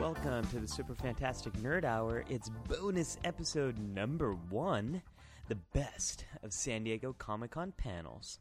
[0.00, 2.24] Welcome to the Super Fantastic Nerd Hour.
[2.30, 5.02] It's bonus episode number one
[5.48, 8.38] the best of San Diego Comic Con panels.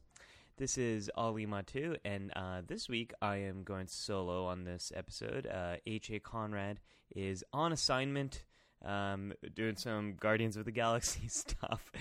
[0.55, 5.47] This is Ali Mattu, and uh, this week I am going solo on this episode.
[5.47, 6.19] Uh, H.A.
[6.19, 6.79] Conrad
[7.13, 8.45] is on assignment
[8.85, 11.91] um, doing some Guardians of the Galaxy stuff.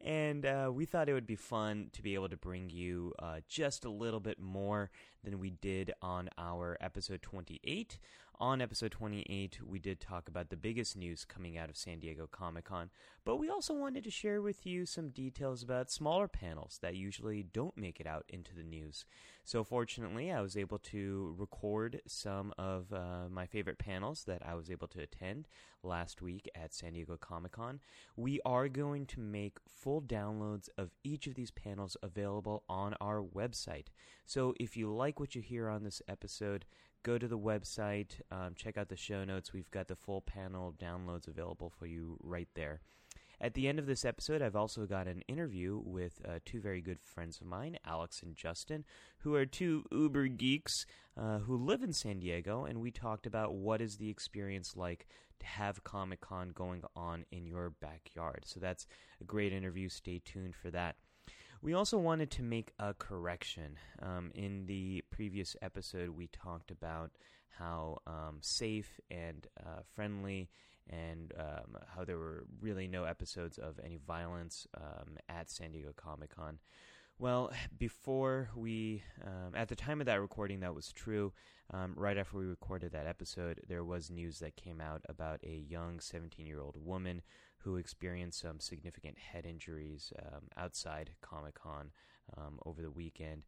[0.00, 3.40] And uh, we thought it would be fun to be able to bring you uh,
[3.46, 4.90] just a little bit more
[5.22, 7.98] than we did on our episode 28.
[8.40, 12.26] On episode 28, we did talk about the biggest news coming out of San Diego
[12.26, 12.90] Comic Con,
[13.24, 17.44] but we also wanted to share with you some details about smaller panels that usually
[17.44, 19.04] don't make it out into the news.
[19.44, 24.54] So, fortunately, I was able to record some of uh, my favorite panels that I
[24.54, 25.46] was able to attend
[25.84, 27.80] last week at San Diego Comic Con.
[28.16, 33.22] We are going to make full downloads of each of these panels available on our
[33.22, 33.86] website.
[34.26, 36.64] So if you like what you hear on this episode,
[37.02, 39.52] go to the website, um, check out the show notes.
[39.52, 42.80] We've got the full panel downloads available for you right there.
[43.40, 46.80] At the end of this episode, I've also got an interview with uh, two very
[46.80, 48.84] good friends of mine, Alex and Justin,
[49.18, 53.52] who are two uber geeks uh, who live in San Diego, and we talked about
[53.52, 55.08] what is the experience like
[55.40, 58.44] to have Comic Con going on in your backyard.
[58.46, 58.86] So that's
[59.20, 59.88] a great interview.
[59.88, 60.94] Stay tuned for that.
[61.62, 63.78] We also wanted to make a correction.
[64.02, 67.12] Um, in the previous episode, we talked about
[67.56, 70.50] how um, safe and uh, friendly
[70.90, 75.92] and um, how there were really no episodes of any violence um, at San Diego
[75.94, 76.58] Comic Con.
[77.20, 81.32] Well, before we, um, at the time of that recording, that was true.
[81.72, 85.64] Um, right after we recorded that episode, there was news that came out about a
[85.68, 87.22] young 17 year old woman
[87.64, 91.90] who experienced some significant head injuries um, outside Comic Con
[92.36, 93.42] um, over the weekend.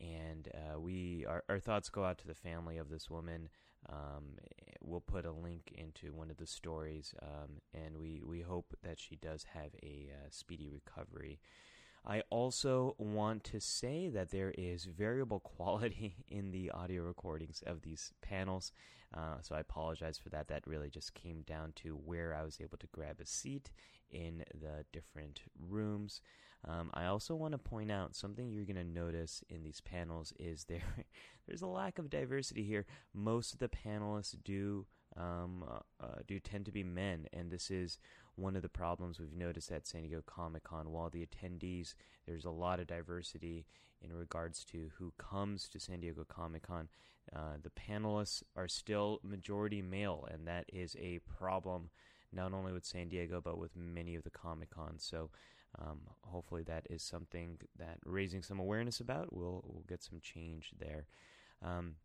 [0.00, 3.48] And uh, we, our, our, thoughts go out to the family of this woman.
[3.88, 4.36] Um,
[4.82, 9.00] we'll put a link into one of the stories, um, and we, we hope that
[9.00, 11.40] she does have a uh, speedy recovery.
[12.06, 17.82] I also want to say that there is variable quality in the audio recordings of
[17.82, 18.72] these panels,
[19.14, 20.48] uh, so I apologize for that.
[20.48, 23.70] That really just came down to where I was able to grab a seat
[24.10, 26.20] in the different rooms.
[26.66, 30.32] Um, I also want to point out something you're going to notice in these panels
[30.38, 30.82] is there
[31.46, 32.86] there's a lack of diversity here.
[33.14, 37.70] Most of the panelists do um, uh, uh, do tend to be men, and this
[37.70, 37.98] is
[38.36, 40.90] one of the problems we've noticed at San Diego Comic Con.
[40.90, 41.94] While the attendees,
[42.26, 43.66] there's a lot of diversity
[44.00, 46.88] in regards to who comes to San Diego Comic Con.
[47.34, 51.90] Uh, the panelists are still majority male, and that is a problem
[52.32, 55.04] not only with San Diego but with many of the Comic Cons.
[55.08, 55.30] So
[55.78, 59.32] um, hopefully that is something that raising some awareness about.
[59.32, 61.06] We'll we'll get some change there.
[61.62, 61.96] Um,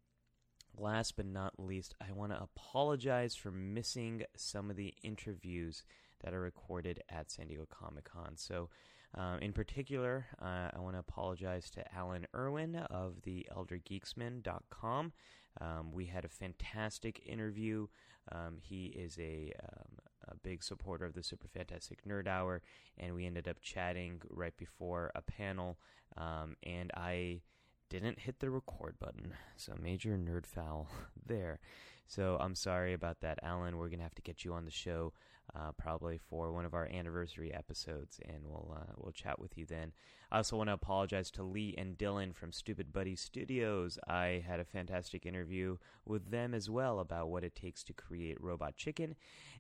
[0.78, 5.84] Last but not least, I want to apologize for missing some of the interviews
[6.24, 8.36] that are recorded at San Diego Comic Con.
[8.36, 8.70] So,
[9.18, 15.14] uh, in particular, uh, I want to apologize to Alan Irwin of the ElderGeeksman.com.
[15.60, 17.88] Um, we had a fantastic interview.
[18.32, 20.00] Um, he is a, um,
[20.30, 22.62] a big supporter of the Super Fantastic Nerd Hour,
[22.98, 25.78] and we ended up chatting right before a panel.
[26.16, 27.42] Um, and I
[27.90, 29.34] didn't hit the record button.
[29.58, 30.88] So major nerd foul
[31.26, 31.60] there.
[32.08, 33.78] So I'm sorry about that, Alan.
[33.78, 35.14] We're gonna have to get you on the show
[35.56, 39.66] uh, probably for one of our anniversary episodes, and we'll uh, we'll chat with you
[39.66, 39.92] then.
[40.32, 43.98] I also want to apologize to Lee and Dylan from Stoopid Buddy Stoodios.
[44.08, 48.40] I had a fantastic interview with them as well about what it takes to create
[48.40, 49.16] Robot Chicken,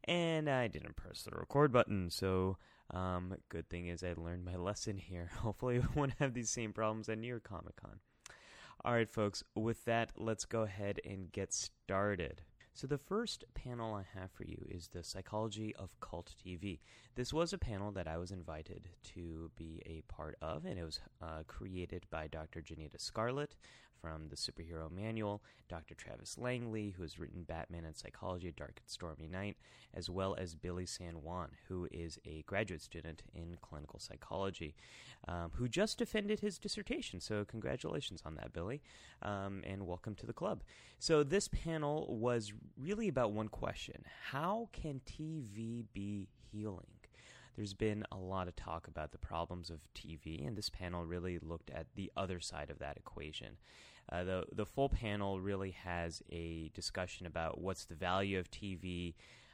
[0.06, 2.10] and I didn't press the record button.
[2.10, 2.58] So
[2.92, 5.32] um, good thing is I learned my lesson here.
[5.40, 8.00] Hopefully, we won't have these same problems at New York Comic Con.
[8.84, 12.42] All right, folks, with that, let's go ahead and get started.
[12.74, 16.80] So, the first panel I have for you is the psychology of cult TV.
[17.16, 20.84] This was a panel that I was invited to be a part of, and it
[20.84, 22.62] was uh, created by Dr.
[22.62, 23.56] Janina Scarlet
[24.02, 25.94] from the Superhero Manual, Dr.
[25.94, 29.58] Travis Langley, who has written Batman and Psychology, Dark and Stormy Night,
[29.94, 34.76] as well as Billy San Juan, who is a graduate student in clinical psychology,
[35.28, 37.20] um, who just defended his dissertation.
[37.20, 38.82] So, congratulations on that, Billy,
[39.22, 40.64] um, and welcome to the club.
[41.00, 46.88] So, this panel was really about one question How can TV be healing?
[47.56, 51.38] There's been a lot of talk about the problems of TV, and this panel really
[51.40, 53.58] looked at the other side of that equation.
[54.10, 59.14] Uh, the, the full panel really has a discussion about what's the value of TV,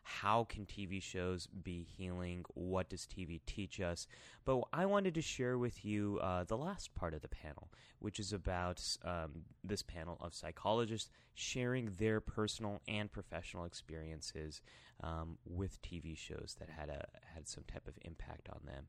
[0.09, 2.45] how can TV shows be healing?
[2.53, 4.07] What does TV teach us?
[4.45, 8.17] But I wanted to share with you uh, the last part of the panel, which
[8.17, 14.61] is about um, this panel of psychologists sharing their personal and professional experiences
[15.03, 17.05] um, with TV shows that had a
[17.35, 18.85] had some type of impact on them.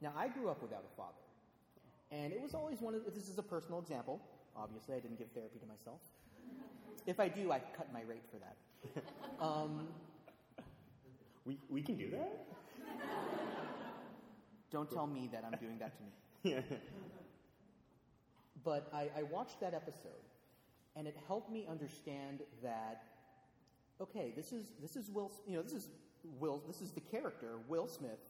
[0.00, 1.18] Now, I grew up without a father.
[2.12, 4.20] And it was always one of this is a personal example.
[4.56, 5.98] Obviously, I didn't give therapy to myself.
[7.04, 9.02] If I do, I cut my rate for that.
[9.44, 9.88] Um,
[11.44, 12.46] We, we can do that?
[14.70, 16.10] don't tell me that I'm doing that to me.
[16.44, 16.76] Yeah.
[18.64, 20.22] But I, I watched that episode,
[20.96, 23.04] and it helped me understand that
[24.00, 25.30] okay, this is this is Will.
[25.46, 25.88] You know, this is
[26.38, 26.62] Will.
[26.66, 28.20] This is the character Will Smith,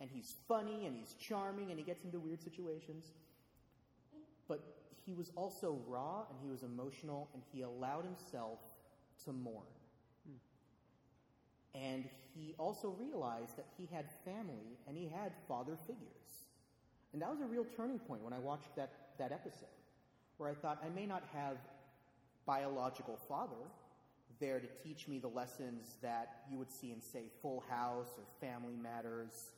[0.00, 3.12] and he's funny and he's charming and he gets into weird situations.
[4.48, 4.60] But
[5.06, 8.58] he was also raw and he was emotional and he allowed himself
[9.24, 9.64] to mourn.
[11.74, 12.04] And
[12.34, 16.46] he also realized that he had family and he had father figures.
[17.12, 19.68] And that was a real turning point when I watched that, that episode,
[20.36, 21.56] where I thought I may not have
[22.46, 23.70] biological father
[24.40, 28.24] there to teach me the lessons that you would see in, say, Full House or
[28.40, 29.50] Family Matters.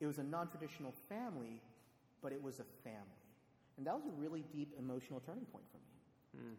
[0.00, 1.60] It was a non traditional family,
[2.22, 2.98] but it was a family.
[3.76, 6.56] And that was a really deep emotional turning point for me.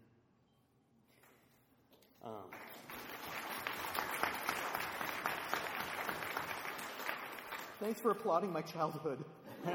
[2.24, 2.32] Um,
[7.82, 9.24] Thanks for applauding my childhood.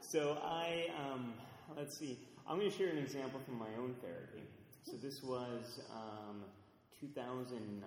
[0.00, 1.32] so I, um,
[1.76, 2.18] let's see,
[2.48, 4.42] I'm going to share an example from my own therapy.
[4.84, 6.42] So this was um,
[7.00, 7.82] 2009.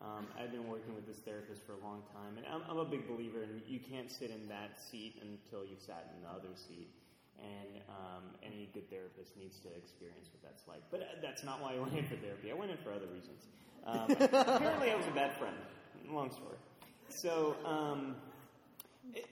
[0.00, 2.84] Um, I've been working with this therapist for a long time, and I'm, I'm a
[2.84, 6.54] big believer in you can't sit in that seat until you've sat in the other
[6.54, 6.88] seat.
[7.38, 10.82] And um, any good therapist needs to experience what that's like.
[10.90, 12.50] But uh, that's not why I went in for therapy.
[12.50, 13.46] I went in for other reasons.
[13.86, 15.54] Um, apparently, I was a bad friend.
[16.10, 16.56] Long story.
[17.10, 18.16] So, um,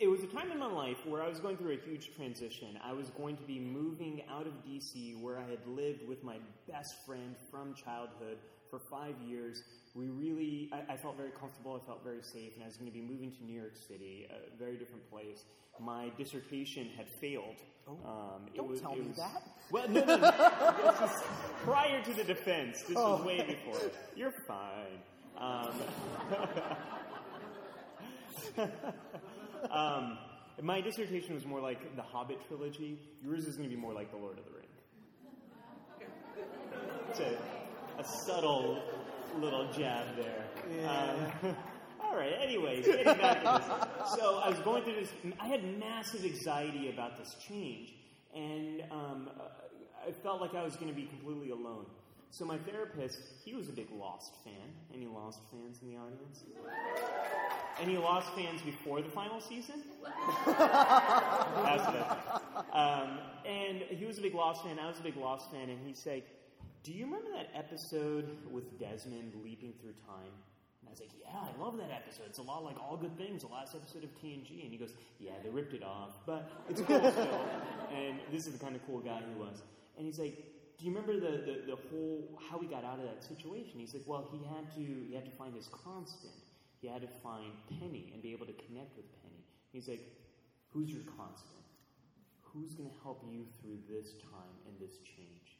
[0.00, 2.78] it, was a time in my life where I was going through a huge transition.
[2.84, 6.38] I was going to be moving out of DC, where I had lived with my
[6.68, 8.38] best friend from childhood
[8.70, 9.62] for five years.
[9.94, 12.90] We really, I, I felt very comfortable, I felt very safe, and I was going
[12.90, 15.44] to be moving to New York City, a very different place.
[15.80, 17.56] My dissertation had failed.
[17.88, 19.42] Um, it Don't was- tell me was- that.
[19.70, 20.30] Well, no, no, no.
[21.00, 21.22] This is
[21.64, 22.82] prior to the defense.
[22.82, 23.16] This Oh.
[23.16, 23.90] was way before.
[24.14, 25.02] You're fine.
[25.38, 25.80] Um,
[29.70, 30.18] um,
[30.62, 32.98] my dissertation was more like the Hobbit trilogy.
[33.22, 34.62] Yours is going to be more like the Lord of the Ring.
[37.10, 37.38] It's a,
[37.98, 38.82] a subtle
[39.40, 40.44] little jab there.
[40.88, 41.56] Um,
[42.00, 42.32] all right.
[42.40, 43.62] Anyways, getting back to
[43.98, 44.14] this.
[44.14, 45.12] So I was going through this.
[45.40, 47.94] I had massive anxiety about this change,
[48.34, 49.30] and um,
[50.06, 51.86] I felt like I was going to be completely alone.
[52.30, 54.52] So my therapist, he was a big Lost fan.
[54.94, 56.44] Any Lost fans in the audience?
[57.80, 59.82] Any Lost fans before the final season?
[62.72, 64.78] Um, and he was a big Lost fan.
[64.78, 65.70] I was a big Lost fan.
[65.70, 66.24] And he'd say,
[66.82, 70.32] "Do you remember that episode with Desmond leaping through time?"
[70.80, 72.24] And I was like, "Yeah, I love that episode.
[72.26, 74.92] It's a lot like All Good Things, the last episode of TNG." And he goes,
[75.18, 77.48] "Yeah, they ripped it off, but it's cool still."
[77.94, 79.62] and this is the kind of cool guy he was.
[79.96, 80.36] And he's like,
[80.78, 83.94] "Do you remember the, the, the whole how he got out of that situation?" He's
[83.94, 86.34] like, "Well, he had to he had to find his constant.
[86.80, 90.04] He had to find Penny and be able to connect with Penny." He's like,
[90.72, 91.64] "Who's your constant?
[92.42, 95.56] Who's going to help you through this time and this change?"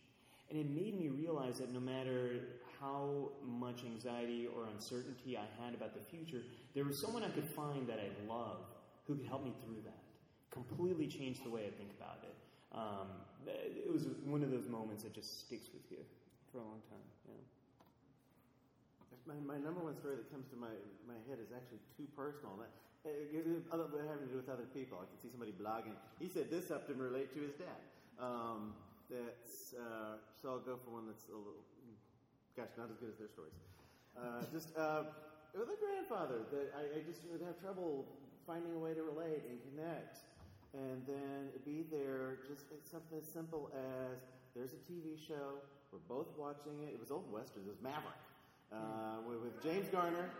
[0.49, 2.40] And it made me realize that no matter
[2.80, 6.42] how much anxiety or uncertainty I had about the future,
[6.75, 8.58] there was someone I could find that I love
[9.06, 10.02] who could help me through that.
[10.50, 12.35] Completely changed the way I think about it.
[12.73, 13.08] Um,
[13.55, 16.03] it was one of those moments that just sticks with you
[16.50, 17.07] for a long time.
[17.29, 17.38] Yeah.
[19.26, 20.71] My, my number one story that comes to my,
[21.07, 22.59] my head is actually too personal.
[22.59, 22.71] That,
[23.07, 23.11] uh,
[24.11, 24.99] having to do with other people.
[24.99, 25.95] I can see somebody blogging.
[26.19, 27.79] He said this helped him relate to his dad.
[28.19, 28.75] Um,
[29.11, 31.62] that's uh, so I'll go for one that's a little,
[32.57, 33.55] gosh, not as good as their stories.
[34.17, 35.07] Uh, just uh,
[35.55, 38.07] with a grandfather that I, I just would have trouble
[38.47, 40.23] finding a way to relate and connect,
[40.76, 42.38] and then be there.
[42.49, 44.18] Just something as simple as
[44.54, 45.61] there's a TV show.
[45.92, 46.92] We're both watching it.
[46.95, 47.66] It was old westerns.
[47.66, 48.21] It was Maverick
[48.73, 50.30] uh, with, with James Garner.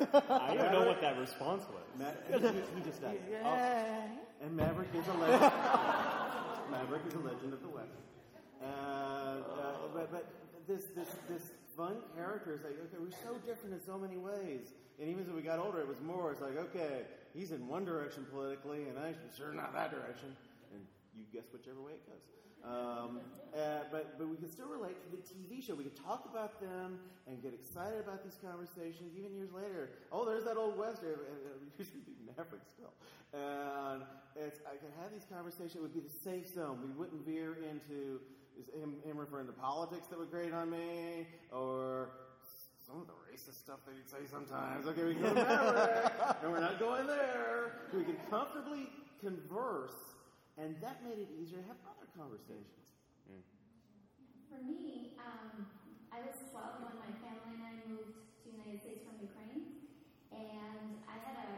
[0.30, 1.84] I don't know what that response was.
[1.98, 2.38] Ma-
[2.74, 3.20] he, just died.
[3.30, 3.42] Yeah.
[3.44, 4.44] Oh.
[4.46, 5.40] And Maverick is a legend.
[6.70, 7.88] Maverick is a legend of the West.
[8.62, 9.40] Uh, uh,
[9.92, 10.26] but, but
[10.66, 14.72] this, this, this fun character is like, okay, we're so different in so many ways.
[15.00, 17.86] And even as we got older, it was more, it's like, okay, he's in one
[17.86, 20.36] direction politically, and I'm sure not that direction.
[20.74, 20.84] And
[21.16, 22.20] you guess whichever way it goes.
[22.62, 23.20] Um,
[23.56, 25.74] uh, but, but we can still relate to the TV show.
[25.74, 29.88] We can talk about them and get excited about these conversations even years later.
[30.12, 31.16] Oh, there's that old Western.
[31.16, 32.92] It used be Maverick still.
[33.32, 34.02] And
[34.36, 35.76] it's, I can have these conversations.
[35.76, 36.78] It would be the safe zone.
[36.84, 38.20] We wouldn't veer into
[38.76, 42.10] him, him referring to politics that would grate on me or
[42.90, 44.82] some of the racist stuff that he'd say sometimes.
[44.82, 46.10] Okay, we can go Maverick,
[46.42, 47.86] and we're not going there.
[47.94, 48.90] We can comfortably
[49.22, 50.18] converse,
[50.58, 52.98] and that made it easier to have other conversations?
[53.30, 53.46] Mm.
[54.50, 55.70] For me, um,
[56.10, 59.86] I was 12 when my family and I moved to the United States from Ukraine,
[60.34, 61.50] and I had a,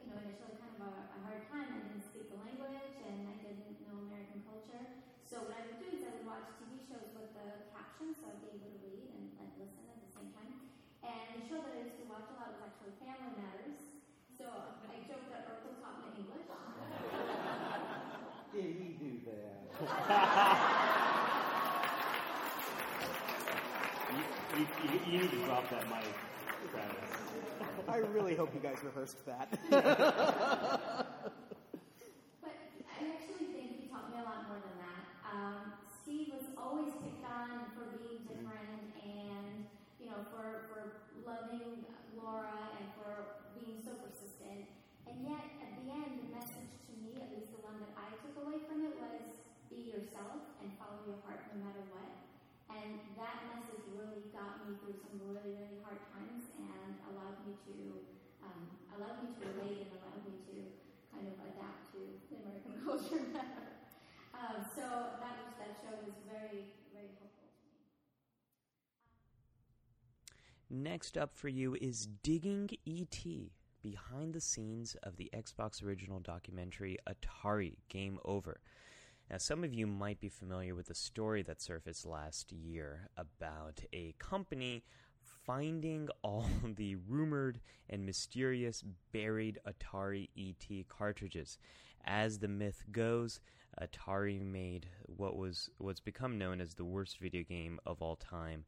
[0.00, 1.68] you know, initially kind of a, a hard time.
[1.68, 5.04] I didn't speak the language, and I didn't know American culture.
[5.28, 8.32] So what I would do is I would watch TV shows with the captions, so
[8.32, 10.68] I'd be able to read and like listen at the same time.
[11.08, 13.80] And the show that I used to watch a lot was actually Family Matters.
[14.36, 16.44] So I joked that Urkel taught me English.
[18.52, 19.72] Did he do that?
[24.58, 26.04] you, you, you, need to drop that mic,
[27.88, 29.48] I really hope you guys rehearsed that.
[29.72, 29.88] but
[32.44, 35.02] I actually think he taught me a lot more than that.
[35.24, 35.72] Um,
[36.04, 39.64] Steve was always picked on for being different and,
[39.96, 40.80] you know, for, for
[41.24, 44.68] loving Laura and for being so persistent.
[45.08, 48.12] And yet, at the end, the message to me, at least the one that I
[48.20, 49.24] took away from it, was
[49.72, 52.07] be yourself and follow your heart no matter what.
[52.88, 57.52] And that message really got me through some really, really hard times and allowed me
[57.68, 57.76] to
[58.40, 58.64] um,
[58.96, 60.56] allowed me to relate and allowed me to
[61.12, 62.00] kind of adapt to
[62.32, 63.76] the American culture better.
[64.32, 67.76] Um, so that was that show was very, very helpful to me.
[70.70, 73.24] Next up for you is Digging ET
[73.82, 78.60] behind the scenes of the Xbox original documentary Atari Game Over.
[79.30, 83.80] Now, some of you might be familiar with the story that surfaced last year about
[83.92, 84.84] a company
[85.44, 88.82] finding all the rumored and mysterious
[89.12, 91.58] buried Atari ET cartridges.
[92.06, 93.40] As the myth goes,
[93.80, 98.64] Atari made what was what's become known as the worst video game of all time.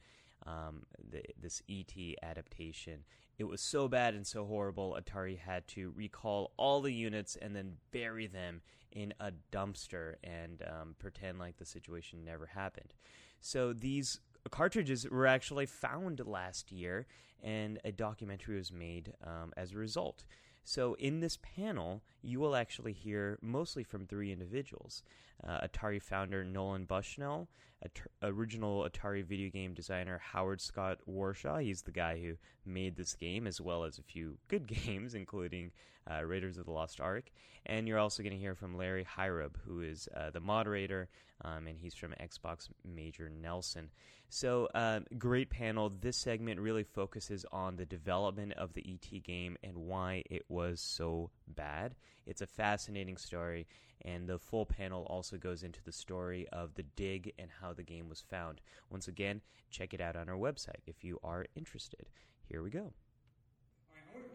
[0.46, 3.04] Um, the, this ET adaptation.
[3.40, 7.56] It was so bad and so horrible, Atari had to recall all the units and
[7.56, 8.60] then bury them
[8.92, 12.92] in a dumpster and um, pretend like the situation never happened.
[13.40, 14.20] So these
[14.50, 17.06] cartridges were actually found last year,
[17.42, 20.22] and a documentary was made um, as a result.
[20.64, 25.02] So, in this panel, you will actually hear mostly from three individuals
[25.46, 27.48] uh, Atari founder Nolan Bushnell,
[27.82, 31.62] At- original Atari video game designer Howard Scott Warshaw.
[31.62, 35.72] He's the guy who made this game, as well as a few good games, including
[36.10, 37.30] uh, Raiders of the Lost Ark.
[37.66, 41.08] And you're also going to hear from Larry Hryb, who is uh, the moderator,
[41.44, 43.90] um, and he's from Xbox Major Nelson.
[44.32, 45.90] So, uh, great panel.
[45.90, 50.80] This segment really focuses on the development of the ET game and why it was
[50.80, 51.96] so bad.
[52.26, 53.66] It's a fascinating story,
[54.02, 57.82] and the full panel also goes into the story of the dig and how the
[57.82, 58.60] game was found.
[58.88, 62.08] Once again, check it out on our website if you are interested.
[62.48, 62.92] Here we go.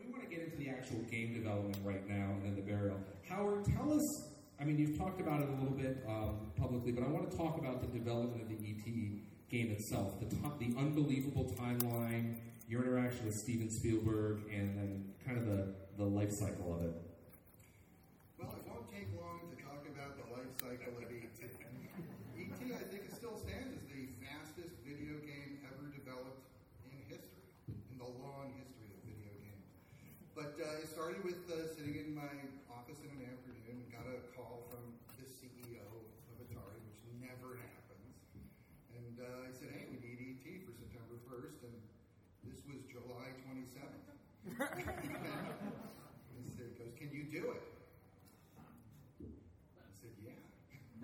[0.03, 2.99] we want to get into the actual game development right now and then the burial.
[3.29, 4.27] Howard, tell us.
[4.59, 7.37] I mean, you've talked about it a little bit um, publicly, but I want to
[7.37, 8.85] talk about the development of the ET
[9.49, 12.35] game itself, the, top, the unbelievable timeline,
[12.67, 16.95] your interaction with Steven Spielberg, and then kind of the, the life cycle of it.
[18.39, 21.35] Well, it won't take long to talk about the life cycle of ET.
[30.35, 32.27] But uh, it started with uh, sitting in my
[32.67, 34.83] office in an afternoon and got a call from
[35.15, 38.19] the CEO of Atari, which never happens.
[38.99, 41.75] And uh, I said, hey, we need ET for September 1st, and
[42.43, 43.31] this was July
[44.55, 45.59] 27th.
[46.31, 47.63] he said, can you do it?
[49.19, 50.39] I said, yeah.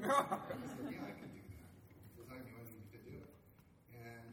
[0.08, 1.68] I said, yeah, I can do that.
[2.16, 3.32] Because I knew I needed to do it.
[3.92, 4.24] And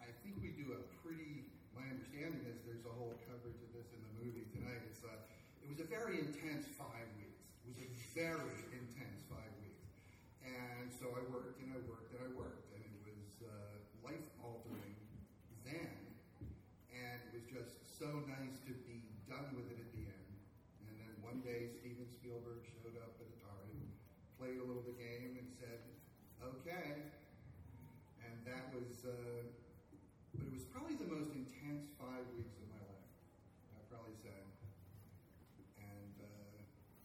[0.00, 1.44] I think we do a pretty,
[1.76, 4.80] my understanding is there's a whole coverage of this in the movie tonight.
[4.88, 5.12] It's a,
[5.60, 7.44] it was a very intense five weeks.
[7.68, 9.84] It was a very intense five weeks.
[10.40, 11.24] And so I
[11.74, 12.70] I worked and I worked.
[12.72, 14.94] And it was uh, life altering
[15.68, 15.90] then.
[16.94, 20.30] And it was just so nice to be done with it at the end.
[20.86, 23.80] And then one day Steven Spielberg showed up at Atari,
[24.36, 25.80] played a little of the game, and said,
[26.74, 27.14] okay.
[28.24, 29.46] And that was, uh,
[30.34, 33.06] but it was probably the most intense five weeks of my life.
[33.78, 34.34] I'd probably say.
[35.78, 36.26] And uh,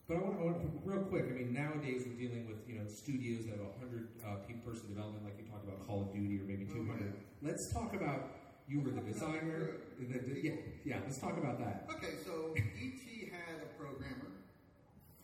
[0.09, 1.25] But I want, I want to, real quick.
[1.29, 4.89] I mean, nowadays we're dealing with you know studios that have a hundred uh, person
[4.89, 7.13] development, like you talked about Call of Duty or maybe Oh, two hundred.
[7.13, 7.47] yeah.
[7.49, 8.33] Let's talk about
[8.67, 9.81] you were the designer.
[9.97, 10.97] The, the- yeah, yeah.
[11.05, 11.85] Let's talk about that.
[11.97, 13.01] Okay, so ET
[13.33, 14.29] had a programmer,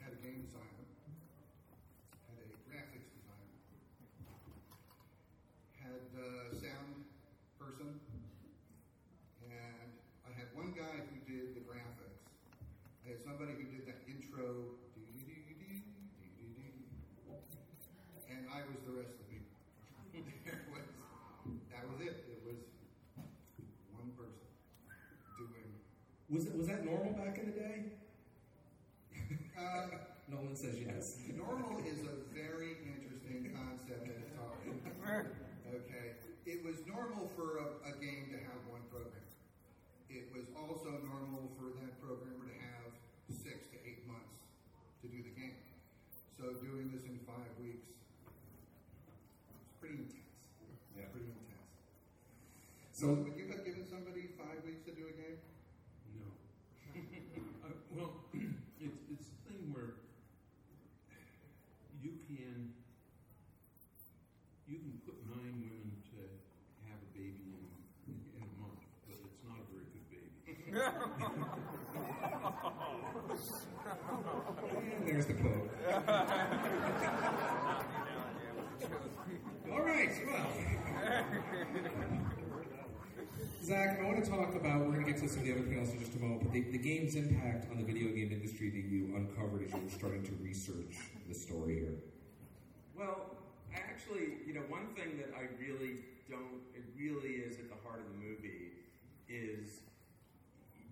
[0.02, 0.86] had a game designer,
[2.26, 3.54] had a graphics designer,
[5.78, 7.06] had a sound
[7.62, 8.00] person,
[9.46, 9.90] and
[10.26, 12.26] I had one guy who did the graphics.
[13.06, 15.54] I had somebody who did that intro, doo-doo-doo-doo,
[16.18, 16.74] doo-doo-doo,
[18.26, 19.54] and I was the rest of the people.
[20.46, 20.88] There was,
[21.72, 22.26] that was it.
[22.32, 22.58] It was
[23.94, 24.46] one person
[25.38, 25.70] doing
[26.36, 27.78] Was was that normal back in the day?
[29.56, 29.88] Uh,
[30.28, 31.16] Nolan says yes.
[31.32, 35.32] normal is a very interesting concept at Atari.
[35.72, 36.08] Okay,
[36.46, 39.32] it was normal for a, a game to have one programmer.
[40.12, 42.92] It was also normal for that programmer to have
[43.32, 44.44] six to eight months
[45.02, 45.56] to do the game.
[46.36, 47.88] So doing this in five weeks
[49.48, 50.36] was pretty intense.
[51.00, 51.08] Yeah.
[51.16, 51.72] Pretty intense.
[52.92, 55.40] So would you have given somebody five weeks to do a game?
[56.16, 56.28] No.
[57.66, 58.12] uh, well,
[58.80, 60.00] it's it's a thing where
[62.02, 62.72] you can
[64.68, 66.24] you can put nine women to
[66.88, 67.52] have a baby
[68.08, 68.80] in in a month,
[69.12, 70.32] but it's not a very good baby.
[74.96, 75.72] and there's the quote.
[79.72, 80.12] All right.
[80.28, 80.48] Well.
[83.64, 85.64] Zak, I want to talk about, we're going to get to some of the other
[85.64, 88.70] panels in just a moment, but the, the game's impact on the video game industry
[88.70, 91.00] that you uncovered as you were starting to research
[91.30, 91.96] the story here.
[92.94, 93.40] Well,
[93.74, 97.80] I actually, you know, one thing that I really don't, it really is at the
[97.88, 98.76] heart of the movie
[99.32, 99.80] is,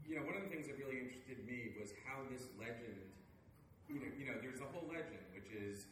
[0.07, 3.12] you know, one of the things that really interested me was how this legend,
[3.93, 5.85] you know, you know, there's a whole legend, which is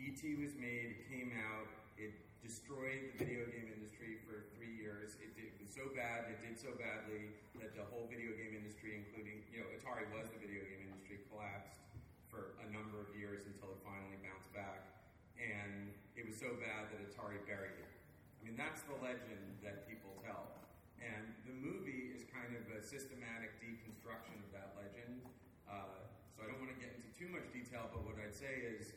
[0.00, 0.40] E.T.
[0.40, 1.68] was made, it came out,
[2.00, 5.20] it destroyed the video game industry for three years.
[5.20, 8.56] It, did, it was so bad, it did so badly that the whole video game
[8.56, 11.84] industry, including, you know, Atari was the video game industry, collapsed
[12.32, 14.88] for a number of years until it finally bounced back.
[15.36, 17.92] And it was so bad that Atari buried it.
[18.40, 20.64] I mean, that's the legend that people tell.
[20.96, 25.20] And the movie is kind of a systematic deconstruction of that legend.
[25.68, 28.60] Uh, so I don't want to get into too much detail, but what I'd say
[28.76, 28.92] is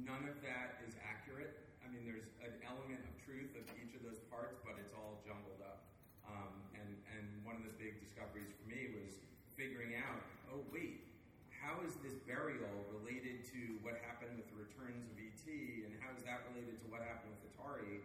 [0.00, 1.60] none of that is accurate.
[1.84, 5.20] I mean, there's an element of truth of each of those parts, but it's all
[5.28, 5.84] jumbled up.
[6.24, 9.20] Um, and, and one of the big discoveries for me was
[9.60, 11.04] figuring out, oh, wait,
[11.52, 15.44] how is this burial related to what happened with the returns of ET,
[15.84, 18.00] and how is that related to what happened with Atari?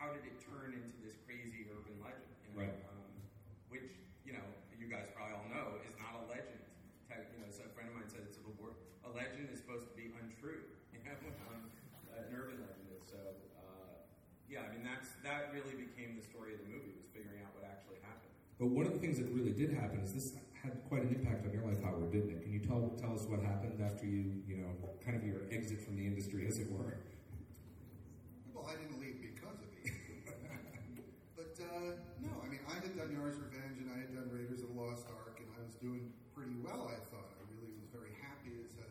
[0.00, 2.24] How did it turn into this crazy urban legend?
[2.48, 2.88] You know, Right.
[2.88, 3.12] um,
[3.68, 3.92] which
[4.24, 4.46] you know
[4.80, 6.64] you guys probably all know is not a legend.
[7.10, 9.58] Te- You know, so a friend of mine said it's a, wor- a legend is
[9.60, 10.64] supposed to be untrue.
[10.94, 11.18] You know,
[11.50, 11.66] um,
[12.14, 13.04] an urban legend is.
[13.10, 13.18] So
[13.58, 14.06] uh,
[14.48, 17.52] yeah, I mean that's that really became the story of the movie was figuring out
[17.52, 18.32] what actually happened.
[18.56, 21.44] But one of the things that really did happen is this had quite an impact
[21.44, 22.42] on your life, Howard, didn't it?
[22.42, 24.72] Can you tell tell us what happened after you, you know,
[25.04, 26.98] kind of your exit from the industry, as it were?
[28.50, 29.94] Well, I didn't leave because of it.
[31.38, 34.64] but uh, no, I mean, I had done Yars Revenge and I had done Raiders
[34.66, 36.90] of the Lost Ark, and I was doing pretty well.
[36.90, 38.88] I thought I really was very happy as a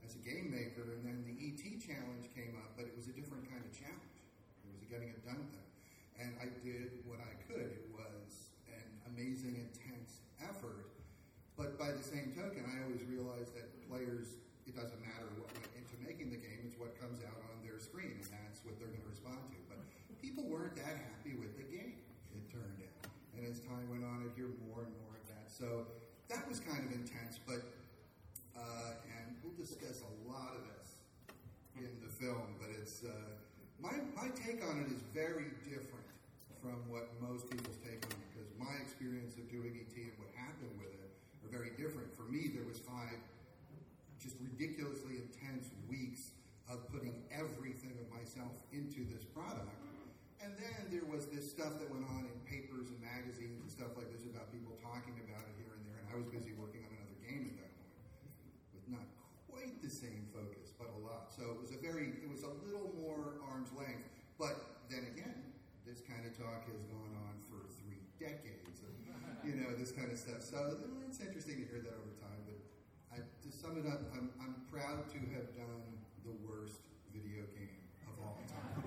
[0.00, 0.96] as a game maker.
[0.96, 4.16] And then the ET challenge came up, but it was a different kind of challenge.
[4.64, 5.68] It was a getting it done thing,
[6.16, 7.68] and I did what I could.
[7.68, 10.88] It was an amazing, intense effort.
[11.52, 15.68] But by the same token, I always realized that players, it doesn't matter what went
[15.76, 18.88] into making the game, it's what comes out on their screen, and that's what they're
[18.88, 19.58] going to respond to.
[19.68, 19.84] But
[20.24, 22.00] people weren't that happy with the game,
[22.32, 23.12] it turned out.
[23.36, 25.52] And as time went on, I'd hear more and more of that.
[25.52, 25.84] So
[26.32, 27.60] that was kind of intense, but
[28.56, 30.96] uh, and we'll discuss a lot of this
[31.76, 32.56] in the film.
[32.56, 33.36] But it's uh,
[33.80, 36.06] my my take on it is very different
[36.62, 40.32] from what most people's take on it because my experience of doing ET and what
[40.34, 41.10] happened with it
[41.44, 42.10] are very different.
[42.16, 43.14] For me, there was five
[44.18, 46.34] just ridiculously intense weeks
[46.66, 49.70] of putting everything of myself into this product.
[50.42, 53.94] And then there was this stuff that went on in papers and magazines and stuff
[53.94, 56.02] like this about people talking about it here and there.
[56.02, 57.94] And I was busy working on another game at that point
[58.74, 59.06] with not
[59.46, 60.55] quite the same focus.
[61.36, 64.08] So it was a very, it was a little more arm's length.
[64.40, 64.56] But
[64.88, 65.52] then again,
[65.84, 68.80] this kind of talk has gone on for three decades.
[68.80, 68.96] Of,
[69.44, 70.40] you know, this kind of stuff.
[70.40, 72.40] So it's interesting to hear that over time.
[72.48, 72.56] But
[73.12, 76.80] I, to sum it up, I'm, I'm proud to have done the worst
[77.12, 78.80] video game of all time.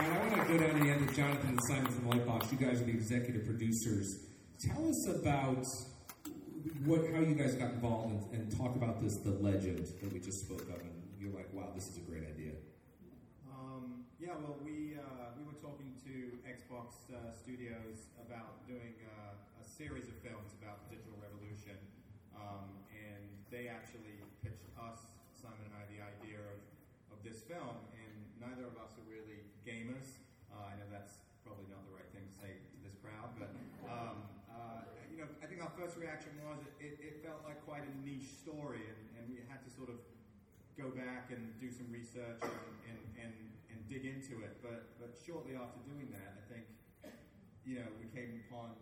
[0.00, 2.50] And I want to go down to the end of Jonathan and Simon from Lightbox.
[2.50, 4.24] You guys are the executive producers.
[4.58, 5.66] Tell us about
[6.84, 10.20] what how you guys got involved and, and talk about this the legend that we
[10.20, 10.80] just spoke of.
[10.80, 12.52] And you're like, wow, this is a great idea.
[13.50, 19.36] Um, yeah, well, we uh, we were talking to Xbox uh, Studios about doing uh,
[19.60, 21.76] a series of films about the digital revolution,
[22.32, 25.04] um, and they actually pitched us,
[25.36, 26.60] Simon and I, the idea of,
[27.12, 27.76] of this film.
[27.96, 30.20] And neither of us are really gamers.
[30.48, 33.52] Uh, I know that's probably not the right thing to say to this crowd, but
[33.88, 37.82] um, uh, you know, I think our first reaction was it, it felt like quite
[37.82, 39.98] a niche story, and, and we had to sort of
[40.78, 43.34] go back and do some research and, and, and,
[43.70, 44.58] and dig into it.
[44.62, 46.66] But, but shortly after doing that, I think,
[47.66, 48.74] you know, we came upon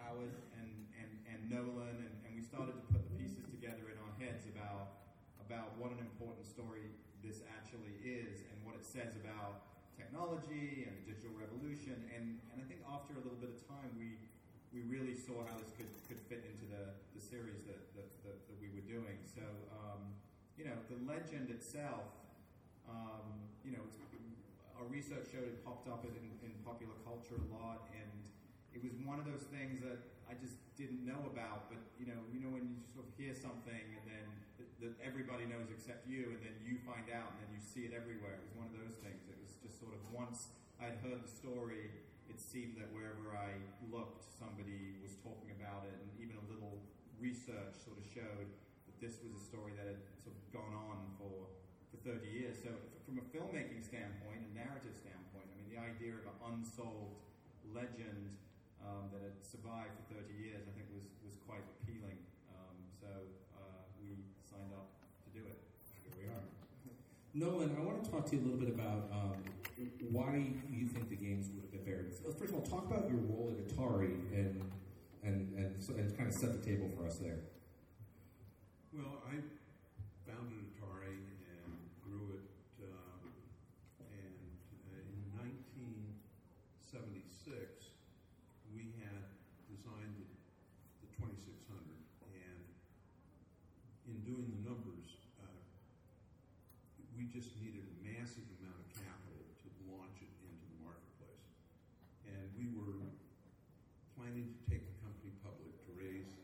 [0.00, 3.96] Howard and, and, and Nolan, and, and we started to put the pieces together in
[4.00, 5.04] our heads about,
[5.44, 6.88] about what an important story
[7.20, 11.96] this actually is and what it says about technology and the digital revolution.
[12.14, 14.16] And, and I think after a little bit of time, we,
[14.72, 18.36] we really saw how this could, could fit into the, the series that, that, that,
[18.48, 19.16] that we were doing.
[19.24, 20.12] So, um,
[20.60, 22.08] you know, the legend itself,
[22.88, 23.84] um, you know,
[24.78, 28.22] our research showed it popped up in, in popular culture a lot, and
[28.70, 29.98] it was one of those things that
[30.30, 31.66] I just didn't know about.
[31.66, 34.26] But you know, you know when you sort of hear something and then
[34.78, 37.90] that everybody knows except you, and then you find out, and then you see it
[37.90, 38.38] everywhere.
[38.38, 39.26] It was one of those things.
[39.26, 41.90] It was just sort of once I'd heard the story,
[42.28, 43.56] it seemed that wherever I
[43.88, 46.78] looked, somebody was talking about it, and even a little
[47.18, 48.48] research sort of showed
[48.86, 51.48] that this was a story that had sort of gone on for,
[51.90, 52.60] for 30 years.
[52.60, 52.70] So,
[53.08, 57.24] from a filmmaking standpoint, a narrative standpoint, I mean, the idea of an unsolved
[57.72, 58.36] legend
[58.84, 62.20] um, that had survived for 30 years, I think, was, was quite appealing.
[62.52, 63.10] Um, so,
[63.56, 64.92] uh, we signed up
[65.24, 65.58] to do it.
[66.04, 66.44] Here we are.
[67.32, 69.40] Nolan, I want to talk to you a little bit about um,
[70.10, 72.04] why you think the games would have been better.
[72.38, 74.60] First of all, talk about your role at Atari and
[75.22, 77.38] and and, so, and kind of set the table for us there.
[78.94, 79.34] Well, I
[80.26, 82.44] founded Atari and grew it,
[82.82, 83.30] um,
[84.00, 84.34] and
[84.88, 87.90] uh, in 1976
[88.74, 89.22] we had
[89.68, 90.26] designed the,
[91.04, 91.44] the 2600,
[92.24, 92.64] and
[94.08, 95.08] in doing the numbers,
[95.42, 95.46] uh,
[97.16, 101.44] we just needed a massive amount of capital to launch it into the marketplace.
[102.28, 103.00] And we were
[104.16, 106.34] planning to take the company public to raise,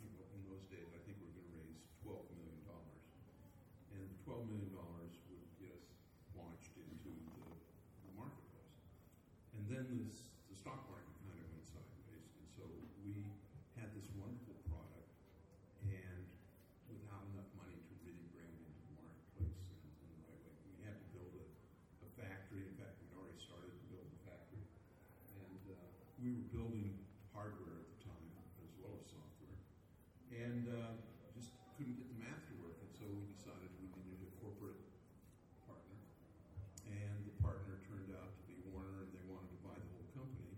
[0.00, 2.56] you know, in those days, I think we were going to raise $12 million.
[3.94, 5.84] And $12 million would get us
[6.32, 7.52] launched into the,
[8.08, 8.80] the marketplace.
[9.56, 12.24] And then this, the stock market kind of went sideways.
[12.40, 12.64] And so
[13.04, 13.28] we
[13.76, 15.12] had this wonderful product
[15.84, 16.24] and
[16.88, 20.56] without enough money to really bring it into the marketplace in, in the right way.
[20.80, 22.64] We had to build a, a factory.
[22.64, 24.64] In fact, we'd already started to build the factory.
[25.36, 25.84] And uh,
[26.16, 26.96] we were building
[27.34, 28.26] hardware at the time
[28.64, 29.58] as well as software.
[30.48, 30.96] And uh,
[31.36, 32.80] just couldn't get the math to work.
[32.80, 34.80] And so we decided we needed a corporate
[35.68, 36.00] partner.
[36.88, 40.08] And the partner turned out to be Warner, and they wanted to buy the whole
[40.16, 40.56] company.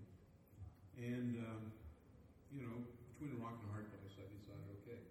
[0.95, 1.75] And, um,
[2.55, 5.03] you know, between a rock and a hard place, I decided, okay,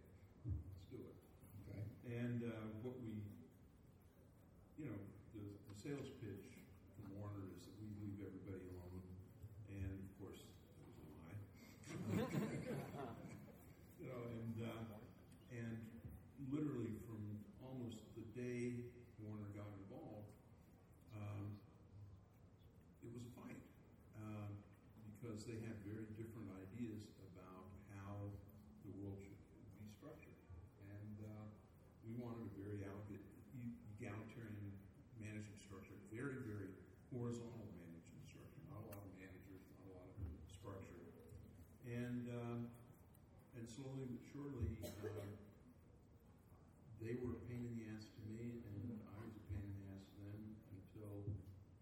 [0.47, 1.15] let's do it.
[1.67, 1.83] Okay.
[2.15, 3.19] And uh, what we,
[4.79, 4.99] you know,
[5.35, 6.55] the, the sales pitch
[6.95, 9.03] from Warner is that we leave everybody alone.
[9.75, 11.39] And of course, that was a lie.
[13.99, 14.95] you know, and, uh,
[15.51, 15.75] and
[16.55, 17.19] literally from
[17.59, 18.87] almost the day
[19.19, 20.31] Warner got involved,
[21.11, 21.59] um,
[23.03, 23.59] it was a fight
[24.23, 24.55] um,
[25.11, 28.31] because they had very different ideas about how
[28.87, 29.35] the world should
[29.75, 30.39] be structured.
[30.87, 31.45] And uh,
[32.07, 34.71] we wanted a very egalitarian
[35.19, 36.71] management structure, very, very
[37.11, 37.69] horizontal
[44.39, 45.25] shortly, uh,
[47.01, 49.73] they were a pain in the ass to me, and I was a pain in
[49.79, 50.43] the ass to them
[50.75, 51.15] until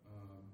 [0.07, 0.45] um,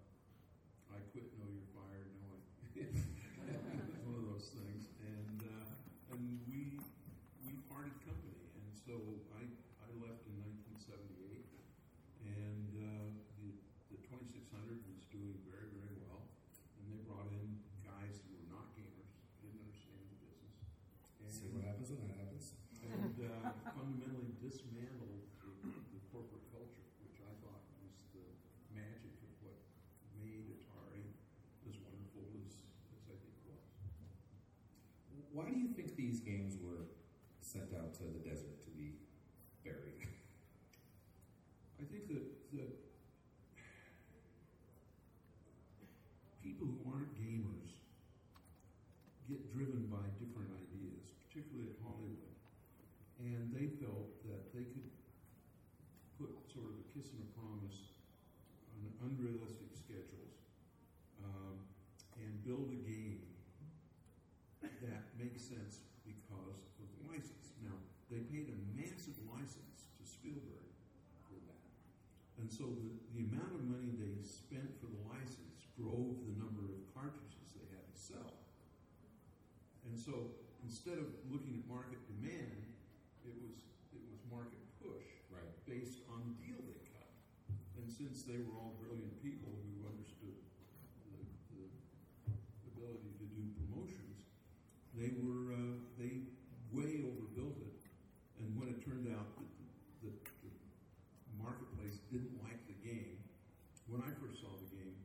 [0.89, 1.31] I quit.
[1.37, 2.11] No, you're fired.
[2.23, 6.79] No, I, it was one of those things, and uh, and we
[7.45, 8.95] we parted company, and so
[9.37, 9.45] I
[9.83, 11.43] I left in 1978,
[12.25, 13.51] and uh, the
[13.93, 16.25] the 2600 was doing very very well,
[16.79, 19.11] and they brought in guys who were not gamers,
[19.43, 20.55] didn't understand the business.
[21.33, 22.53] See what happens when that happens.
[22.83, 28.27] And uh, fundamentally dismantled the, the corporate culture, which I thought was the
[28.75, 29.57] magic of what
[30.21, 31.09] made Atari
[31.65, 32.53] as wonderful as,
[32.93, 33.65] as I think it was.
[35.33, 36.85] Why do you think these games were
[37.41, 38.93] sent out to the desert to be
[39.65, 40.05] buried?
[41.81, 42.21] I think that,
[42.53, 42.69] that
[46.45, 47.81] people who aren't gamers
[49.25, 52.37] get driven by different ideas, particularly at Hollywood.
[53.17, 54.93] And they felt that they could
[56.21, 57.89] put sort of a kiss and a promise
[58.77, 60.45] on unrealistic schedules
[61.25, 61.57] um,
[62.21, 63.33] and build a game
[64.83, 67.55] that makes sense because of the license.
[67.63, 67.79] Now,
[68.11, 70.67] they paid a massive license to Spielberg
[71.23, 71.63] for that.
[72.43, 76.63] And so the, the amount of money they spent for the license drove the number
[76.71, 78.39] of cartridges they had to sell.
[79.83, 80.31] And so
[80.63, 82.63] instead of looking at market demand,
[83.27, 85.43] it was it was market push Right.
[85.67, 87.11] based on the deal they cut.
[87.75, 90.39] And since they were all brilliant people who understood
[91.11, 91.19] the,
[91.59, 91.67] the
[92.79, 94.23] ability to do promotions,
[94.95, 96.31] they were uh, they
[96.71, 97.75] way overbuilt it.
[98.39, 99.51] And when it turned out that
[99.99, 100.13] the,
[100.47, 103.17] the, the marketplace didn't like the game,
[103.89, 104.95] when I first saw the game,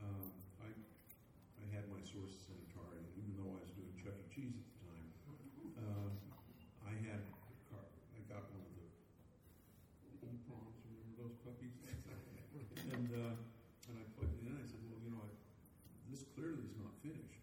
[0.00, 0.30] um,
[0.64, 4.24] I I had my sources in Atari, and even though I was doing Chuck E.
[4.32, 5.08] Cheese at the time,
[5.84, 6.08] uh,
[6.88, 7.84] I had a car.
[8.16, 8.86] I got one of the
[10.26, 10.74] E-proms.
[10.86, 11.74] Remember those puppies?
[12.94, 13.34] and uh,
[13.90, 14.54] and I plugged it in.
[14.58, 15.30] I said, well, you know, I,
[16.10, 17.42] this clearly is not finished.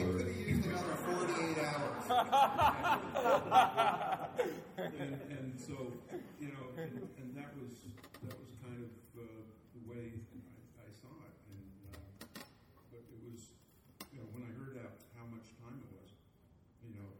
[0.00, 0.16] Awkward.
[0.16, 2.04] could have used another 48 hours.
[4.78, 5.92] and, and so,
[6.40, 7.72] you know, and, and that was
[8.24, 8.88] that was kind of
[9.20, 9.44] uh,
[9.76, 10.40] the way I,
[10.80, 11.36] I saw it.
[11.52, 11.60] And
[11.92, 12.00] uh,
[12.88, 13.52] but it was,
[14.12, 16.08] you know, when I heard out how much time it was,
[16.80, 17.10] you know,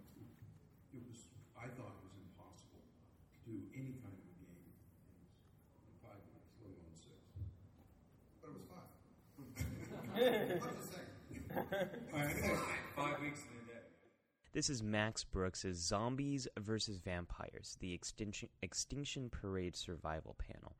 [0.97, 1.29] it was
[1.61, 4.73] I thought it was impossible to do any kind of a game
[5.85, 7.21] in five minutes, let alone six.
[8.41, 8.89] But it was fun.
[10.17, 11.60] I'm just saying.
[11.71, 13.81] Five weeks in a day.
[14.53, 20.75] This is Max Brooks' Zombies versus Vampires, the Extinction, Extinction Parade Survival Panel.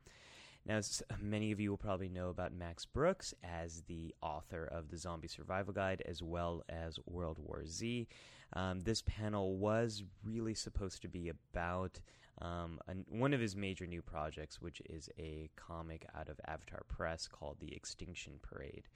[0.65, 4.89] Now, as many of you will probably know about Max Brooks as the author of
[4.89, 8.09] the Zombie Survival Guide as well as World War Z.
[8.51, 12.01] Um, this panel was really supposed to be about
[12.41, 16.81] um, an, one of his major new projects, which is a comic out of Avatar
[16.89, 18.89] Press called The Extinction Parade.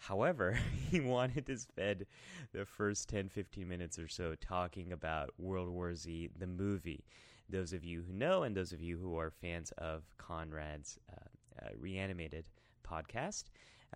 [0.00, 0.58] However,
[0.90, 2.06] he wanted to spend
[2.52, 7.04] the first 10 15 minutes or so talking about World War Z, the movie.
[7.48, 11.64] Those of you who know, and those of you who are fans of Conrad's uh,
[11.66, 12.44] uh, reanimated
[12.86, 13.44] podcast,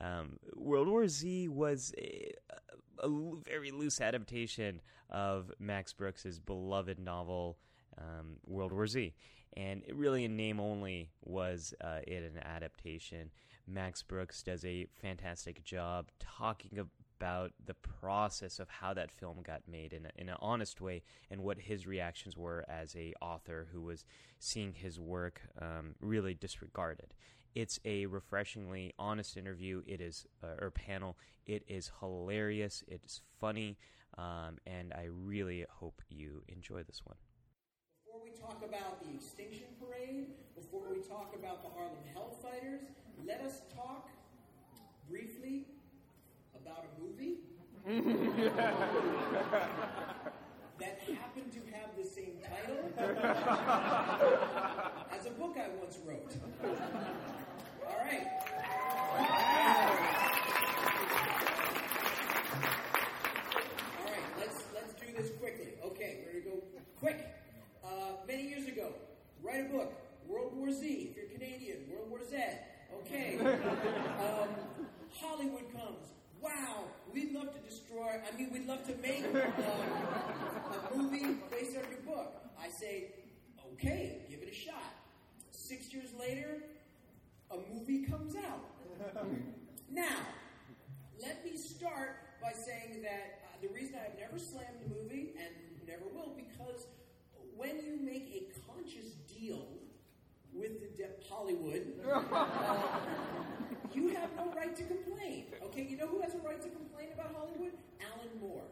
[0.01, 3.09] um, World War Z was a
[3.45, 7.59] very loose adaptation of Max Brooks's beloved novel
[7.97, 9.15] um, World War Z,
[9.57, 13.31] and it really in name only was uh, it an adaptation.
[13.67, 19.63] Max Brooks does a fantastic job talking about the process of how that film got
[19.67, 23.69] made in, a, in an honest way and what his reactions were as a author
[23.73, 24.05] who was
[24.39, 27.15] seeing his work um, really disregarded.
[27.55, 29.83] It's a refreshingly honest interview.
[29.87, 31.17] It is uh, or panel.
[31.47, 32.83] It is hilarious.
[32.89, 33.79] It is funny,
[34.19, 37.17] um, and I really hope you enjoy this one.
[38.05, 42.91] Before we talk about the Extinction Parade, before we talk about the Harlem Hellfighters,
[43.27, 44.11] let us talk
[45.09, 45.65] briefly
[46.55, 47.39] about a movie
[50.81, 52.91] that happened to have the same title
[55.13, 56.33] as a book I once wrote.
[57.87, 58.27] All right.
[63.99, 65.69] All right, let's let's do this quickly.
[65.85, 66.63] Okay, we're gonna go
[66.99, 67.27] quick.
[67.85, 67.89] Uh,
[68.27, 68.93] many years ago,
[69.43, 69.93] write a book,
[70.27, 71.11] World War Z.
[71.11, 72.37] If you're Canadian, World War Z.
[73.01, 73.39] Okay.
[74.25, 74.49] Um,
[75.21, 76.07] Hollywood comes.
[76.41, 78.21] Wow, we'd love to destroy.
[78.33, 79.37] I mean, we'd love to make um,
[80.93, 82.35] a movie based on your book.
[82.61, 83.13] I say,
[83.75, 84.93] okay, give it a shot.
[85.51, 86.63] Six years later,
[87.51, 88.65] a movie comes out.
[89.91, 90.17] Now,
[91.21, 95.49] Let me start by saying that uh, the reason I've never slammed a movie and
[95.87, 96.87] never will because
[97.57, 99.67] when you make a conscious deal
[100.55, 101.83] with the de- Hollywood,
[103.93, 105.47] you have no right to complain.
[105.65, 107.73] Okay, you know who has a right to complain about Hollywood?
[108.01, 108.65] Alan Moore.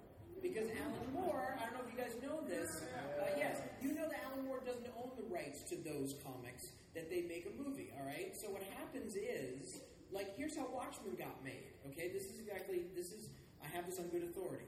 [0.42, 2.82] Because Alan Moore, I don't know if you guys know this,
[3.20, 7.08] uh, yes, you know that Alan Moore doesn't own the rights to those comics that
[7.10, 8.34] they make a movie, all right?
[8.36, 12.10] So what happens is, like, here's how Watchmen got made, okay?
[12.12, 13.28] This is exactly, this is,
[13.62, 14.66] I have this on good authority.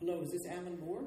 [0.00, 1.04] Hello, is this Alan Moore?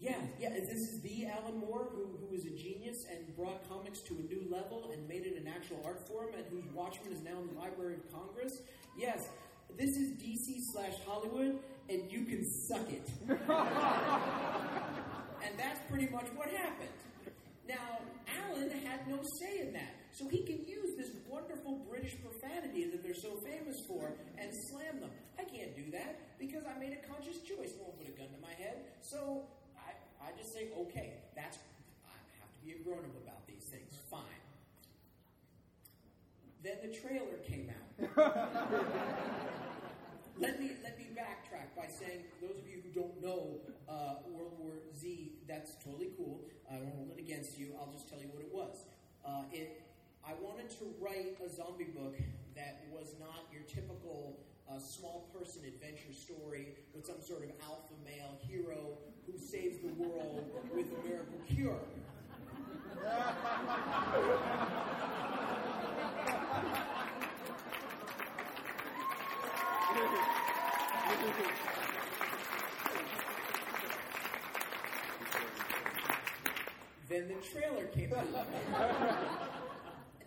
[0.00, 4.00] Yeah, yeah, this is the Alan Moore who, who was a genius and brought comics
[4.02, 7.20] to a new level and made it an actual art form and whose Watchmen is
[7.20, 8.62] now in the Library of Congress.
[8.96, 9.28] Yes,
[9.76, 11.58] this is DC slash Hollywood
[11.88, 13.10] and you can suck it.
[13.28, 13.38] and
[15.58, 16.90] that's pretty much what happened.
[17.66, 17.98] Now,
[18.46, 19.94] Alan had no say in that.
[20.12, 25.00] So he can use this wonderful British profanity that they're so famous for and slam
[25.00, 25.10] them.
[25.38, 27.74] I can't do that because I made a conscious choice.
[27.78, 28.84] No one put a gun to my head.
[29.02, 29.42] So
[30.22, 31.58] I, just say, okay, that's
[32.06, 33.92] I have to be a grown up about these things.
[34.10, 34.22] Fine.
[36.62, 37.86] Then the trailer came out.
[40.38, 44.54] let me let me backtrack by saying, those of you who don't know uh, World
[44.58, 46.40] War Z, that's totally cool.
[46.70, 47.74] I won't hold it against you.
[47.80, 48.84] I'll just tell you what it was.
[49.24, 49.82] Uh, it
[50.26, 52.16] I wanted to write a zombie book
[52.54, 57.96] that was not your typical uh, small person adventure story with some sort of alpha
[58.04, 58.98] male hero
[59.30, 61.80] who saves the world with a miracle cure.
[77.08, 78.26] then the trailer came out.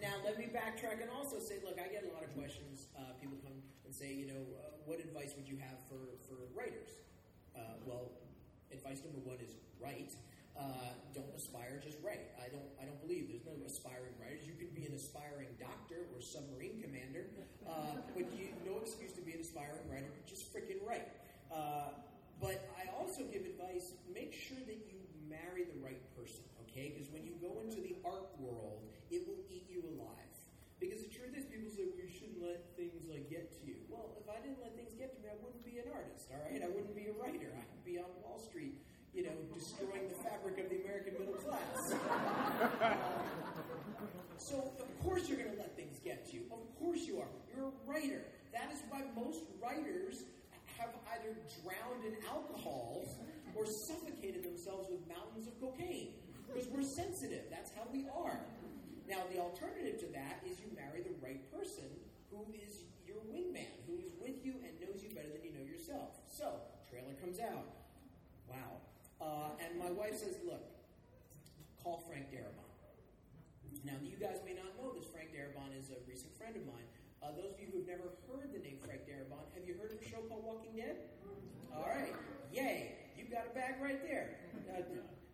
[0.02, 2.88] now, let me backtrack and also say, look, I get a lot of questions.
[2.98, 3.54] Uh, people come
[3.86, 6.90] and say, you know, uh, what advice would you have for, for writers?
[7.56, 8.12] Uh, well,
[8.73, 10.15] advice number one is write.
[10.51, 12.27] Uh, don't aspire, just write.
[12.36, 12.67] I don't.
[12.75, 14.43] I don't believe there's no aspiring writers.
[14.43, 17.31] You can be an aspiring doctor or submarine commander,
[17.63, 20.12] uh, but you no excuse to be an aspiring writer.
[20.27, 21.07] Just freaking write.
[21.47, 21.95] Uh,
[22.39, 24.99] but I also give advice: make sure that you
[25.31, 26.43] marry the right person.
[26.67, 30.31] Okay, because when you go into the art world, it will eat you alive.
[30.82, 33.78] Because the truth is, people say well, you shouldn't let things like get to you.
[33.86, 36.34] Well, if I didn't let things get to me, I wouldn't be an artist.
[36.34, 37.54] All right, I wouldn't be a writer.
[37.54, 38.82] I'd be on Wall Street
[39.13, 41.94] you know, destroying the fabric of the American middle class.
[42.82, 46.41] Um, so, of course, you're going to let things get to you.
[46.52, 47.30] Of course, you are.
[47.56, 48.26] You're a writer.
[48.52, 50.24] That is why most writers
[50.80, 53.06] have either drowned in alcohol
[53.56, 56.13] or suffocated themselves with mountains of cocaine.
[56.48, 57.46] Because we're sensitive.
[57.52, 58.41] That's how we are.
[59.12, 61.84] Now, the alternative to that is you marry the right person
[62.32, 65.67] who is your wingman, who is with you and knows you better than you know
[65.67, 66.15] yourself.
[66.32, 67.76] So, trailer comes out.
[68.47, 68.80] Wow.
[69.19, 70.63] Uh, and my wife says, look,
[71.84, 72.71] call Frank Darabont.
[73.84, 75.12] Now, you guys may not know this.
[75.12, 76.88] Frank Darabont is a recent friend of mine.
[77.19, 79.91] Uh, those of you who have never heard the name Frank Darabont, have you heard
[79.91, 81.12] of a show called Walking Dead?
[81.76, 82.15] All right.
[82.56, 82.95] Yay.
[83.19, 84.39] You've got a bag right there.
[84.71, 84.88] Uh,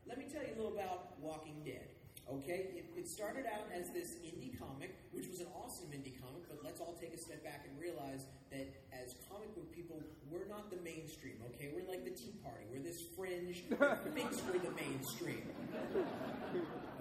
[0.10, 1.94] let me tell you a little about Walking Dead.
[2.28, 6.44] Okay, it, it, started out as this indie comic, which was an awesome indie comic,
[6.52, 9.96] but let's all take a step back and realize that as comic book people,
[10.28, 11.72] we're not the mainstream, okay?
[11.72, 12.68] We're like the Tea Party.
[12.68, 15.48] We're this fringe that thinks we're the mainstream.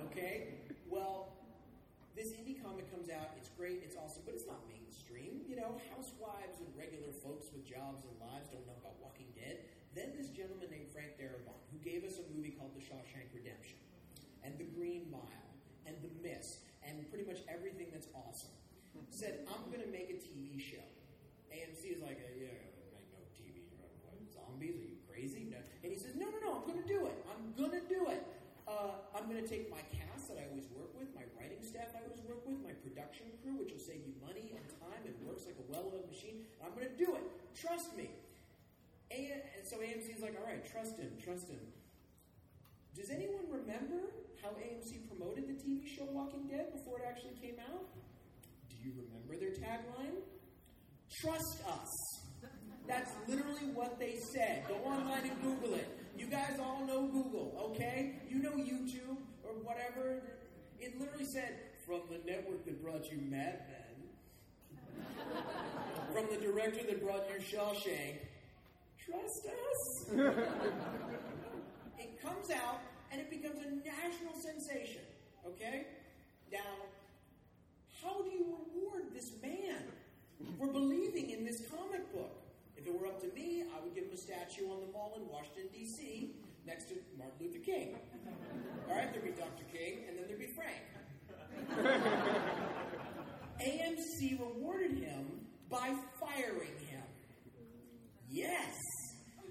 [0.06, 0.62] Okay?
[0.86, 1.34] Well,
[2.14, 5.42] this indie comic comes out, it's great, it's awesome, but it's not mainstream.
[5.50, 9.66] You know, housewives and regular folks with jobs and lives don't know about Walking Dead.
[9.90, 13.82] Then this gentleman named Frank Darabont, who gave us a movie called The Shawshank Redemption
[14.46, 15.50] and The Green Mile
[15.90, 18.54] and The Mist and pretty much everything that's awesome.
[19.10, 20.82] Said, I'm going to make a TV show.
[21.52, 22.48] AMC is like, yeah,
[22.94, 23.64] make no TV.
[23.76, 24.78] What, zombies?
[24.78, 25.48] Are you crazy?
[25.50, 25.60] No.
[25.84, 27.16] And he says, no, no, no, I'm going to do it.
[27.28, 28.24] I'm going to do it.
[28.64, 31.94] Uh, I'm going to take my cast that I always work with, my writing staff
[31.94, 35.14] I always work with, my production crew, which will save you money and time and
[35.22, 36.48] works like a well-oiled machine.
[36.64, 37.24] I'm going to do it.
[37.54, 38.10] Trust me.
[39.12, 41.62] And, so AMC is like, all right, trust him, trust him.
[42.96, 44.08] Does anyone remember
[44.42, 47.84] how AMC promoted the TV show Walking Dead before it actually came out?
[48.70, 50.24] Do you remember their tagline?
[51.20, 51.90] Trust us.
[52.88, 54.64] That's literally what they said.
[54.66, 55.88] Go online and Google it.
[56.16, 58.14] You guys all know Google, okay?
[58.30, 60.22] You know YouTube or whatever.
[60.80, 64.06] It literally said, from the network that brought you Mad Men,
[66.14, 68.20] from the director that brought you Shawshank,
[69.04, 71.22] trust us.
[71.98, 72.80] it comes out
[73.12, 75.02] and it becomes a national sensation.
[75.46, 75.86] Okay?
[76.52, 76.86] Now,
[78.02, 79.82] how do you reward this man?
[80.58, 82.42] for believing in this comic book.
[82.76, 85.14] If it were up to me, I would give him a statue on the mall
[85.16, 86.30] in Washington, D.C.,
[86.66, 87.96] next to Martin Luther King.
[88.88, 89.64] All right, there'd be Dr.
[89.72, 90.82] King, and then there'd be Frank.
[93.60, 95.26] AMC rewarded him
[95.70, 97.02] by firing him.
[98.28, 98.74] Yes,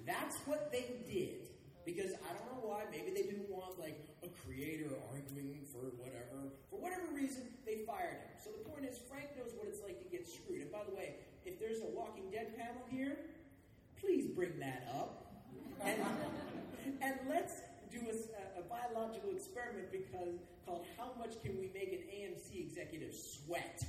[0.05, 1.44] that's what they did.
[1.85, 6.49] Because I don't know why, maybe they didn't want like a creator arguing for whatever.
[6.73, 8.33] For whatever reason, they fired him.
[8.41, 10.65] So the point is, Frank knows what it's like to get screwed.
[10.65, 13.17] And by the way, if there's a Walking Dead panel here,
[14.01, 15.29] please bring that up.
[15.85, 16.01] And,
[17.01, 17.61] and let's
[17.93, 23.13] do a, a biological experiment because called How Much Can We Make an AMC Executive
[23.13, 23.85] Sweat?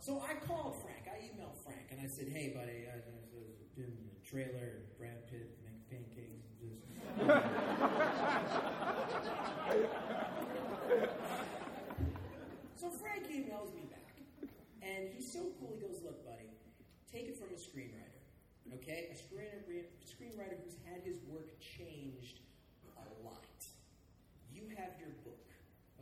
[0.00, 1.08] So I called Frank.
[1.08, 3.00] I emailed Frank and I said, "Hey, buddy, I
[3.76, 4.86] doing the trailer.
[4.98, 6.33] Brad Pitt make pancakes.
[12.76, 14.18] So Frank emails me back,
[14.82, 15.72] and he's so cool.
[15.72, 16.50] He goes, "Look, buddy,
[17.10, 18.20] take it from a screenwriter,
[18.76, 19.08] okay?
[19.08, 22.44] A screenwriter, screenwriter who's had his work changed
[22.98, 23.48] a lot.
[24.52, 25.48] You have your book,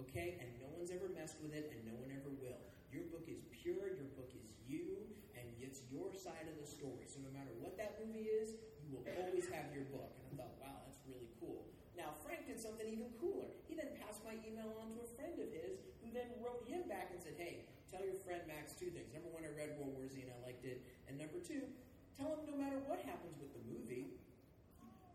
[0.03, 2.59] okay, and no one's ever messed with it, and no one ever will.
[2.90, 3.94] Your book is pure.
[3.94, 5.07] Your book is you,
[5.38, 7.07] and it's your side of the story.
[7.07, 10.42] So no matter what that movie is, you will always have your book." And I
[10.42, 13.53] thought, "Wow, that's really cool." Now Frank did something even cooler.
[13.68, 16.89] He then passed my email on to a friend of his, who then wrote him
[16.89, 19.12] back and said, "Hey, tell your friend Max two things.
[19.12, 21.68] Number one, I read World War Z and I liked it, and number two,
[22.16, 24.16] tell him no matter what happens with the movie,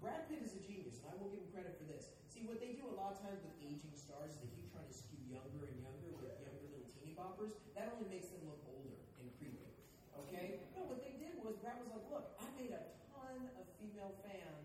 [0.00, 2.16] Brad Pitt is a genius, and I will give him credit for this.
[2.32, 4.88] See, what they do a lot of times with aging stars is they keep trying
[4.88, 7.52] to skew younger and younger with younger little teeny boppers.
[7.76, 9.68] That only makes them look older and creepy.
[10.16, 10.64] Okay?
[10.72, 12.80] No, what they did was Brad was like, look, I made a
[13.12, 14.57] ton of female fans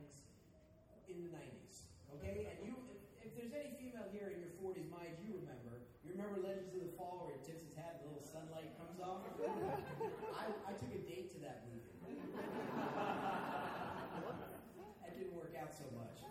[1.13, 1.85] in the 90s.
[2.17, 2.49] Okay?
[2.49, 5.85] And you, if, if there's any female here in your 40s, my age, you remember.
[6.01, 8.73] You remember Legends of the Fall where it tips its hat and the little sunlight
[8.75, 9.23] comes off?
[10.41, 11.93] I, I took a date to that movie.
[15.01, 16.25] That didn't work out so much.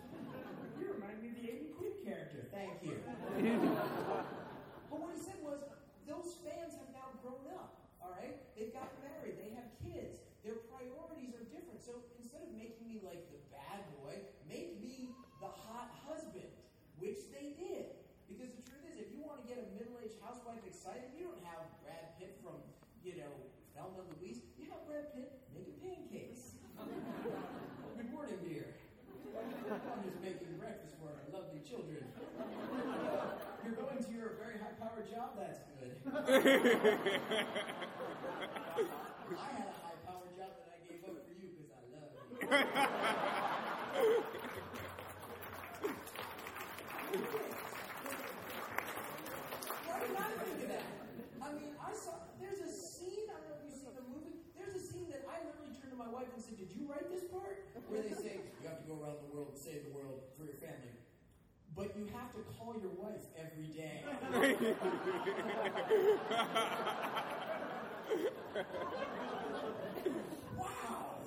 [0.77, 2.45] You remind me of the Aidan Quinn character.
[2.51, 2.99] Thank you.
[4.91, 5.63] but what he said was,
[6.03, 7.79] those fans have now grown up.
[8.03, 9.39] All right, they've got married.
[9.39, 10.19] They have kids.
[10.43, 11.79] Their priorities are different.
[11.79, 14.19] So instead of making me like the bad boy,
[14.49, 16.51] make me the hot husband,
[16.99, 17.93] which they did.
[18.27, 21.43] Because the truth is, if you want to get a middle-aged housewife excited, you don't
[21.43, 22.57] have Brad Pitt from,
[23.03, 23.33] you know,
[23.75, 24.41] Thelma Louise.
[24.55, 26.55] You have Brad Pitt making pancakes.
[27.97, 28.73] Good morning, dear.
[29.33, 32.05] I'm just making breakfast for our lovely children.
[33.63, 35.35] You're going to your very high-powered job.
[35.37, 35.95] That's good.
[39.33, 42.09] I had a high-powered job that I gave up for you because I love
[44.23, 44.23] you.
[47.13, 47.29] I think
[50.65, 50.81] of that?
[51.41, 53.29] I mean, I saw there's a scene.
[53.29, 54.41] I don't know if you've seen the movie.
[54.57, 57.05] There's a scene that I literally turned to my wife and said, "Did you write
[57.13, 59.93] this part?" Where they say you have to go around the world and save the
[59.93, 60.97] world for your family.
[61.75, 64.01] but you have to call your wife every day.
[70.57, 71.17] wow.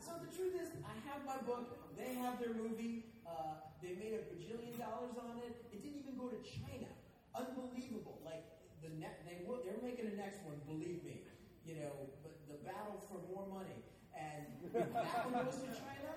[0.00, 1.96] So the truth is, I have my book.
[1.96, 3.04] They have their movie.
[3.26, 5.52] Uh, they made a bajillion dollars on it.
[5.72, 6.88] It didn't even go to China.
[7.36, 8.18] Unbelievable.
[8.24, 8.44] Like
[8.80, 10.56] the ne- they will, they're making the next one.
[10.64, 11.20] Believe me.
[11.64, 11.92] You know,
[12.24, 13.84] but the battle for more money.
[14.16, 16.16] And if that one goes to China,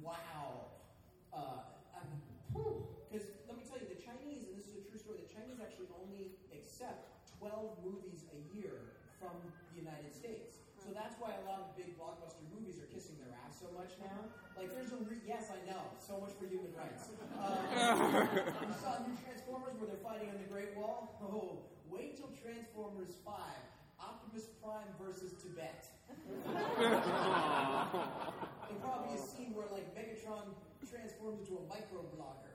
[0.00, 0.68] wow.
[2.52, 5.28] Because uh, let me tell you, the Chinese, and this is a true story, the
[5.28, 7.08] Chinese actually only accept
[7.38, 8.88] 12 movies a year
[9.18, 10.60] from the United States.
[10.76, 13.96] So that's why a lot of big blockbuster movies are kissing their ass so much
[14.00, 14.28] now.
[14.62, 17.10] Like, there's a re- yes, I know, so much for human rights.
[17.34, 17.58] Um,
[18.62, 21.18] you saw new Transformers where they're fighting on the Great Wall.
[21.18, 23.58] Oh, wait till Transformers Five,
[23.98, 25.90] Optimus Prime versus Tibet.
[26.78, 27.02] There'll
[28.78, 30.54] probably a scene where like Megatron
[30.86, 32.54] transforms into a microblogger.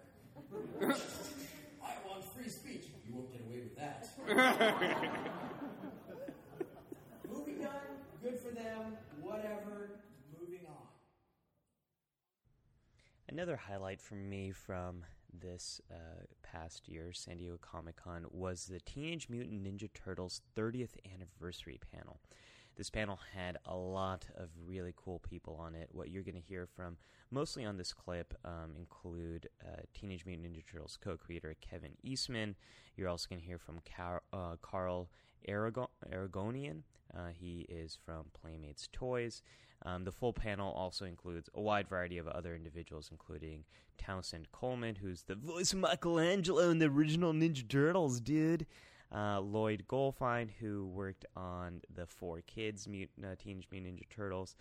[1.83, 2.87] I want free speech.
[3.03, 4.07] You won't get away with that.
[7.27, 9.99] Movie done, good for them, whatever,
[10.39, 10.87] moving on.
[13.37, 18.79] Another highlight for me from this uh, past year, San Diego Comic Con, was the
[18.79, 22.19] Teenage Mutant Ninja Turtles 30th anniversary panel.
[22.77, 25.87] This panel had a lot of really cool people on it.
[25.91, 26.97] What you're going to hear from
[27.29, 32.55] mostly on this clip um, include uh, Teenage Mutant Ninja Turtles co creator Kevin Eastman.
[32.95, 35.11] You're also going to hear from Car- uh, Carl
[35.47, 36.81] Aragon- Aragonian.
[37.15, 39.41] Uh, he is from Playmates Toys.
[39.85, 43.63] Um, the full panel also includes a wide variety of other individuals, including
[43.97, 48.65] Townsend Coleman, who's the voice of Michelangelo in the original Ninja Turtles, dude.
[49.15, 54.55] Uh, Lloyd Goldfine, who worked on the Four Kids uh, Teenage Mutant Ninja Turtles,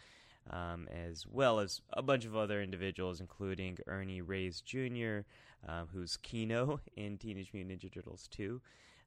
[0.51, 5.21] um, as well as a bunch of other individuals, including Ernie Reyes Jr.,
[5.67, 8.61] um, who's Keno in Teenage Mutant Ninja Turtles 2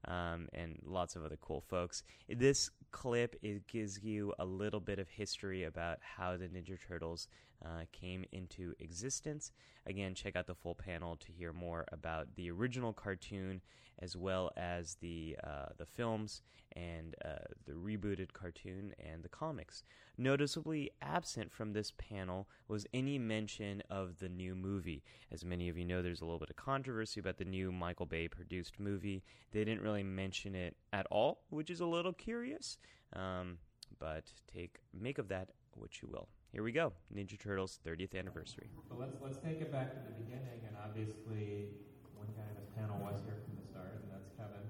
[0.05, 2.03] um, and lots of other cool folks.
[2.27, 7.27] This clip it gives you a little bit of history about how the Ninja Turtles
[7.63, 9.51] uh, came into existence.
[9.85, 13.61] Again, check out the full panel to hear more about the original cartoon
[14.01, 16.41] as well as the uh, the films
[16.75, 19.83] and uh, the rebooted cartoon and the comics.
[20.17, 25.03] Noticeably absent from this panel was any mention of the new movie.
[25.31, 28.05] As many of you know, there's a little bit of controversy about the new Michael
[28.05, 29.23] Bay produced movie.
[29.51, 32.77] They didn't really mention it at all, which is a little curious.
[33.13, 33.57] Um,
[33.99, 36.27] but take make of that what you will.
[36.51, 38.69] Here we go, Ninja Turtles 30th anniversary.
[38.89, 41.69] So let's let's take it back to the beginning, and obviously,
[42.17, 44.65] one guy in this panel was here from the start, and that's Kevin.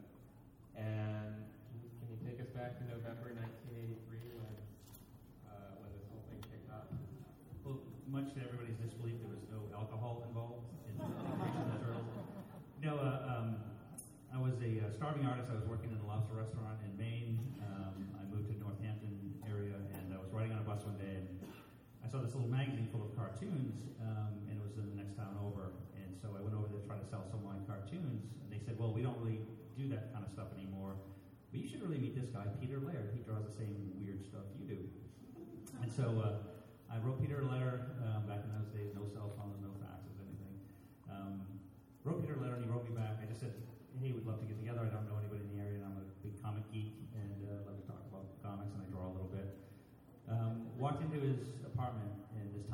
[0.75, 4.53] And can you, can you take us back to November 1983 when
[5.47, 6.87] uh, when this whole thing kicked off?
[7.63, 7.79] Well,
[8.11, 11.07] much to everybody's disbelief, there was no alcohol involved in the
[11.39, 12.11] creation of the turtles.
[12.83, 13.47] No, uh, um,
[14.31, 15.51] I was a uh, starving artist.
[15.51, 17.39] I was working in a lobster restaurant in Maine.
[17.59, 20.95] Um, I moved to the Northampton area, and I was riding on a bus one
[20.95, 21.27] day, and
[21.98, 25.13] I saw this little magazine full of cartoons, um, and it was in the next
[25.13, 25.77] town over.
[25.93, 28.49] And so I went over there to try to sell some of my cartoons, and
[28.49, 29.45] they said, "Well, we don't really
[29.77, 30.97] do that kind of stuff anymore,
[31.53, 33.13] but you should really meet this guy, Peter Laird.
[33.13, 34.81] He draws the same weird stuff you do."
[35.85, 36.41] And so uh,
[36.89, 40.17] I wrote Peter a letter um, back in those days, no cell phones, no faxes,
[40.17, 40.57] anything.
[41.13, 41.45] Um,
[42.01, 43.21] wrote Peter a letter, and he wrote me back.
[43.21, 43.53] I just said,
[44.01, 44.81] "Hey, we'd love to get together.
[44.81, 47.69] I don't know anybody in the area, and I'm a big comic geek, and uh,
[47.69, 49.61] love to talk about comics, and I draw a little bit."
[50.29, 51.58] Um, walked into his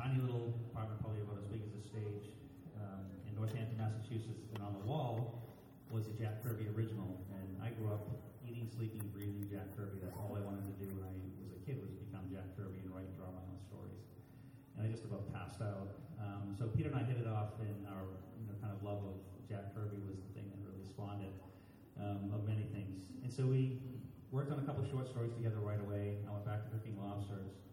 [0.06, 2.30] tiny little apartment, probably about as big as a stage,
[2.78, 5.42] um, in Northampton, Massachusetts, and on the wall
[5.90, 7.26] was a Jack Kirby original.
[7.34, 8.06] And I grew up
[8.46, 9.98] eating, sleeping, breathing Jack Kirby.
[9.98, 11.10] That's all I wanted to do when I
[11.42, 13.98] was a kid was become Jack Kirby and write and draw my own stories.
[14.78, 15.98] And I just about passed out.
[16.22, 18.06] Um, so Peter and I hit it off, and our
[18.38, 19.18] you know, kind of love of
[19.50, 21.34] Jack Kirby was the thing that really spawned it
[21.98, 23.10] um, of many things.
[23.26, 23.82] And so we
[24.30, 26.22] worked on a couple of short stories together right away.
[26.22, 27.65] I went back to cooking lobsters.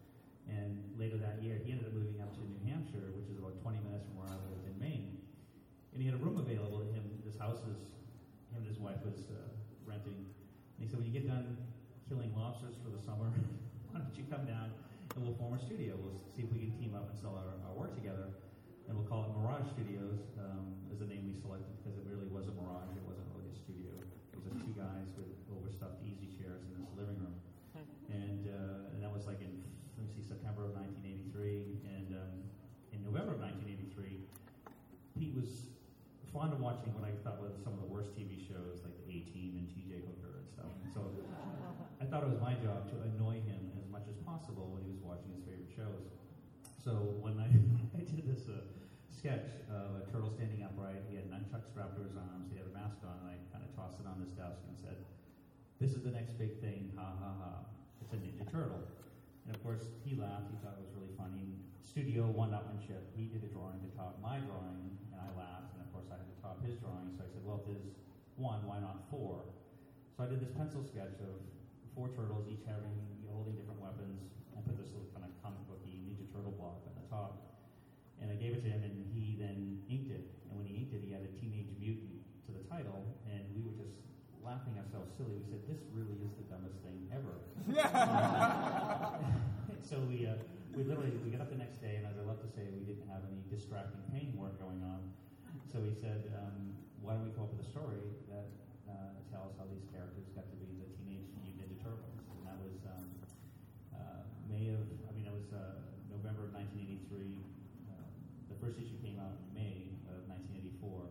[0.50, 3.56] And later that year, he ended up moving up to New Hampshire, which is about
[3.62, 5.18] 20 minutes from where I lived in Maine.
[5.94, 7.06] And he had a room available to him.
[7.24, 7.94] This house is,
[8.52, 9.40] him and his wife was uh,
[9.86, 10.26] renting.
[10.78, 11.58] And he said, when you get done
[12.10, 13.32] killing lobsters for the summer,
[13.90, 14.74] why don't you come down
[15.16, 15.94] and we'll form a studio.
[15.96, 18.34] We'll see if we can team up and sell our, our work together.
[18.90, 22.28] And we'll call it Mirage Studios, um, is the name we selected because it really
[22.28, 22.92] was a mirage.
[22.98, 23.96] It wasn't really a studio.
[23.96, 27.38] It was just two guys with overstuffed easy chairs in this living room.
[28.12, 29.64] And, uh, and that was like in,
[29.98, 31.80] let me see, September of 1983.
[31.88, 32.34] And um,
[32.92, 34.20] in November of 1983,
[35.16, 35.72] Pete was
[36.44, 39.08] fond of watching what I thought were some of the worst TV shows, like the
[39.16, 40.68] A Team and TJ Hooker and stuff.
[40.84, 41.08] And so
[42.04, 44.92] I thought it was my job to annoy him as much as possible when he
[44.92, 46.12] was watching his favorite shows.
[46.84, 47.56] So when night
[47.96, 48.60] I did this uh,
[49.08, 51.08] sketch of a turtle standing upright.
[51.08, 52.52] He had nunchucks strapped to his arms.
[52.52, 54.76] He had a mask on, and I kind of tossed it on this desk and
[54.76, 55.00] said,
[55.80, 56.92] "This is the next big thing.
[57.00, 57.54] Ha ha ha!
[58.04, 58.84] It's a Ninja Turtle."
[59.48, 60.52] And of course, he laughed.
[60.52, 61.56] He thought it was really funny.
[61.80, 63.16] Studio one-upmanship.
[63.16, 65.72] He did a drawing to top my drawing, and I laughed.
[65.80, 66.12] And of course,
[66.64, 67.12] I had to top his drawing.
[67.20, 67.84] So I said, "Well, if there's
[68.40, 69.44] one, why not four?
[70.16, 71.36] So I did this pencil sketch of
[71.92, 72.96] four turtles, each having
[73.28, 74.22] holding different weapons.
[74.56, 77.60] I put this little kind of comic booky Ninja Turtle block on the top,
[78.22, 80.24] and I gave it to him, and he then inked it.
[80.48, 83.76] And when he inked it, he added Teenage Mutant to the title, and we were
[83.76, 84.00] just
[84.40, 85.36] laughing ourselves silly.
[85.36, 87.44] We said, "This really is the dumbest thing ever."
[89.90, 90.38] so we uh,
[90.78, 92.88] we literally we got up the next day, and as I love to say, we
[92.88, 95.12] didn't have any distracting painting work going on.
[95.72, 98.48] So he said, um, "Why don't we come up with a story that
[98.86, 102.58] uh, tells how these characters got to be the Teenage Mutant Ninja Turtles?" And that
[102.62, 103.08] was um,
[103.94, 105.82] uh, May of, I mean, it was uh,
[106.14, 107.42] November of 1983.
[107.90, 108.06] Uh,
[108.54, 111.10] the first issue came out in May of 1984,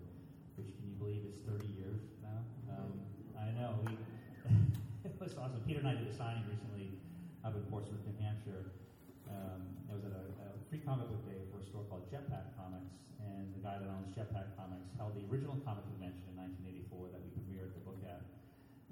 [0.59, 2.39] which can you believe is 30 years now?
[2.71, 3.03] Um,
[3.35, 3.83] I know.
[3.83, 3.99] We,
[5.07, 5.59] it was awesome.
[5.67, 6.95] Peter and I did a signing recently
[7.43, 8.71] up in Portsmouth, New Hampshire.
[9.27, 12.55] Um, it was at a, a free comic book day for a store called Jetpack
[12.55, 12.95] Comics,
[13.43, 17.19] and the guy that owns Jetpack Comics held the original comic convention in 1984 that
[17.19, 18.23] we premiered the book at.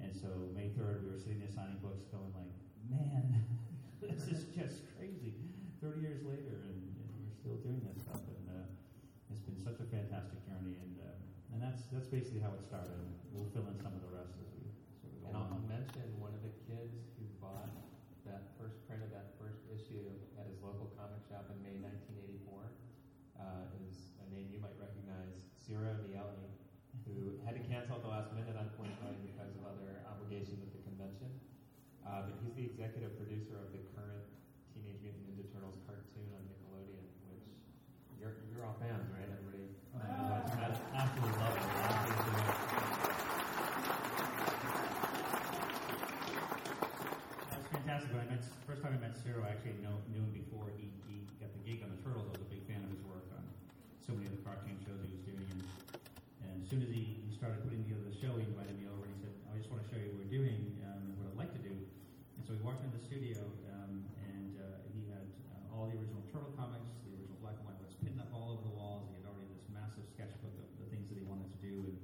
[0.02, 2.50] And so May 3rd, we were sitting there signing books, going like,
[2.90, 3.46] "Man,
[4.02, 5.38] this is just crazy."
[5.78, 9.80] 30 years later, and, and we're still doing this stuff, and uh, it's been such
[9.80, 10.76] a fantastic journey.
[10.76, 12.96] And uh, and that's that's basically how it started.
[13.30, 14.66] We'll fill in some of the rest as we
[14.98, 17.70] sort of go And I'll mention one of the kids who bought
[18.26, 20.04] that first print of that first issue
[20.36, 22.60] at his local comic shop in May 1984
[23.40, 26.44] uh, is a name you might recognize, Ciro Nieli,
[27.08, 30.70] who had to cancel at the last minute, on unfortunately, because of other obligations at
[30.72, 31.30] the convention.
[32.04, 34.26] Uh, but he's the executive producer of the current
[34.74, 37.44] Teenage Mutant Ninja Turtles cartoon on Nickelodeon, which
[38.18, 39.28] you're, you're all fans, right?
[39.28, 39.68] Everybody.
[39.90, 41.66] That's absolutely lovely.
[47.50, 48.10] That's fantastic.
[48.14, 50.94] When I met, first time I met Ciro, I actually know, knew him before he,
[51.10, 52.26] he got the gig on the Turtles.
[52.30, 53.42] I was a big fan of his work on
[53.98, 55.46] so many of the cartoon shows he was doing.
[55.50, 55.62] And,
[56.46, 59.08] and as soon as he, he started putting together the show, he invited me over
[59.08, 61.32] and he said, I just want to show you what we're doing um, and what
[61.32, 61.72] I'd like to do.
[61.72, 63.40] And so we walked into the studio
[63.72, 67.64] um, and uh, he had uh, all the original Turtle comics, the original black and
[67.64, 69.08] white ones pinned up all over the walls.
[69.08, 71.80] He had already this massive sketchbook of the things that he wanted to do.
[71.88, 71.96] And,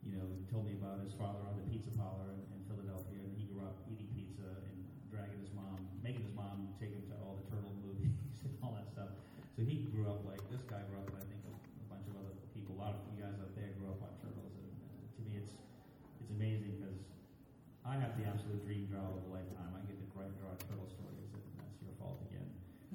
[0.00, 3.20] you know, he told me about his father on the pizza parlor in, in Philadelphia.
[3.20, 4.80] And he grew up eating pizza and
[5.12, 8.16] dragging his mom, making his mom take him to all the Turtle movies
[8.48, 9.12] and all that stuff.
[9.60, 12.08] So he grew up like this guy grew up, and I think a, a bunch
[12.08, 14.56] of other people, a lot of you guys out there grew up on Turtles.
[14.56, 15.52] And uh, to me, it's
[16.20, 16.96] it's amazing because
[17.90, 19.74] I have the absolute dream job of a lifetime.
[19.74, 22.46] I get to write draw turtle stories, and that's your fault again.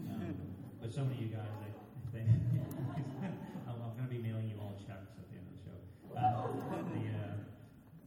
[0.08, 0.40] Um,
[0.80, 1.68] but so many of you guys, I
[2.16, 2.32] think,
[3.68, 5.80] I'm, I'm going to be mailing you all checks at the end of the show.
[6.16, 7.36] Uh, the, uh,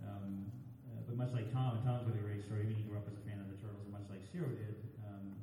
[0.09, 0.49] um,
[0.89, 2.65] uh, but much like Tom, and Tom's got a great story.
[2.65, 4.81] Mean, he grew up as a fan of the Turtles, and much like Ciro did,
[5.05, 5.37] um,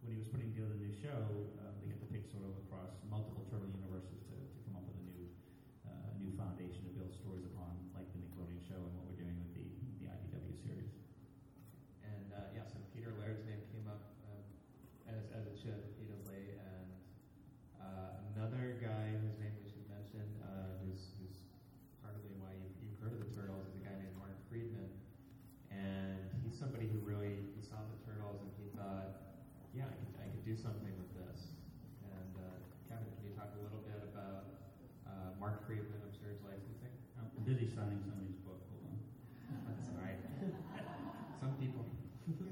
[0.00, 1.28] when he was putting together the new show,
[1.60, 4.88] uh, they get to pick sort of across multiple Turtle universes to, to come up
[4.88, 5.28] with a new
[5.84, 9.36] uh, new foundation to build stories upon, like the Nickelodeon show and what we're doing
[9.36, 9.66] with the,
[10.00, 10.92] the IDW series.
[12.04, 14.42] And uh, yeah, so Peter Laird's name came up um,
[15.10, 16.88] as, as it should repeatedly, and
[17.80, 21.36] uh, another guy whose name we should mention, uh, who's, who's
[22.02, 24.90] partly why you've, you've heard of the Turtles, is a guy named Mark Freedman,
[25.72, 29.26] and he's somebody who really he saw the Turtles and he thought,
[29.74, 31.50] yeah, I could, I could do something with this.
[32.06, 34.46] And uh, Kevin, can you talk a little bit about
[35.02, 36.94] uh, Mark Freedman of Surge Licensing?
[37.18, 38.62] I'm busy signing somebody's book.
[38.70, 38.96] Hold on.
[39.66, 40.20] That's all right.
[41.42, 41.82] Some people.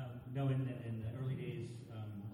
[0.00, 2.24] Um, no, in the, in the early days, um,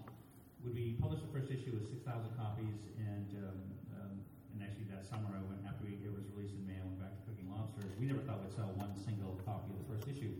[0.63, 3.59] when we published the first issue, it was 6,000 copies, and um,
[3.91, 4.13] um,
[4.55, 7.03] and actually that summer, I went after we, it was released in May, I went
[7.03, 7.91] back to Cooking Lobsters.
[7.99, 10.31] We never thought we'd sell one single copy of the first issue.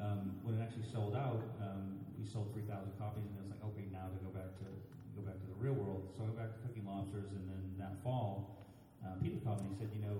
[0.00, 3.60] Um, when it actually sold out, um, we sold 3,000 copies, and it was like,
[3.68, 4.68] okay, now to go back to
[5.12, 6.08] go back to the real world.
[6.16, 8.64] So I went back to Cooking Lobsters, and then that fall,
[9.04, 10.16] uh, Peter called me and said, you know,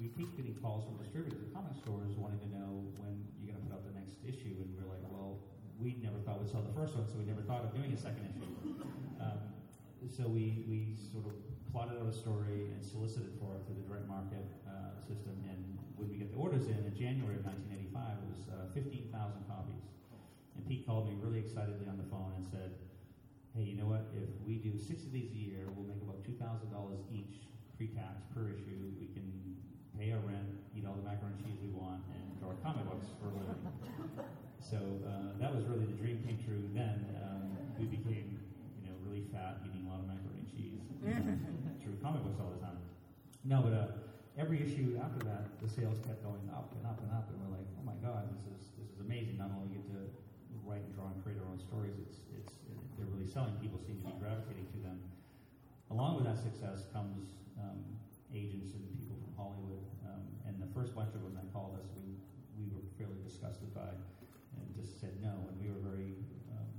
[0.00, 3.60] we keep getting calls from distributors and comic stores wanting to know when you're going
[3.60, 5.36] to put out the next issue, and we're like, well,
[5.76, 8.00] we never thought we'd sell the first one, so we never thought of doing a
[8.00, 8.48] second issue.
[9.20, 9.36] Um,
[10.08, 11.36] so we, we sort of
[11.68, 15.60] plotted out a story and solicited for it through the direct market uh, system, and
[16.00, 17.44] when we get the orders in in January of
[17.90, 19.10] 1985, it was uh, 15,000
[19.50, 19.84] copies.
[20.56, 22.74] And Pete called me really excitedly on the phone and said,
[23.54, 24.06] hey, you know what?
[24.14, 26.70] If we do six of these a year, we'll make about $2,000
[27.10, 28.78] each pre-tax per issue.
[28.98, 29.26] We can
[29.98, 33.10] pay our rent, eat all the macaroni and cheese we want, and draw comic books
[33.18, 33.62] for a living.
[34.70, 37.10] so uh, that was really the dream came true then.
[37.18, 38.38] Um, we became,
[38.78, 40.80] you know, really fat, eating a lot of macaroni and cheese.
[41.82, 42.78] through comic books all the time.
[43.44, 43.86] No, but uh,
[44.38, 47.54] every issue after that, the sales kept going up and up and up, and we're
[47.56, 49.38] like, oh my god, this is this is amazing.
[49.38, 50.00] Not only get to
[50.62, 52.52] write and draw and create our own stories, it's it's
[52.94, 53.56] they're really selling.
[53.58, 54.98] People seem to be gravitating to them.
[55.90, 57.82] Along with that success comes um,
[58.30, 61.88] agents and people from Hollywood, um, and the first bunch of them that called us,
[61.98, 62.14] we
[62.54, 66.14] we were fairly disgusted by, and just said no, and we were very
[66.54, 66.70] um,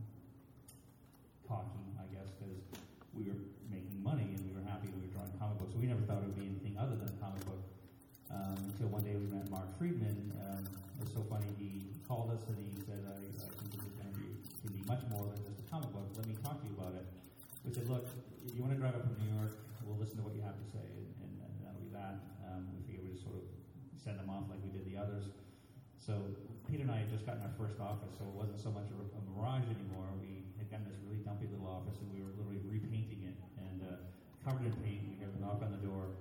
[1.44, 2.64] cocky, I guess, because
[3.12, 5.76] we were making money and we were happy we were drawing comic books.
[5.76, 7.11] So we never thought it would be anything other than.
[8.42, 10.34] Um, until one day we met Mark Freedman.
[10.42, 11.46] Um, it was so funny.
[11.62, 15.06] He called us and he said, "I, I think this is going to be, much
[15.14, 16.10] more than just a comic book.
[16.18, 17.06] Let me talk to you about it."
[17.62, 18.10] We said, "Look,
[18.42, 19.54] if you want to drive up from New York,
[19.86, 22.18] we'll listen to what you have to say, and, and, and that'll be that."
[22.50, 23.46] Um, we figured we'd just sort of
[23.94, 25.30] send them off like we did the others.
[26.02, 26.18] So
[26.66, 28.98] Peter and I had just gotten our first office, so it wasn't so much a,
[28.98, 30.10] a mirage anymore.
[30.18, 33.86] We had gotten this really dumpy little office, and we were literally repainting it and
[33.86, 34.02] uh,
[34.42, 35.06] covered in paint.
[35.06, 36.18] We hear the knock on the door,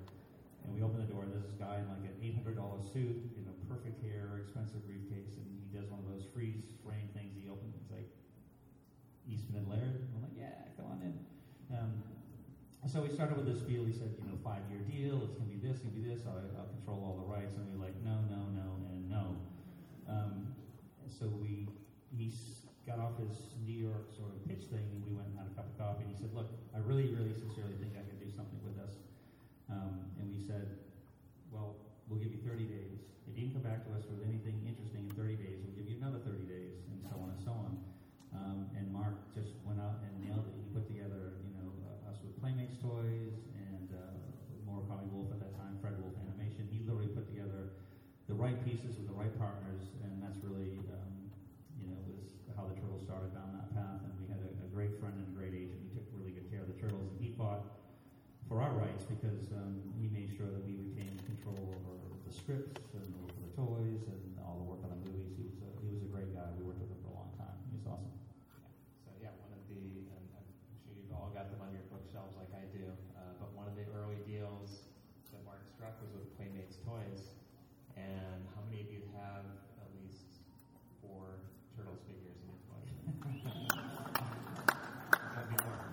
[0.65, 2.57] and we open the door, and there's this guy in like an $800
[2.93, 7.09] suit, you know, perfect hair, expensive briefcase, and he does one of those freeze frame
[7.17, 7.33] things.
[7.37, 8.09] He opens, he's like,
[9.29, 10.09] Eastman and Laird.
[10.17, 11.15] I'm like, yeah, come on in.
[11.71, 12.03] Um,
[12.89, 13.85] so we started with this deal.
[13.85, 15.23] He said, you know, five year deal.
[15.29, 16.25] It's gonna be this, gonna be this.
[16.25, 17.55] I'll, I'll control all the rights.
[17.55, 19.37] And we were like, no, no, no, and no.
[20.09, 20.57] Um,
[21.07, 21.69] so we
[22.11, 22.33] he
[22.89, 25.55] got off his New York sort of pitch thing, and we went and had a
[25.55, 26.09] cup of coffee.
[26.09, 28.99] And he said, look, I really, really sincerely think I can do something with this.
[29.71, 30.67] Um, and we said,
[31.55, 31.79] well,
[32.11, 32.99] we'll give you 30 days.
[33.31, 35.87] If you can come back to us with anything interesting in 30 days, we'll give
[35.87, 37.73] you another 30 days, and so on and so on.
[38.35, 40.55] Um, and Mark just went out and nailed it.
[40.59, 44.19] He put together, you know, uh, us with Playmates toys and uh,
[44.67, 46.67] Murakami Wolf at that time, Fred Wolf Animation.
[46.67, 47.71] He literally put together
[48.27, 51.31] the right pieces with the right partners, and that's really, um,
[51.79, 54.03] you know, was how the Turtles started down that path.
[54.03, 55.79] And we had a, a great friend and a great agent.
[55.79, 57.63] He took really good care of the Turtles, and he fought
[58.51, 61.91] for our rights because um, he made sure that we retained control over
[62.51, 65.39] the scripts and over the toys and all the work on the movies.
[65.39, 66.51] He was a, he was a great guy.
[66.59, 67.55] We worked with him for a long time.
[67.71, 68.11] He was awesome.
[69.07, 70.51] So yeah, one of the, and I'm
[70.83, 73.79] sure you've all got them on your bookshelves like I do, uh, but one of
[73.79, 74.83] the early deals
[75.31, 77.39] that Mark struck was with Playmates Toys.
[77.95, 79.47] And how many of you have
[79.79, 80.43] at least
[80.99, 81.39] four
[81.79, 82.83] Turtles figures in your toy?
[85.39, 85.87] Maybe more.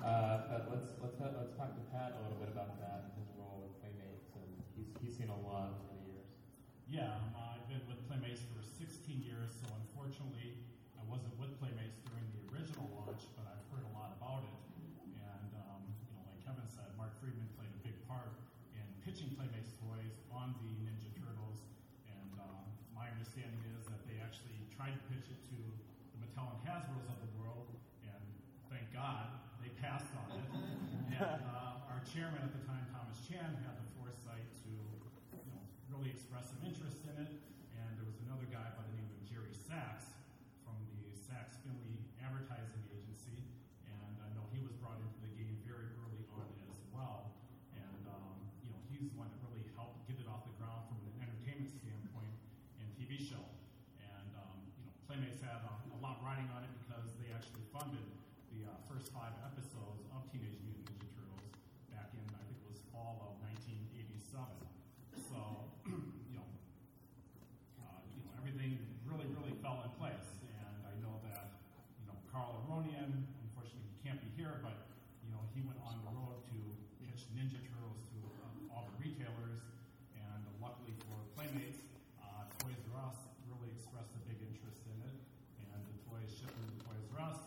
[0.00, 3.12] Uh, but let's let's ha- let's talk to Pat a little bit about that and
[3.18, 6.30] his role with Playmates, and he's he's seen a lot over the years.
[6.86, 9.68] Yeah, um, I've been with Playmates for 16 years, so
[10.08, 10.56] unfortunately,
[10.96, 14.56] I wasn't with Playmates during the original launch, but I've heard a lot about it.
[15.20, 18.32] And um, you know, like Kevin said, Mark Freedman played a big part
[18.72, 21.60] in pitching Playmates toys on the Ninja Turtles.
[22.08, 22.64] And um,
[22.96, 27.04] my understanding is that they actually tried to pitch it to the Mattel and Hasbro's
[27.12, 27.68] of the world,
[28.00, 28.24] and
[28.72, 29.28] thank God
[29.60, 30.48] they passed on it.
[31.20, 35.60] and uh, our chairman at the time, Thomas Chan, had the foresight to you know,
[35.92, 37.32] really expressed some interest in it.
[37.76, 40.18] And there was another guy by the name of Jerry Sachs
[40.66, 43.38] from the Sachs Finley Advertising Agency.
[43.86, 47.38] And I know he was brought into the game very early on as well.
[47.76, 48.34] And, um,
[48.66, 51.22] you know, he's the one that really helped get it off the ground from an
[51.22, 52.34] entertainment standpoint
[52.82, 53.46] and TV show.
[54.02, 57.67] And, um, you know, Playmates had a, a lot riding on it because they actually
[57.78, 58.10] funded
[58.50, 61.54] the uh, first five episodes of Teenage Mutant Ninja Turtles
[61.94, 64.18] back in, I think it was fall of 1987.
[65.30, 65.38] So,
[65.86, 66.48] you know,
[67.78, 70.26] uh, you know, everything really, really fell in place.
[70.58, 71.54] And I know that,
[72.02, 73.14] you know, Carl Aronian,
[73.46, 74.90] unfortunately he can't be here, but,
[75.22, 76.58] you know, he went on the road to
[76.98, 79.62] pitch Ninja Turtles to uh, all the retailers.
[80.18, 81.78] And luckily for Playmates,
[82.18, 85.14] uh, Toys R Us really expressed a big interest in it.
[85.70, 87.38] And the toys shipped into Toys R Us,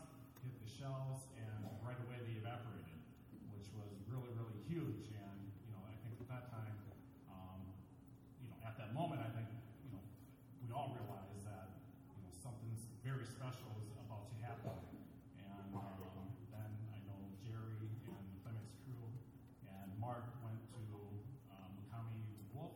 [0.41, 2.97] hit the shelves, and right away they evaporated,
[3.53, 5.05] which was really, really huge.
[5.13, 6.73] And, you know, I think at that time,
[7.29, 7.61] um,
[8.41, 9.49] you know, at that moment, I think,
[9.85, 10.01] you know,
[10.65, 11.77] we all realized that,
[12.17, 14.73] you know, something's very special is about to happen.
[15.45, 19.05] And um, then I know Jerry and the Playmates crew
[19.69, 20.81] and Mark went to
[21.53, 22.25] um, Murakami
[22.57, 22.73] Wolf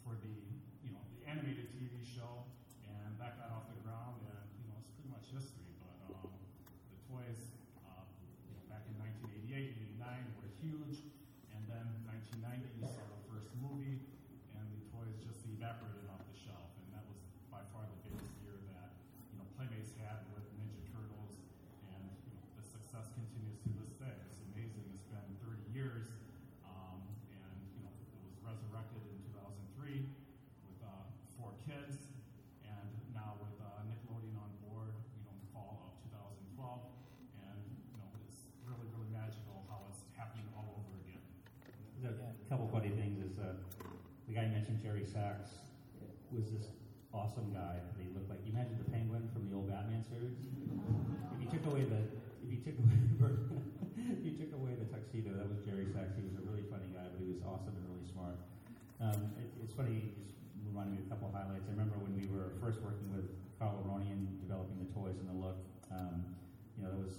[0.00, 0.32] for the,
[0.80, 2.48] you know, the animated TV show,
[2.88, 5.68] and that got off the ground, and, you know, it's pretty much history.
[5.80, 6.32] But um,
[6.92, 7.40] the toys,
[7.88, 8.04] uh,
[8.48, 10.96] you know, back in 1988, 89 were huge,
[11.56, 14.00] and then 1990 you saw the first movie,
[14.56, 18.28] and the toys just evaporated off the shelf, and that was by far the biggest
[18.44, 18.92] year that
[19.32, 21.40] you know Playmates had with Ninja Turtles,
[21.90, 24.14] and you know, the success continues to this day.
[24.30, 24.84] It's amazing.
[24.92, 26.06] It's been 30 years,
[26.68, 27.00] um,
[27.32, 30.90] and you know it was resurrected in 2003 with uh,
[31.38, 32.10] four kids,
[32.66, 35.92] and now with uh, Nickelodeon on board, you know, in the fall of
[36.56, 37.58] 2012, and
[37.90, 41.22] you know it's really really magical how it's happening all over again.
[45.04, 45.52] Sachs
[46.32, 46.72] was this
[47.12, 47.78] awesome guy.
[48.00, 50.34] He looked like you imagine the Penguin from the old Batman series.
[50.34, 52.00] If you took away the
[52.44, 52.96] if you took away
[54.18, 56.16] if you took away the tuxedo, that was Jerry Sachs.
[56.16, 58.40] He was a really funny guy, but he was awesome and really smart.
[58.98, 60.10] Um, it, it's funny.
[60.16, 60.34] Just
[60.64, 61.68] reminded me of a couple of highlights.
[61.68, 63.28] I remember when we were first working with
[63.60, 65.60] Carl Aronian developing the toys and the look.
[65.92, 66.24] Um,
[66.74, 67.14] you know, that was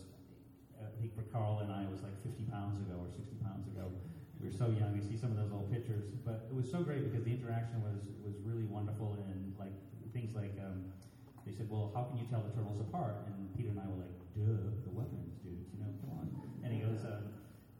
[0.81, 3.63] I think for Carl and I it was like 50 pounds ago or 60 pounds
[3.71, 3.93] ago.
[4.45, 4.93] We were so young.
[4.93, 7.81] You see some of those old pictures, but it was so great because the interaction
[7.81, 9.73] was was really wonderful and like
[10.13, 10.85] things like um,
[11.49, 14.05] they said, "Well, how can you tell the turtles apart?" And Peter and I were
[14.05, 15.65] like, "Duh, the weapons, dudes.
[15.73, 16.29] You know, come on."
[16.61, 17.25] And he goes, uh,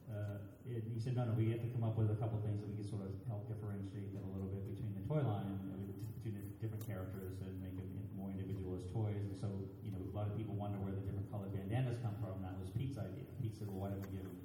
[0.09, 2.57] uh, and he said, "No, no, we have to come up with a couple things
[2.65, 5.69] that we can sort of help differentiate them a little bit between the toy line,
[5.69, 5.77] uh,
[6.17, 9.53] between the different characters, and make them more individual as toys." And so,
[9.85, 12.41] you know, a lot of people wonder where the different colored bandanas come from.
[12.41, 13.29] That was Pete's idea.
[13.37, 14.41] Pete said, "Well, why don't we give them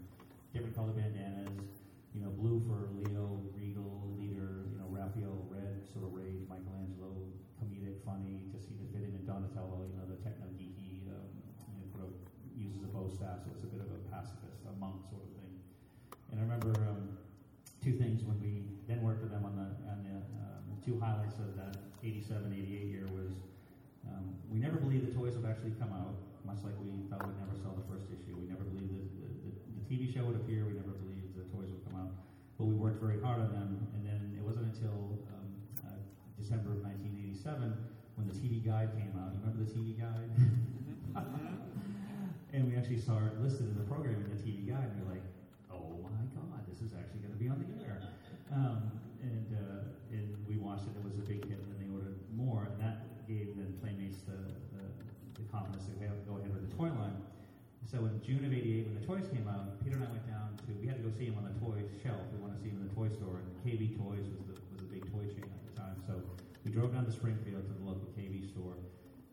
[0.52, 1.69] different colored bandanas?"
[2.14, 4.66] You know, blue for Leo, Regal, leader.
[4.74, 6.42] You know, Raphael, red, sort of rage.
[6.50, 7.14] Michelangelo,
[7.62, 9.14] comedic, funny, to see to fit in.
[9.14, 11.30] And Donatello, you know, the techno geeky, um,
[11.70, 12.12] you know, sort of
[12.58, 15.32] uses a bo staff, so it's a bit of a pacifist, a monk sort of
[15.38, 15.54] thing.
[16.34, 17.14] And I remember um,
[17.80, 21.38] two things when we then worked with them on the on the um, two highlights
[21.38, 23.32] of that 87, 88 year was
[24.08, 27.36] um, we never believed the toys would actually come out, much like we thought we'd
[27.36, 28.32] never sell the first issue.
[28.36, 30.64] We never believed that the, the, the TV show would appear.
[30.64, 32.12] We never believed the toys would come out.
[32.60, 35.48] But we worked very hard on them, and then it wasn't until um,
[35.80, 35.96] uh,
[36.36, 37.72] December of 1987
[38.20, 39.32] when the TV Guide came out.
[39.32, 40.28] You remember the TV Guide?
[42.52, 45.08] and we actually saw it listed in the program in the TV Guide, and we
[45.08, 45.24] were like,
[45.72, 47.96] "Oh my God, this is actually going to be on the air!"
[48.52, 48.92] Um,
[49.24, 50.92] and uh, and we watched it.
[50.92, 54.36] It was a big hit, and they ordered more, and that gave then Playmates the,
[54.76, 54.84] the,
[55.40, 57.24] the confidence to go ahead with the toy line.
[57.90, 60.54] So in June of '88, when the toys came out, Peter and I went down
[60.62, 60.70] to.
[60.78, 62.22] We had to go see him on the toy shelf.
[62.30, 64.86] We wanted to see him in the toy store, and KB Toys was the was
[64.86, 65.98] a big toy chain at the time.
[66.06, 66.22] So
[66.62, 68.78] we drove down to Springfield to the local KB store,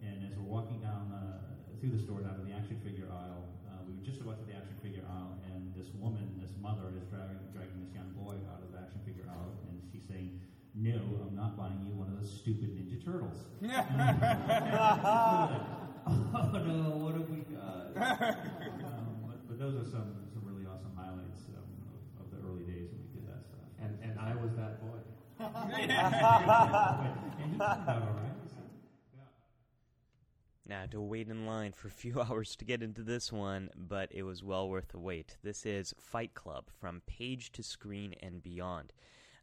[0.01, 1.37] and as we're walking down uh,
[1.77, 4.45] through the store down to the action figure aisle, uh, we were just about to
[4.49, 8.41] the action figure aisle, and this woman, this mother, is dragging dragging this young boy
[8.49, 10.41] out of the action figure aisle, and she's saying.
[10.79, 10.93] No,
[11.25, 13.49] I'm not buying you one of those stupid Ninja Turtles.
[16.07, 17.95] oh no, what have we got?
[17.95, 21.67] Um, but, but those are some, some really awesome highlights um,
[22.19, 23.67] of, of the early days when we did that stuff.
[23.81, 24.99] And and I was that boy.
[25.39, 28.37] and he turned out all right.
[30.69, 34.09] Now, to wait in line for a few hours to get into this one, but
[34.11, 35.37] it was well worth the wait.
[35.41, 38.91] This is Fight Club from page to screen and beyond.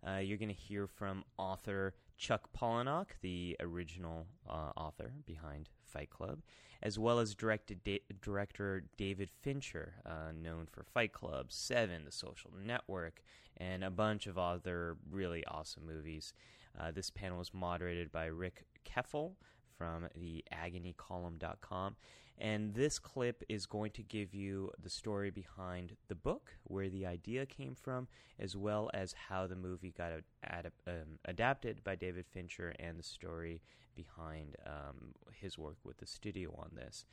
[0.07, 6.11] Uh, you're going to hear from author Chuck Palahniuk, the original uh, author behind Fight
[6.11, 6.43] Club,
[6.83, 12.51] as well as da- director David Fincher, uh, known for Fight Club, Seven, The Social
[12.63, 13.23] Network,
[13.57, 16.35] and a bunch of other really awesome movies.
[16.79, 19.37] Uh, this panel was moderated by Rick Kleffel
[19.77, 21.97] from the agonycolumn.com.
[22.39, 27.07] And this clip is going to give you the story behind the book, where the
[27.07, 28.09] idea came from,
[28.41, 30.11] as well as how the movie got
[30.43, 33.63] ad- um, adapted by David Fincher and the story
[33.95, 37.05] behind um, his work with the studio on this.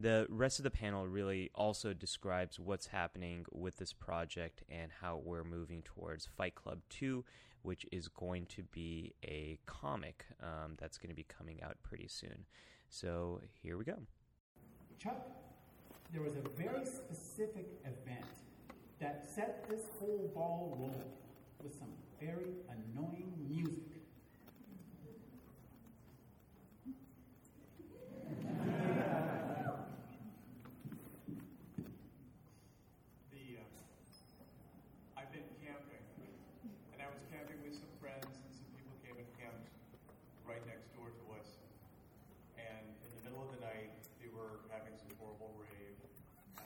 [0.00, 5.20] The rest of the panel really also describes what's happening with this project and how
[5.24, 7.24] we're moving towards Fight Club 2,
[7.68, 12.08] which is going to be a comic um, that's going to be coming out pretty
[12.08, 12.46] soon.
[12.88, 13.98] So here we go.
[14.98, 15.20] Chuck,
[16.10, 18.24] there was a very specific event
[19.00, 21.12] that set this whole ball rolling
[21.62, 24.00] with some very annoying music.
[33.30, 36.04] The, uh, I've been camping,
[36.92, 39.68] and I was camping with some friends, and some people came and camped
[40.42, 41.48] right next door to us.
[42.58, 45.98] And in the middle of the night, they were having some horrible rave,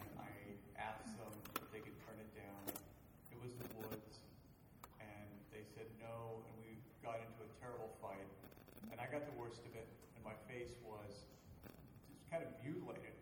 [0.00, 0.32] and I
[0.80, 2.72] asked them if they could turn it down.
[3.30, 4.24] It was the woods,
[4.98, 8.28] and they said no, and we got into a terrible fight.
[8.90, 11.28] And I got the worst of it, and my face was
[11.62, 11.78] just
[12.32, 13.16] kind of mutilated.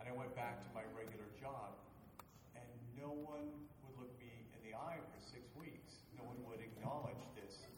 [0.00, 1.76] And I went back to my regular job,
[2.56, 3.48] and no one
[3.84, 6.04] would look me in the eye for six weeks.
[6.16, 7.68] No one would acknowledge this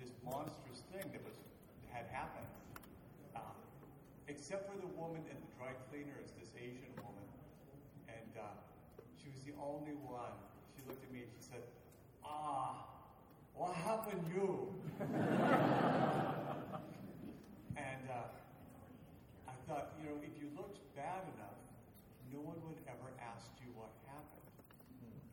[0.00, 1.38] this monstrous thing that was
[1.90, 2.50] had happened.
[3.34, 3.56] Um,
[4.46, 7.26] except for the woman at the dry cleaners, this Asian woman,
[8.06, 8.46] and uh,
[9.18, 10.38] she was the only one.
[10.70, 11.66] She looked at me and she said,
[12.22, 12.86] "Ah,
[13.58, 14.70] what happened, you?"
[17.74, 21.58] and uh, I thought, you know, if you looked bad enough,
[22.30, 24.46] no one would ever ask you what happened,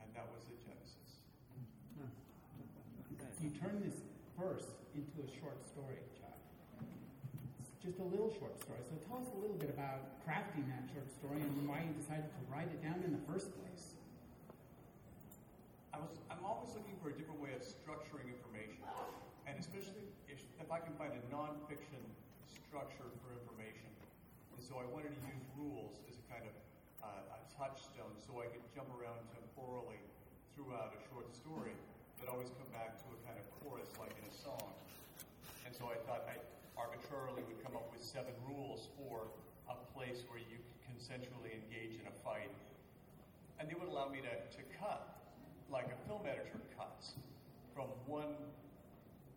[0.02, 1.22] and that was the genesis.
[3.38, 4.02] You turn this
[4.34, 6.02] verse into a short story.
[6.02, 6.03] It's
[7.84, 8.80] just a little short story.
[8.88, 12.32] So tell us a little bit about crafting that short story and why you decided
[12.32, 14.00] to write it down in the first place.
[15.92, 18.80] I was, I'm always looking for a different way of structuring information,
[19.44, 22.00] and especially if, if I can find a nonfiction
[22.48, 23.92] structure for information.
[24.56, 26.56] And so I wanted to use rules as a kind of
[27.04, 30.00] uh, a touchstone so I could jump around temporally
[30.56, 31.76] throughout a short story,
[32.16, 34.72] but always come back to a kind of chorus like in a song.
[35.68, 36.40] And so I thought I
[36.84, 39.32] arbitrarily would come up with seven rules for
[39.72, 42.52] a place where you consensually engage in a fight.
[43.60, 45.24] And they would allow me to, to cut
[45.72, 47.16] like a film editor cuts
[47.72, 48.36] from one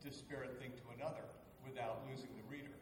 [0.03, 1.23] disparate thing to another
[1.63, 2.75] without losing the reader.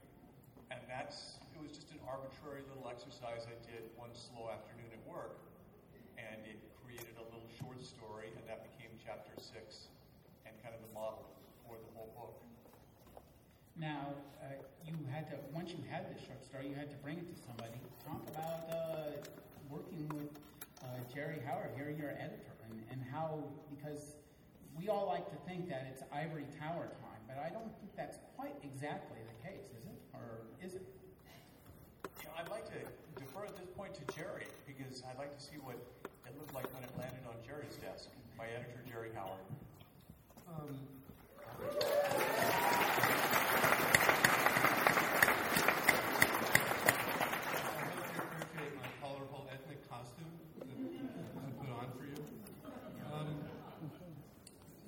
[0.73, 5.03] And that's, it was just an arbitrary little exercise I did one slow afternoon at
[5.05, 5.37] work.
[6.17, 9.93] And it created a little short story, and that became chapter six
[10.49, 11.29] and kind of the model
[11.69, 12.35] for the whole book.
[13.77, 14.55] Now, uh,
[14.87, 17.35] you had to, once you had this short story, you had to bring it to
[17.43, 17.75] somebody.
[18.07, 19.19] Talk about uh,
[19.69, 20.31] working with
[20.83, 23.43] uh, Jerry Howard, here, your editor, and, and how,
[23.75, 24.15] because
[24.79, 28.19] we all like to think that it's ivory tower time, but I don't think that's
[28.37, 29.99] quite exactly the case, is it?
[30.15, 30.87] Or is it?
[32.23, 32.79] You know, I'd like to
[33.19, 35.77] defer at this point to Jerry because I'd like to see what
[36.27, 38.09] it looked like when it landed on Jerry's desk.
[38.39, 39.43] My editor, Jerry Howard.
[40.47, 40.79] Um,
[48.25, 50.69] appreciate my colorful ethnic costume that
[51.39, 52.19] I put on for you.
[53.13, 53.29] Um,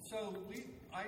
[0.08, 1.04] so we, I,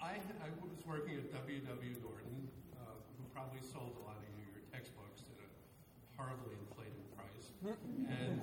[0.00, 0.48] I, I
[0.82, 1.94] was working at W.W.
[2.02, 5.48] Norton, uh, who probably sold a lot of you your textbooks at a
[6.18, 7.54] horribly inflated price,
[8.10, 8.40] and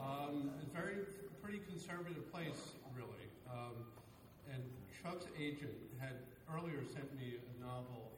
[0.00, 1.04] um, a very
[1.42, 3.28] pretty conservative place, really.
[3.50, 3.84] Um,
[4.52, 4.62] and
[5.02, 6.16] Chuck's agent had
[6.54, 8.12] earlier sent me a novel,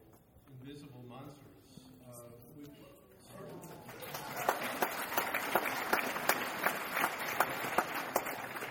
[0.61, 2.79] Invisible Monsters, uh, which
[3.27, 3.59] sort of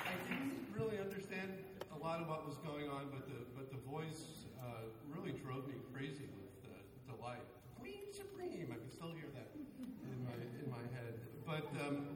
[0.08, 1.50] I didn't really understand
[1.92, 5.66] a lot of what was going on, but the but the voice uh, really drove
[5.66, 6.74] me crazy with uh,
[7.10, 7.42] delight.
[7.80, 11.14] Queen Supreme, I can still hear that in my in my head.
[11.46, 12.06] But um,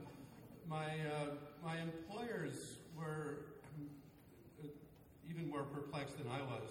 [0.77, 1.33] my uh,
[1.65, 3.49] my employers were
[4.61, 4.69] uh,
[5.31, 6.69] even more perplexed than I was,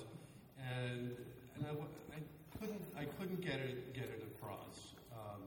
[0.62, 1.18] and
[1.56, 1.72] and I,
[2.14, 2.20] I
[2.60, 4.94] couldn't I couldn't get it get it across.
[5.10, 5.42] Um,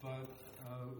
[0.00, 0.30] but
[0.62, 0.94] uh,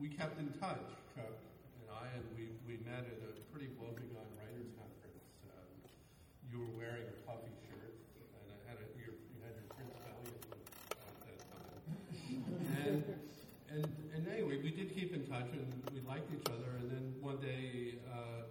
[0.00, 1.38] we kept in touch, Chuck
[1.78, 5.22] and I, and we, we met at a pretty woebegone writers conference.
[5.46, 5.70] Um,
[6.50, 7.94] you were wearing a puffy shirt,
[8.34, 11.78] and I had a, your, you had your Prince Valiant look at that time.
[12.82, 13.04] And,
[13.70, 15.46] and and anyway, we did keep in touch,
[16.32, 16.76] each other.
[16.78, 18.42] And then one day, uh,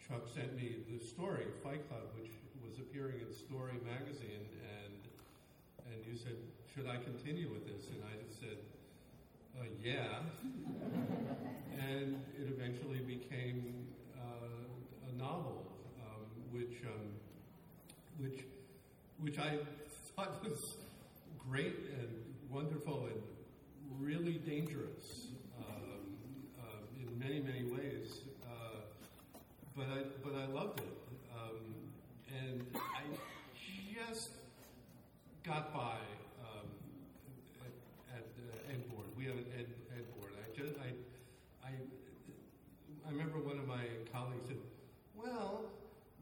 [0.00, 2.30] Chuck sent me the story Fight Club, which
[2.64, 5.00] was appearing in Story magazine, and
[5.86, 6.36] and you said,
[6.74, 8.58] "Should I continue with this?" And I just said,
[9.58, 10.22] uh, "Yeah."
[11.78, 15.66] and it eventually became uh, a novel,
[16.00, 17.08] um, which um,
[18.18, 18.44] which
[19.18, 19.58] which I
[20.16, 20.76] thought was
[21.38, 22.08] great and
[22.50, 23.22] wonderful and
[24.00, 25.29] really dangerous
[27.20, 28.22] many many ways.
[28.42, 28.80] Uh,
[29.76, 30.96] but I but I loved it,
[31.36, 31.60] um,
[32.40, 33.02] and I
[33.94, 34.30] just
[35.44, 36.00] got by
[36.40, 36.66] um,
[37.60, 39.06] at, at uh, Ed Board.
[39.18, 40.32] We have an Ed, Ed Board.
[40.40, 41.72] I just I, I
[43.06, 44.56] I remember one of my colleagues said,
[45.14, 45.64] "Well,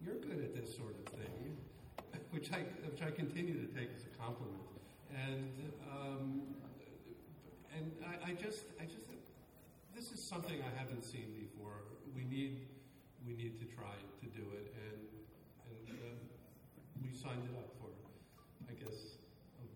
[0.04, 1.56] you're good at this sort of thing,"
[2.32, 4.58] which I which I continue to take as a compliment.
[5.14, 5.52] And
[5.94, 6.42] um,
[7.76, 9.07] and I, I just I just
[9.98, 11.82] this is something I haven't seen before.
[12.14, 12.68] We need
[13.26, 15.00] we need to try to do it, and
[15.66, 16.04] and uh,
[17.02, 17.90] we signed it up for,
[18.70, 19.18] I guess,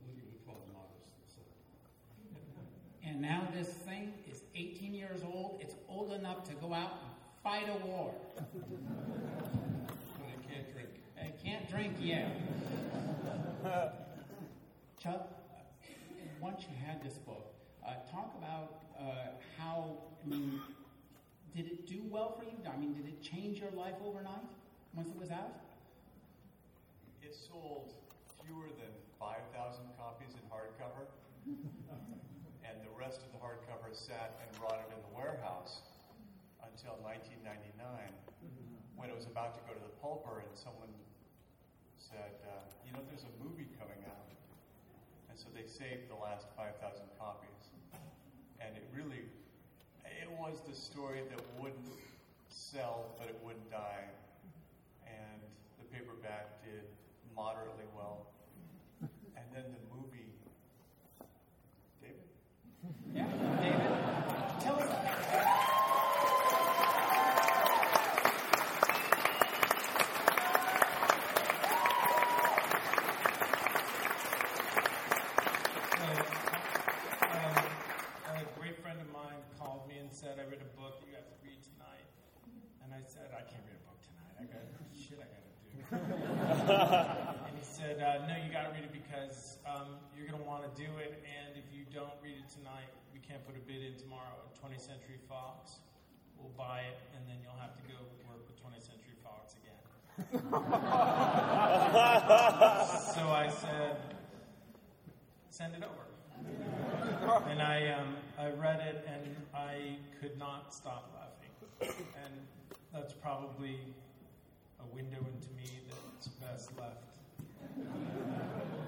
[0.05, 1.11] what you would call modest.
[3.05, 5.59] And now this thing is 18 years old.
[5.61, 7.11] It's old enough to go out and
[7.43, 8.15] fight a war.
[8.37, 8.69] But
[10.29, 10.89] I can't drink.
[11.21, 12.37] It can't drink yet.
[15.03, 15.29] Chuck,
[16.41, 17.53] once you had this book,
[17.85, 18.83] uh, talk about
[19.59, 20.61] how, I mean,
[21.55, 22.57] did it do well for you?
[22.67, 24.49] I mean, did it change your life overnight
[24.95, 25.61] once it was out?
[27.23, 27.93] It sold
[28.45, 31.07] fewer than 5,000 copies in hardcover,
[32.67, 35.85] and the rest of the hardcover sat and rotted in the warehouse
[36.65, 37.85] until 1999,
[38.97, 40.91] when it was about to go to the pulper, and someone
[42.01, 44.29] said, uh, "You know, there's a movie coming out,"
[45.29, 46.81] and so they saved the last 5,000
[47.21, 47.52] copies,
[48.65, 49.23] and it really,
[50.05, 51.79] it was the story that wouldn't
[52.49, 54.05] sell, but it wouldn't die,
[55.07, 55.41] and
[55.79, 56.83] the paperback did
[57.37, 58.27] moderately well.
[59.37, 60.31] And then the movie,
[62.01, 62.29] David?
[63.15, 63.27] Yeah,
[63.61, 66.03] David, tell us.
[77.23, 77.57] Um,
[78.35, 81.15] a great friend of mine called me and said, I read a book that you
[81.15, 82.07] have to read tonight.
[82.85, 84.41] And I said, I can't read a book tonight.
[84.41, 84.65] I got
[84.97, 85.77] shit I got to do.
[87.45, 90.49] and he said, uh, No, you got to read it because um, you're going to
[90.49, 91.21] want to do it.
[91.29, 94.57] And if you don't read it tonight, we can't put a bid in tomorrow at
[94.57, 95.85] 20th Century Fox.
[96.41, 99.77] We'll buy it, and then you'll have to go work with 20th Century Fox again.
[103.13, 104.01] so I said,
[105.53, 106.13] Send it over
[107.49, 111.95] and I um, I read it and I could not stop laughing,
[112.25, 112.35] and
[112.93, 113.79] that's probably
[114.81, 117.13] a window into me that's best left.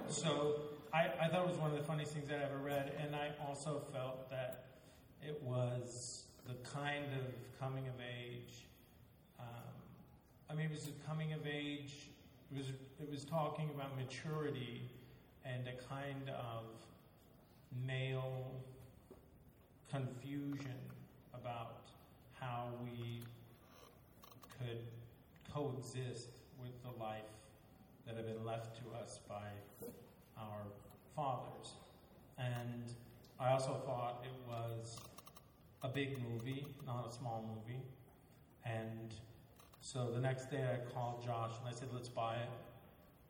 [0.09, 0.57] So
[0.93, 3.31] I, I thought it was one of the funniest things I'd ever read, and I
[3.47, 4.67] also felt that
[5.23, 8.67] it was the kind of coming of age.
[9.41, 9.47] Um,
[10.51, 12.11] I mean, it was a coming of age.
[12.53, 12.69] It was
[13.01, 14.83] it was talking about maturity
[15.45, 16.65] and a kind of
[17.87, 18.53] male
[19.91, 20.79] confusion
[21.33, 21.89] about
[22.39, 23.23] how we
[24.59, 24.79] could
[25.53, 26.29] coexist
[26.61, 27.23] with the life
[28.07, 29.49] that had been left to us by
[30.39, 30.63] our
[31.15, 31.75] fathers.
[32.39, 32.93] And
[33.39, 34.99] I also thought it was
[35.83, 37.81] a big movie, not a small movie.
[38.65, 39.15] And
[39.81, 42.51] so the next day I called Josh and I said, let's buy it.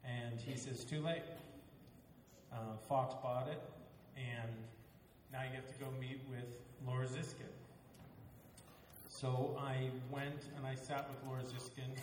[0.04, 1.22] And he says, too late.
[2.52, 3.60] Uh, Fox bought it,
[4.16, 4.52] and
[5.32, 7.50] now you have to go meet with Laura Ziskin.
[9.14, 11.94] So I went and I sat with Laura Ziskin,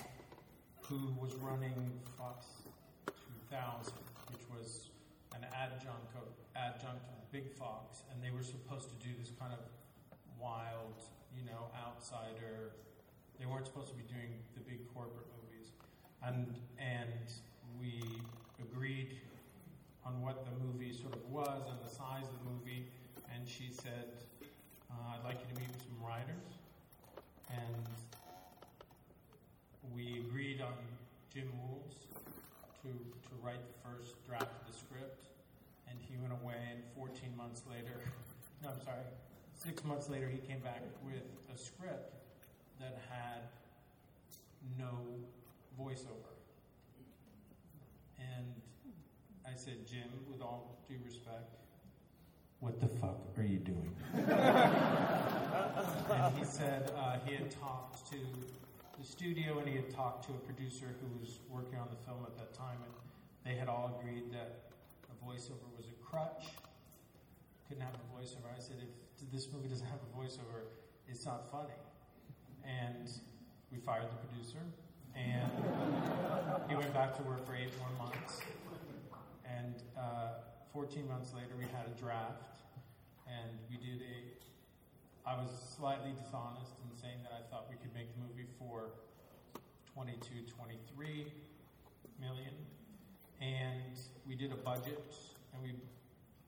[0.80, 2.45] who was running Fox
[3.51, 3.91] 2000,
[4.32, 4.88] which was
[5.36, 9.51] an adjunct of, adjunct of Big Fox, and they were supposed to do this kind
[9.51, 9.59] of
[10.39, 11.03] wild,
[11.36, 12.72] you know, outsider.
[13.38, 15.68] They weren't supposed to be doing the big corporate movies,
[16.24, 17.28] and and
[17.78, 18.01] we
[18.64, 19.20] agreed
[20.05, 22.88] on what the movie sort of was and the size of the movie,
[23.36, 24.16] and she said,
[24.89, 26.61] uh, "I'd like you to meet with some writers,"
[27.54, 27.86] and
[29.93, 30.74] we agreed on
[31.34, 32.08] Jim Uhls
[32.82, 35.28] to to write the first draft of the script,
[35.88, 38.02] and he went away, and 14 months later,
[38.64, 39.08] no, I'm sorry,
[39.56, 41.24] six months later, he came back with
[41.54, 42.16] a script
[42.80, 43.47] that had
[44.78, 44.91] no
[45.80, 46.36] voiceover,
[48.20, 48.45] and
[49.45, 51.61] I said, Jim, with all due respect,
[52.62, 53.93] what the fuck are you doing?
[54.14, 54.28] and
[56.38, 58.18] he said uh, he had talked to
[58.97, 62.24] the studio and he had talked to a producer who was working on the film
[62.24, 62.93] at that time, and
[63.43, 64.70] they had all agreed that
[65.09, 66.45] a voiceover was a crutch.
[67.68, 68.45] Couldn't have a voiceover.
[68.55, 70.70] I said, if this movie doesn't have a voiceover,
[71.09, 71.74] it's not funny.
[72.64, 73.09] And
[73.72, 74.62] we fired the producer,
[75.16, 75.49] and
[76.70, 78.39] he went back to work for eight more months.
[79.49, 80.41] And uh,
[80.74, 82.51] 14 months later, we had a draft,
[83.32, 85.30] and we did a.
[85.30, 88.92] I was slightly dishonest in saying that I thought we could make the movie for
[89.94, 91.32] 22, 23
[92.20, 92.56] million,
[93.40, 93.95] and
[94.28, 95.16] we did a budget,
[95.53, 95.72] and we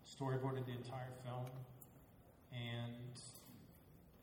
[0.03, 1.47] storyboarded the entire film,
[2.51, 3.15] and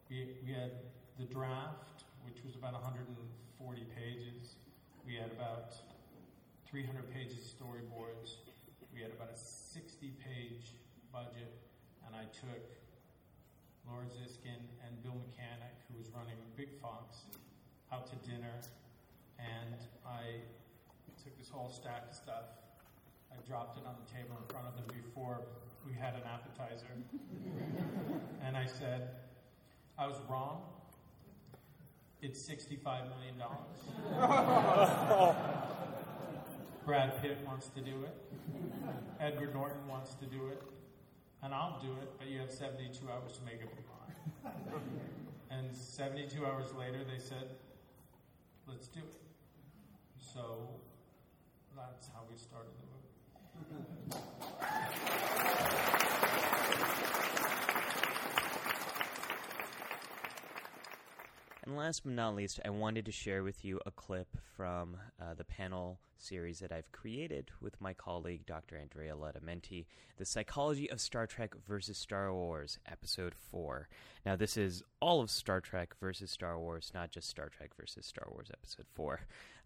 [0.08, 0.72] we we had
[1.18, 4.56] the draft, which was about 140 pages.
[5.06, 5.74] We had about
[6.68, 8.36] 300 pages storyboards.
[8.94, 10.74] We had about a 60 page
[11.12, 11.52] budget,
[12.10, 12.66] and I took
[13.86, 17.22] Laura Ziskin and Bill Mechanic, who was running Big Fox,
[17.92, 18.60] out to dinner,
[19.38, 19.76] and
[20.06, 20.42] I
[21.22, 22.50] took this whole stack of stuff.
[23.30, 25.42] I dropped it on the table in front of them before
[25.86, 26.90] we had an appetizer.
[28.44, 29.10] and I said,
[29.96, 30.62] I was wrong.
[32.22, 33.36] It's $65 million.
[36.84, 38.16] Brad Pitt wants to do it.
[39.20, 40.60] Edward Norton wants to do it.
[41.42, 44.82] And I'll do it, but you have 72 hours to make up your mind.
[45.50, 47.54] and 72 hours later, they said,
[48.68, 49.22] let's do it.
[50.18, 50.68] So
[51.76, 52.86] that's how we started the
[54.12, 55.56] movie.
[61.70, 64.26] and last but not least, I wanted to share with you a clip
[64.56, 68.76] from uh, the panel series that I've created with my colleague, Dr.
[68.76, 69.86] Andrea Letamendi,
[70.16, 73.88] The Psychology of Star Trek versus Star Wars, Episode 4.
[74.26, 78.04] Now, this is all of Star Trek versus Star Wars, not just Star Trek versus
[78.04, 79.20] Star Wars, Episode 4.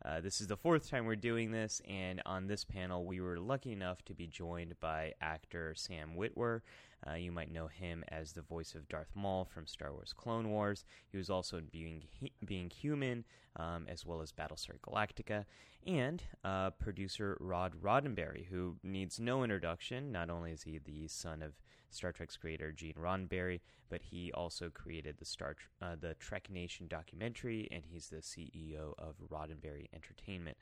[0.04, 3.38] Uh, this is the fourth time we're doing this, and on this panel, we were
[3.38, 6.60] lucky enough to be joined by actor Sam Witwer.
[7.08, 10.50] Uh, you might know him as the voice of Darth Maul from Star Wars Clone
[10.50, 10.84] Wars.
[11.10, 12.02] He was also in Being,
[12.44, 13.24] Being Human,
[13.56, 15.44] um, as well as Battlestar Galactica,
[15.86, 20.12] and uh, producer Rod Roddenberry, who needs no introduction.
[20.12, 21.52] Not only is he the son of
[21.90, 26.88] Star Trek's creator Gene Roddenberry, but he also created the Star uh, the Trek Nation
[26.88, 30.56] documentary, and he's the CEO of Roddenberry Entertainment.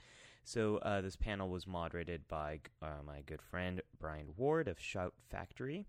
[0.45, 5.15] So uh, this panel was moderated by uh, my good friend Brian Ward of Shout
[5.31, 5.87] Factory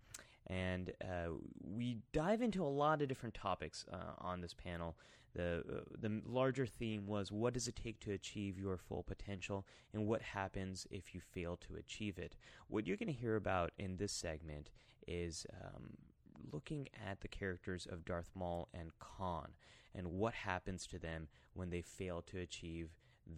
[0.47, 4.97] and uh, we dive into a lot of different topics uh, on this panel.
[5.35, 9.65] The uh, the larger theme was what does it take to achieve your full potential,
[9.93, 12.35] and what happens if you fail to achieve it.
[12.67, 14.69] What you're going to hear about in this segment
[15.07, 15.97] is um,
[16.51, 19.53] looking at the characters of Darth Maul and Khan,
[19.95, 22.89] and what happens to them when they fail to achieve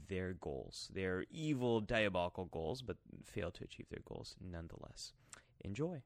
[0.10, 5.14] their goals, their evil, diabolical goals, but fail to achieve their goals nonetheless.
[5.64, 6.02] Enjoy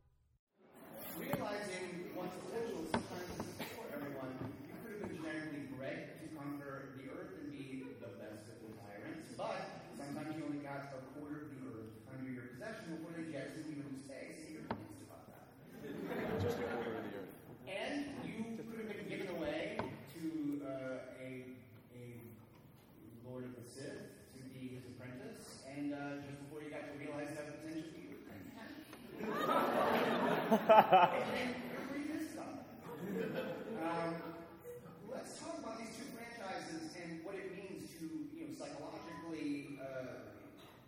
[1.17, 4.33] realizing one's potential sometimes isn't for everyone.
[4.67, 8.57] You could have been genetically bred to conquer the earth and be the best of
[8.61, 9.57] the tyrants, but
[9.97, 13.65] sometimes you only got a quarter of the earth under your possession before they jettison
[13.71, 15.47] you into space, and you're pissed about that.
[16.43, 17.33] Just a quarter of the earth.
[17.65, 20.23] And you could have been given away to
[20.65, 21.55] uh, a,
[21.95, 22.03] a
[23.25, 26.95] Lord of the Sith to be his apprentice, and uh, just before you got to
[26.99, 28.19] realize that potential, you were
[30.69, 31.09] um,
[35.09, 40.29] let's talk about these two franchises and what it means to, you know, psychologically uh,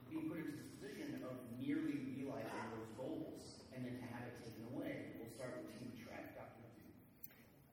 [0.09, 4.37] be put into this position of nearly realizing those goals and then to have it
[4.45, 5.17] taken away.
[5.17, 5.89] We'll start with Team.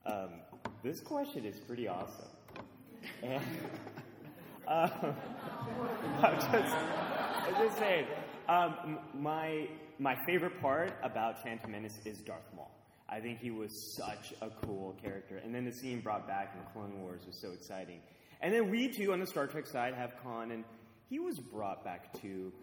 [0.05, 0.41] Um,
[0.81, 2.25] this question is pretty awesome.
[3.21, 3.43] And,
[4.67, 4.91] um,
[6.23, 8.07] I'm just, I'm just saying,
[8.47, 9.67] um, my
[9.99, 12.71] my favorite part about Phantom Menace is Darth Maul.
[13.09, 15.37] I think he was such a cool character.
[15.37, 17.99] And then the scene brought back in Clone Wars was so exciting.
[18.41, 20.63] And then we too on the Star Trek side have Khan, and
[21.09, 22.53] he was brought back too.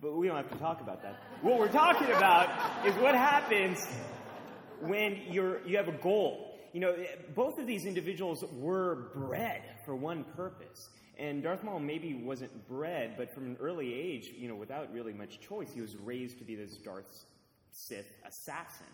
[0.00, 1.16] But we don't have to talk about that.
[1.42, 3.84] What we're talking about is what happens
[4.80, 6.52] when you're you have a goal.
[6.72, 6.94] You know,
[7.34, 10.90] both of these individuals were bred for one purpose.
[11.18, 15.12] And Darth Maul maybe wasn't bred, but from an early age, you know, without really
[15.12, 17.06] much choice, he was raised to be this Darth
[17.70, 18.86] Sith assassin.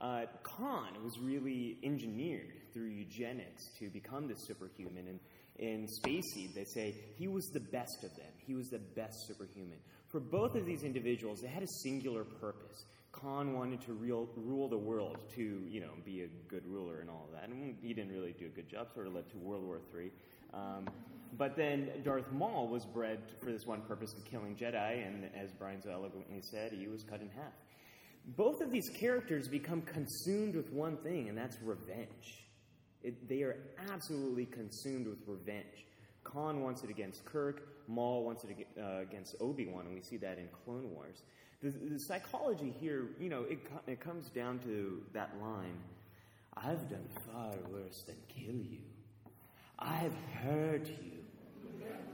[0.00, 5.06] Uh, Khan was really engineered through eugenics to become this superhuman.
[5.06, 5.20] And
[5.56, 8.32] in Space Seed, they say he was the best of them.
[8.44, 9.78] He was the best superhuman.
[10.08, 12.84] For both of these individuals, they had a singular purpose.
[13.12, 17.08] Khan wanted to real, rule the world, to you know, be a good ruler and
[17.08, 17.48] all that.
[17.48, 18.88] And he didn't really do a good job.
[18.94, 20.10] Sort of led to World War III.
[20.54, 20.86] Um,
[21.38, 25.50] but then Darth Maul was bred for this one purpose of killing Jedi, and as
[25.52, 27.52] Brian so eloquently said, he was cut in half.
[28.36, 32.44] Both of these characters become consumed with one thing, and that's revenge.
[33.02, 33.56] It, they are
[33.90, 35.86] absolutely consumed with revenge.
[36.22, 40.18] Khan wants it against Kirk, Maul wants it uh, against Obi Wan, and we see
[40.18, 41.22] that in Clone Wars.
[41.62, 45.78] The, the psychology here, you know, it, it comes down to that line
[46.54, 48.78] I've done far worse than kill you.
[49.78, 51.12] I've hurt you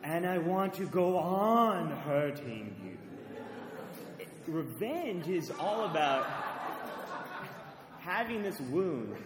[0.02, 4.26] and I want to go on hurting you.
[4.46, 6.26] Revenge is all about
[8.00, 9.16] having this wound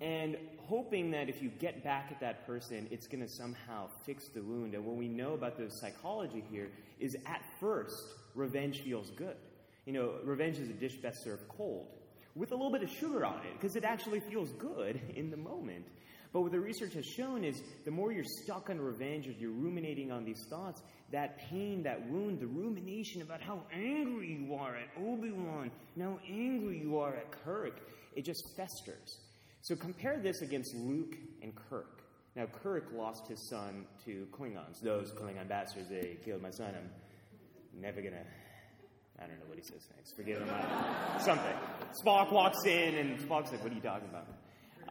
[0.00, 4.28] and hoping that if you get back at that person, it's going to somehow fix
[4.28, 4.74] the wound.
[4.74, 8.02] And what we know about the psychology here is at first,
[8.34, 9.36] revenge feels good.
[9.86, 11.86] You know, revenge is a dish best served cold
[12.34, 15.36] with a little bit of sugar on it because it actually feels good in the
[15.36, 15.84] moment.
[16.32, 19.50] But what the research has shown is the more you're stuck on revenge or you're
[19.50, 24.74] ruminating on these thoughts, that pain, that wound, the rumination about how angry you are
[24.74, 27.80] at Obi Wan and how angry you are at Kirk,
[28.16, 29.18] it just festers.
[29.60, 32.02] So compare this against Luke and Kirk.
[32.34, 34.80] Now, Kirk lost his son to Klingons.
[34.82, 36.74] Those Klingon bastards, they killed my son.
[36.74, 38.24] I'm never gonna.
[39.18, 40.16] I don't know what he says next.
[40.16, 40.48] Forgive him.
[41.20, 41.54] Something.
[42.04, 44.26] Spock walks in, and Spock's like, What are you talking about?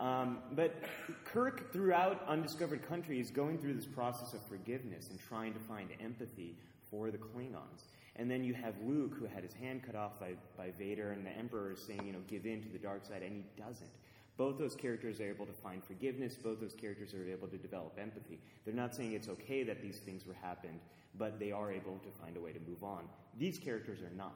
[0.02, 0.82] Um, but
[1.26, 5.90] Kirk, throughout Undiscovered Country, is going through this process of forgiveness and trying to find
[6.04, 6.56] empathy
[6.90, 7.84] for the Klingons.
[8.16, 11.24] And then you have Luke, who had his hand cut off by, by Vader, and
[11.24, 13.92] the Emperor is saying, you know, give in to the dark side, and he doesn't.
[14.38, 16.34] both those characters are able to find forgiveness.
[16.34, 18.40] Both those characters are able to develop empathy.
[18.66, 20.80] They're not saying it's okay that these things were happened,
[21.16, 23.04] but they are able to find a way to move on.
[23.38, 24.34] These characters are not.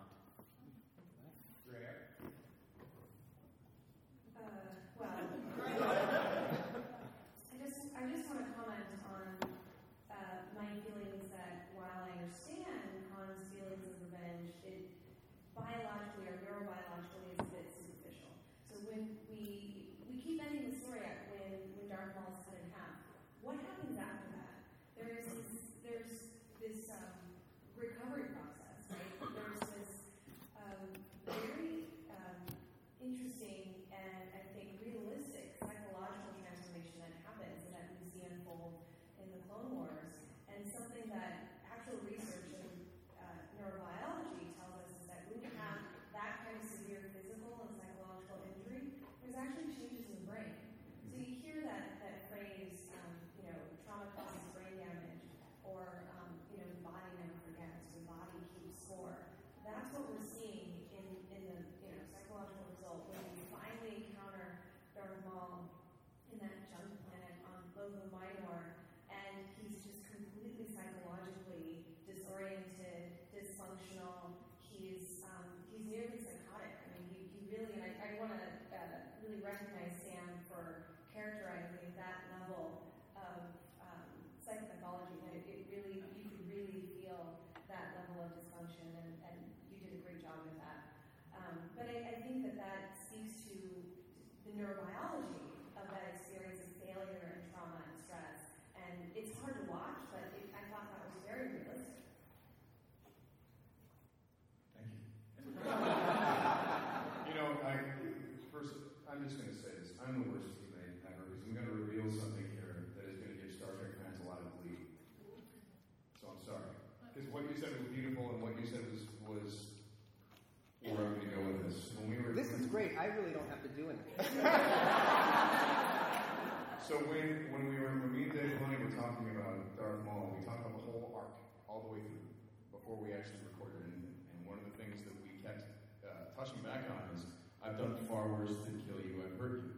[138.26, 139.74] Far worse than kill you, I've hurt you.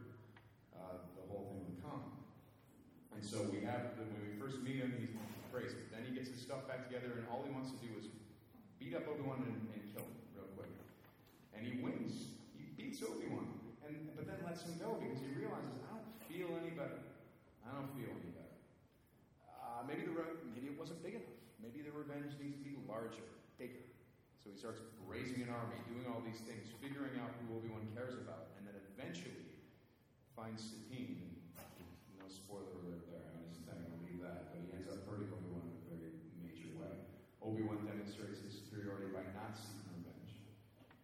[0.72, 2.00] Uh, the whole thing with come.
[3.12, 5.12] And so we have, when we first meet him, he's
[5.52, 5.84] crazy.
[5.92, 8.08] Then he gets his stuff back together, and all he wants to do is
[8.80, 10.72] beat up Obi-Wan and, and kill him real quick.
[11.52, 12.32] And he wins.
[12.56, 13.52] He beats Obi-Wan.
[13.84, 17.04] And, but then lets him go because he realizes, I don't feel any better.
[17.68, 18.56] I don't feel any better.
[19.44, 21.36] Uh, maybe the re- maybe it wasn't big enough.
[21.60, 23.28] Maybe the revenge needs to be larger,
[23.60, 23.84] bigger.
[24.40, 28.14] So he starts raising an army, doing all these things, figuring out who Obi-Wan cares
[28.20, 29.48] about, and then eventually
[30.36, 31.34] finds Satine.
[32.20, 33.26] No spoiler alert there.
[33.34, 34.52] I'm just saying I'll leave that.
[34.52, 36.94] But he ends up hurting Obi-Wan in a very major way.
[37.42, 40.38] Obi-Wan demonstrates his superiority by not seeking revenge,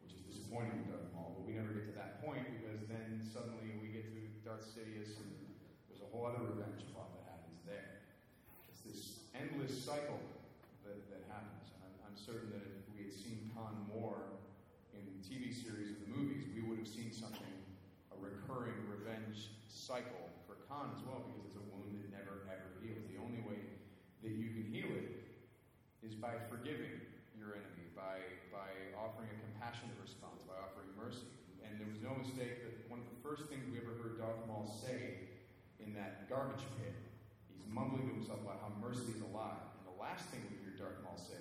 [0.05, 1.41] which is disappointing to Darth Maul.
[1.41, 4.15] But we never get to that point because then suddenly we get to
[4.47, 5.33] Darth Sidious and
[5.89, 8.07] there's a whole other revenge plot that happens there.
[8.71, 10.23] It's this endless cycle
[10.87, 11.75] that, that happens.
[11.75, 14.39] And I'm, I'm certain that if we had seen Khan more
[14.95, 17.55] in the TV series or the movies, we would have seen something,
[18.11, 22.75] a recurring revenge cycle for Khan as well, because it's a wound that never ever
[22.83, 23.07] heals.
[23.07, 23.63] The only way
[24.27, 25.23] that you can heal it
[26.03, 26.99] is by forgiving
[27.39, 28.19] your enemy, by,
[28.51, 31.31] by offering a compassionate response, by offering mercy.
[31.63, 34.43] And there was no mistake that one of the first things we ever heard Darth
[34.51, 35.31] Maul say
[35.79, 36.95] in that garbage pit,
[37.49, 39.59] he's mumbling to himself about how mercy is a lie.
[39.79, 41.41] And the last thing we hear Darth Maul say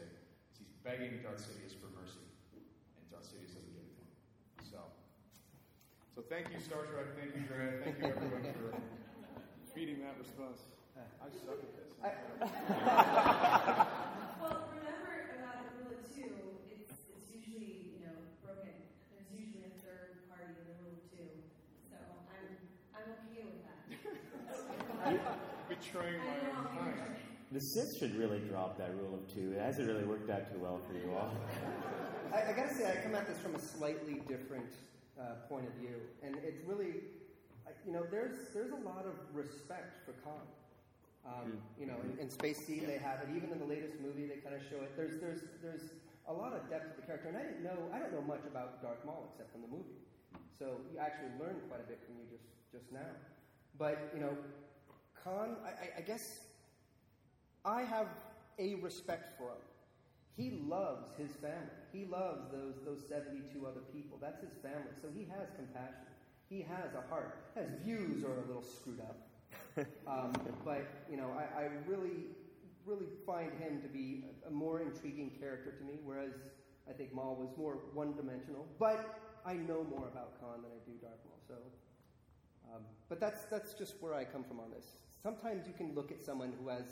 [0.52, 2.24] is he's begging Darth Sidious for mercy.
[2.56, 4.12] And Darth Sidious doesn't give it to him.
[4.68, 4.80] So,
[6.16, 7.06] so thank you, Star Trek.
[7.18, 7.82] Thank you, Dre.
[7.84, 8.74] Thank you, everyone, for
[9.74, 10.62] feeding that response.
[10.96, 11.90] I suck at this.
[14.44, 16.36] Well, remember about the rule of two,
[16.68, 18.12] it's, it's usually, you know,
[18.44, 18.76] broken.
[19.08, 21.32] There's usually a third party in the rule of two.
[21.88, 21.96] So
[22.28, 22.60] I'm,
[22.92, 23.80] I'm okay with that.
[25.72, 27.16] Betraying I my own betraying.
[27.56, 29.54] The Sith should really drop that rule of two.
[29.56, 31.32] It hasn't really worked out too well for you all.
[32.34, 34.70] I, I got to say, I come at this from a slightly different
[35.20, 37.04] uh, point of view, and it's really,
[37.86, 40.42] you know, there's there's a lot of respect for Khan.
[41.26, 43.30] Um, you know, in, in Space Seed they have it.
[43.36, 44.96] Even in the latest movie, they kind of show it.
[44.98, 45.94] There's there's there's
[46.28, 48.44] a lot of depth to the character, and I didn't know I don't know much
[48.48, 49.98] about Darth Maul except from the movie.
[50.60, 53.12] So you actually learned quite a bit from you just just now.
[53.78, 54.36] But you know,
[55.24, 56.42] Khan, I, I, I guess
[57.66, 58.08] I have
[58.60, 59.64] a respect for him.
[60.38, 61.78] He loves his family.
[61.92, 64.18] He loves those those 72 other people.
[64.22, 64.94] That's his family.
[65.02, 66.10] So he has compassion.
[66.50, 67.38] He has a heart.
[67.56, 69.28] His views are a little screwed up.
[70.08, 70.34] Um,
[70.64, 72.28] but, you know, I, I really,
[72.86, 76.34] really find him to be a, a more intriguing character to me, whereas
[76.88, 78.68] I think Maul was more one dimensional.
[78.78, 81.40] But I know more about Khan than I do Darth Maul.
[81.48, 81.56] So,
[82.72, 84.86] um, but that's, that's just where I come from on this.
[85.24, 86.86] Sometimes you can look at someone who has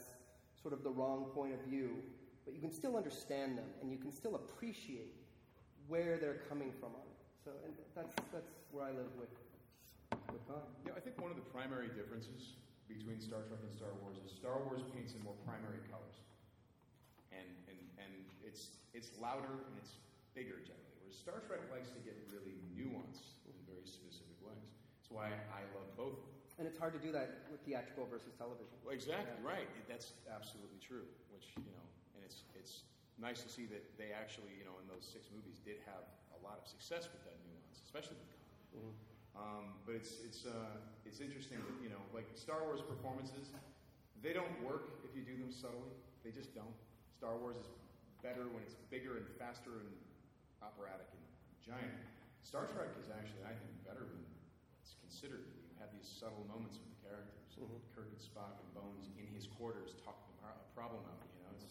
[0.60, 1.98] sort of the wrong point of view,
[2.46, 5.14] but you can still understand them and you can still appreciate
[5.88, 7.20] where they're coming from on it.
[7.44, 9.34] So, and that's, that's where I live with,
[10.32, 10.62] with Khan.
[10.86, 12.56] Yeah, I think one of the primary differences
[12.88, 16.18] between Star Trek and Star Wars is Star Wars paints in more primary colors,
[17.32, 18.12] and and and
[18.44, 19.96] it's it's louder and it's
[20.36, 20.96] bigger generally.
[21.02, 24.68] Whereas Star Trek likes to get really nuanced in very specific ways.
[25.00, 26.20] That's why I love both.
[26.60, 28.76] And it's hard to do that with theatrical versus television.
[28.86, 29.48] Well, exactly Yeah.
[29.56, 29.70] right.
[29.88, 31.08] That's absolutely true.
[31.34, 31.88] Which you know,
[32.22, 32.86] and it's it's
[33.18, 36.06] nice to see that they actually you know in those six movies did have
[36.38, 38.94] a lot of success with that nuance, especially with Khan.
[39.34, 40.78] Um, but it's it's uh,
[41.10, 43.50] it's interesting that you know like Star Wars performances,
[44.22, 45.90] they don't work if you do them subtly.
[46.22, 46.78] They just don't.
[47.10, 47.66] Star Wars is
[48.22, 49.90] better when it's bigger and faster and
[50.62, 51.24] operatic and
[51.58, 51.98] giant.
[52.46, 54.22] Star Trek is actually, I think, better when
[54.82, 55.42] it's considered.
[55.66, 57.42] You have these subtle moments with the characters.
[57.94, 61.22] Kirk and Spock and Bones in his quarters talking pro- problem out.
[61.38, 61.70] You know, it's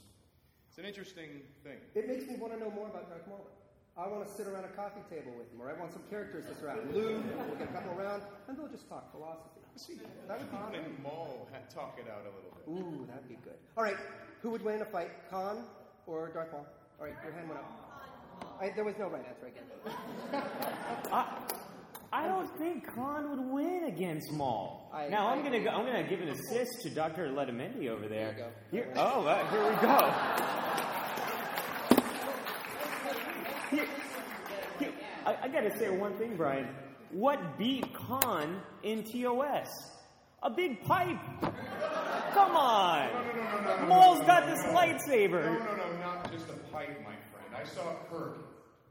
[0.69, 1.77] it's an interesting thing.
[1.94, 3.44] It makes me want to know more about Darth Maul.
[3.98, 6.47] I want to sit around a coffee table with him, or I want some characters
[6.48, 6.89] to surround.
[6.94, 9.61] Lou, we'll get a couple around, and they'll just talk philosophy.
[9.77, 10.81] See, that would be Khan fun.
[10.81, 12.65] and Maul had talk it out a little bit.
[12.69, 13.61] Ooh, that'd be good.
[13.77, 13.97] All right,
[14.43, 15.65] who would win in a fight, Khan
[16.07, 16.66] or Darth Maul?
[16.98, 18.57] All right, your hand went up.
[18.61, 19.69] I, there was no right answer again.
[21.12, 21.44] Ah,
[22.12, 24.90] I don't think Khan would win against Maul.
[24.92, 27.28] I- now I I'm gonna go, I'm gonna give an assist to Dr.
[27.28, 28.32] Letamendi over there.
[28.72, 30.12] There Here, oh, uh, here we go.
[33.70, 33.88] Here-
[34.80, 34.92] here-
[35.24, 36.68] I, I gotta say one thing, Brian.
[37.12, 39.68] What beat Khan in TOS?
[40.42, 41.18] A big pipe.
[42.32, 43.12] Come on.
[43.12, 45.44] No, no, no, no, no, no, Maul's no, got this lightsaber.
[45.44, 47.54] No, no, no, not just a pipe, my friend.
[47.54, 48.49] I saw Kirk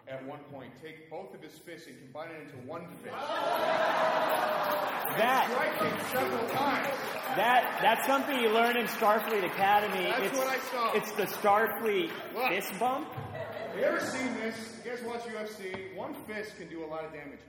[0.09, 3.15] at one point take both of his fists and combine it into one fist.
[5.17, 6.87] That- Strike several times.
[7.35, 10.03] That that's something you learn in Starfleet Academy.
[10.09, 10.93] That's it's, what I saw.
[10.93, 12.49] It's the Starfleet Look.
[12.49, 13.13] fist bump.
[13.13, 14.55] Have you ever seen this?
[14.83, 15.95] You guys watch UFC?
[15.95, 17.39] One fist can do a lot of damage.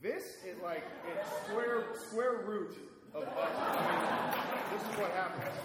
[0.00, 2.76] This is like it's square square root
[3.14, 3.24] of.
[3.24, 4.34] us.
[4.72, 5.58] This is what happens.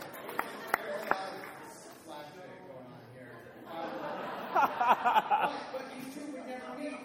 [4.53, 6.99] but these two would never meet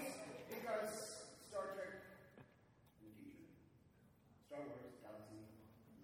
[0.51, 1.95] because Star Trek
[3.01, 3.47] in the future.
[4.51, 5.39] Star Wars, Galaxy,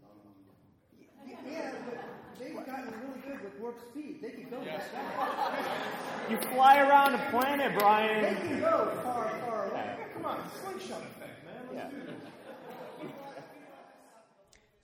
[0.01, 1.43] long, long, long.
[1.51, 1.99] Yeah, but
[2.39, 4.23] they've gotten really good with warp speed.
[4.23, 4.85] They can go Yes.
[4.95, 6.22] that fast.
[6.33, 8.37] You fly around a planet, They Brian.
[8.37, 9.97] can go far, far away.
[10.15, 11.55] Come on, slingshot effect, man.
[11.71, 11.91] Let's Yeah.
[11.91, 13.13] do this.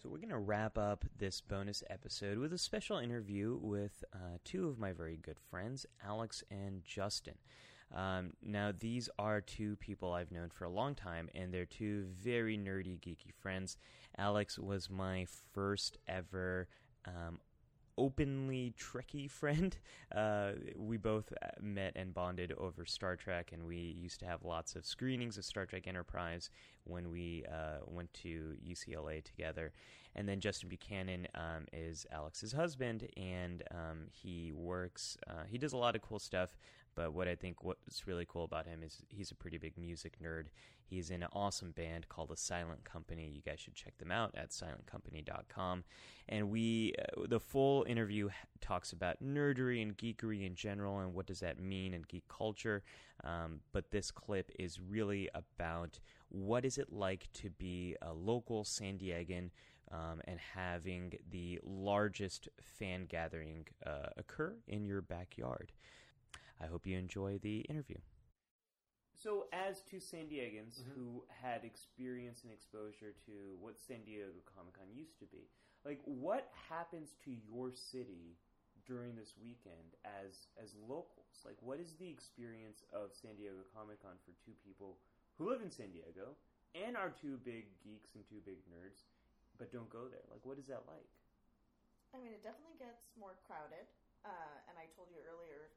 [0.02, 4.68] So we're gonna wrap up this bonus episode with a special interview with uh, two
[4.68, 7.38] of my very good friends, Alex and Justin.
[7.94, 12.04] Um, now, these are two people I've known for a long time, and they're two
[12.20, 13.78] very nerdy, geeky friends.
[14.18, 16.68] Alex was my first ever
[17.06, 17.40] um,
[17.98, 19.76] openly Trekkie friend.
[20.16, 24.42] Uh, we both uh, met and bonded over Star Trek, and we used to have
[24.42, 26.48] lots of screenings of Star Trek Enterprise
[26.84, 29.70] when we uh, went to UCLA together.
[30.16, 35.18] And then Justin Buchanan um, is Alex's husband, and um, he works.
[35.28, 36.56] Uh, he does a lot of cool stuff.
[36.98, 40.16] But what I think what's really cool about him is he's a pretty big music
[40.20, 40.46] nerd.
[40.82, 43.30] He's in an awesome band called The Silent Company.
[43.32, 45.84] You guys should check them out at silentcompany.com.
[46.28, 48.30] And we, uh, the full interview
[48.60, 52.82] talks about nerdery and geekery in general and what does that mean in geek culture.
[53.22, 56.00] Um, but this clip is really about
[56.30, 59.50] what is it like to be a local San Diegan
[59.92, 65.70] um, and having the largest fan gathering uh, occur in your backyard.
[66.60, 67.98] I hope you enjoy the interview.
[69.14, 74.78] So, as two San Diegans who had experience and exposure to what San Diego Comic
[74.78, 75.50] Con used to be,
[75.82, 78.38] like what happens to your city
[78.86, 81.42] during this weekend as as locals?
[81.42, 85.02] Like, what is the experience of San Diego Comic Con for two people
[85.34, 86.38] who live in San Diego
[86.78, 89.10] and are two big geeks and two big nerds,
[89.58, 90.26] but don't go there?
[90.30, 91.10] Like, what is that like?
[92.14, 93.90] I mean, it definitely gets more crowded.
[94.22, 95.70] Uh, and I told you earlier,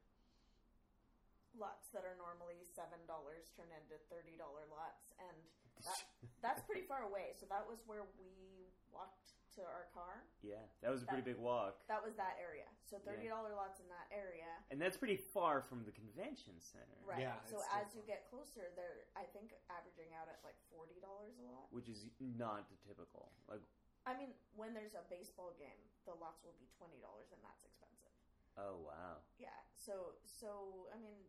[1.58, 5.36] lots that are normally seven dollars turn into thirty dollar lots, and
[5.86, 6.00] that,
[6.40, 7.36] that's pretty far away.
[7.36, 10.24] So that was where we walked to our car.
[10.40, 11.76] Yeah, that was a pretty big walk.
[11.84, 12.64] That was that area.
[12.88, 14.48] So thirty dollar lots in that area.
[14.72, 16.96] And that's pretty far from the convention center.
[17.04, 17.20] Right.
[17.44, 21.44] so as you get closer, they're I think averaging out at like forty dollars a
[21.44, 21.68] lot.
[21.68, 23.28] which is not typical.
[23.44, 23.60] Like,
[24.08, 27.60] I mean, when there's a baseball game, the lots will be twenty dollars, and that's
[27.68, 28.12] expensive.
[28.56, 29.52] oh wow, Yeah.
[29.76, 31.20] So so I mean,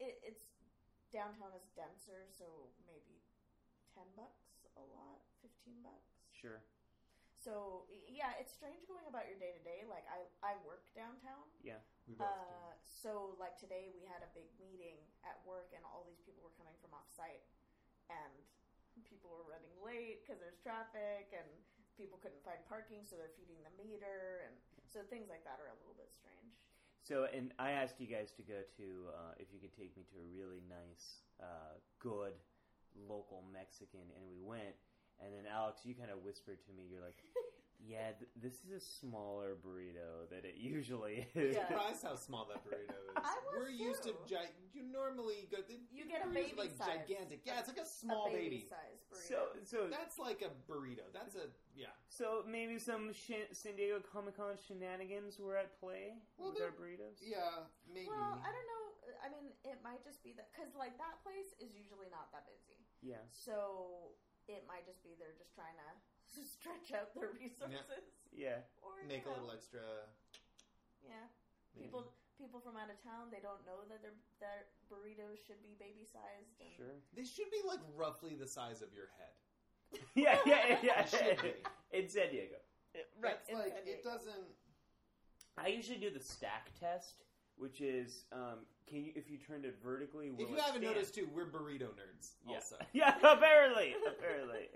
[0.00, 0.44] it, it's
[1.12, 2.44] downtown is denser, so
[2.84, 3.22] maybe
[3.94, 6.12] ten bucks a lot, fifteen bucks.
[6.36, 6.60] sure,
[7.32, 9.86] So yeah, it's strange going about your day to day.
[9.88, 11.46] Like I I work downtown.
[11.64, 11.80] yeah.
[12.04, 16.04] we both Uh, so like today we had a big meeting at work and all
[16.04, 17.44] these people were coming from off site
[18.12, 18.32] and
[19.08, 21.46] people were running late because there's traffic and
[21.96, 24.54] people couldn't find parking so they're feeding the meter and
[24.92, 26.52] so things like that are a little bit strange.
[27.06, 30.02] So, and I asked you guys to go to uh, if you could take me
[30.10, 32.34] to a really nice, uh, good
[33.06, 34.74] local Mexican, and we went.
[35.22, 37.22] And then Alex, you kind of whispered to me, you're like,
[37.78, 42.64] "Yeah, th- this is a smaller burrito than it usually is." Surprised how small that
[42.64, 43.16] burrito is.
[43.16, 44.18] I was We're used to too.
[44.28, 45.58] gi- you normally go.
[45.66, 46.88] The, You get a burritos baby like size.
[47.08, 47.40] gigantic.
[47.44, 48.66] Yeah, it's like a small baby baby.
[48.68, 49.28] size burrito.
[49.28, 51.04] So, so That's like a burrito.
[51.12, 51.92] That's a yeah.
[52.08, 56.72] So maybe some Shan- San Diego Comic Con shenanigans were at play Well, with our
[56.72, 57.20] burritos.
[57.20, 58.08] Yeah, maybe.
[58.08, 58.84] Well, I don't know.
[59.24, 62.44] I mean, it might just be that because like that place is usually not that
[62.50, 62.80] busy.
[63.02, 63.22] Yeah.
[63.30, 64.12] So
[64.50, 65.88] it might just be they're just trying to
[66.30, 67.82] stretch out their resources.
[68.34, 68.66] Yeah.
[68.82, 69.80] Or Make you a little extra.
[71.02, 71.14] Yeah.
[71.74, 71.88] Maybe.
[71.88, 74.12] People people from out of town they don't know that their
[74.44, 76.52] their burritos should be baby sized.
[76.60, 76.96] And Sure.
[77.16, 79.34] They should be like roughly the size of your head.
[80.14, 81.00] yeah, yeah, yeah.
[81.02, 81.54] It should
[81.92, 82.56] in San Diego.
[83.20, 83.38] Right.
[83.46, 84.46] That's like it doesn't.
[85.58, 87.24] I usually do the stack test,
[87.56, 90.30] which is um, can you if you turned it vertically.
[90.38, 90.94] If you haven't stand?
[90.94, 92.32] noticed too, we're burrito nerds.
[92.46, 92.54] Yeah.
[92.56, 94.68] Also, yeah, apparently, apparently.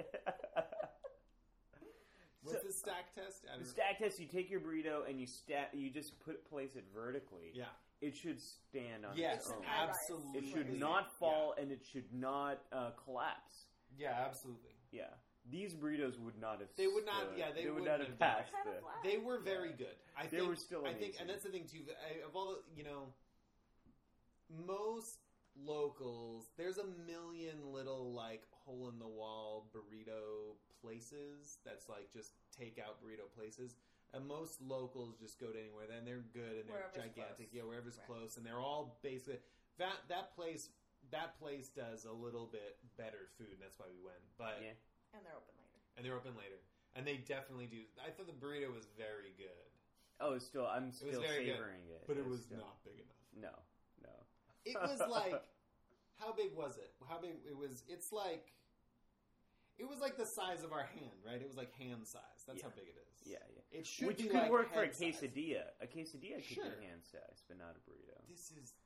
[2.42, 3.44] What's the stack test?
[3.58, 5.70] The stack test: you take your burrito and you stack.
[5.72, 7.52] You just put place it vertically.
[7.54, 7.64] Yeah.
[8.00, 9.62] It should stand on Yes, its own.
[9.68, 10.38] absolutely.
[10.40, 13.66] It should not fall and it should not uh, collapse.
[13.98, 14.70] Yeah, absolutely.
[14.90, 15.02] Yeah.
[15.50, 16.68] These burritos would not have.
[16.76, 17.26] They would not.
[17.28, 17.38] stood.
[17.38, 18.52] yeah, they, would wouldn't have have done passed.
[18.66, 18.82] it.
[19.02, 19.96] the- They were very good.
[20.18, 21.80] I They think, were still I think, and that's the thing too.
[21.90, 23.12] I, of all the, you know,
[24.66, 25.18] most
[25.64, 31.58] locals, there's a million little like hole in the wall burrito places.
[31.64, 33.76] That's like just takeout burrito places.
[34.12, 35.86] And most locals just go to anywhere.
[35.88, 37.50] Then they're good and they're Wherever's gigantic.
[37.50, 37.54] close.
[37.54, 38.06] Yeah, wherever's Right.
[38.06, 39.40] close, and they're all basically
[39.78, 40.70] that that place.
[41.10, 44.20] That place does a little bit better food, and that's why we went.
[44.36, 44.74] But Yeah.
[45.14, 45.78] and they're open later.
[45.96, 46.58] and they're open later,
[46.94, 47.84] and they definitely do.
[48.04, 49.70] I thought the burrito was very good.
[50.20, 50.66] Oh, still.
[50.66, 52.04] I'm It was still good, savoring it.
[52.06, 53.16] but it It's was still- not big enough.
[53.32, 53.62] No,
[54.02, 54.26] no.
[54.64, 55.42] It was like,
[56.16, 56.92] how big was it?
[57.08, 57.36] How big?
[57.46, 57.82] It was.
[57.88, 58.52] It's like,
[59.80, 61.40] it was like the size of our hand, right?
[61.40, 62.44] It was like hand size.
[62.46, 63.16] That's how big it is.
[63.24, 63.64] Yeah, yeah.
[63.80, 65.16] It should Which be could like work for a head size.
[65.16, 65.64] quesadilla.
[65.80, 66.68] A quesadilla could Sure.
[66.68, 68.16] be hand size, but not a burrito.
[68.28, 68.76] This is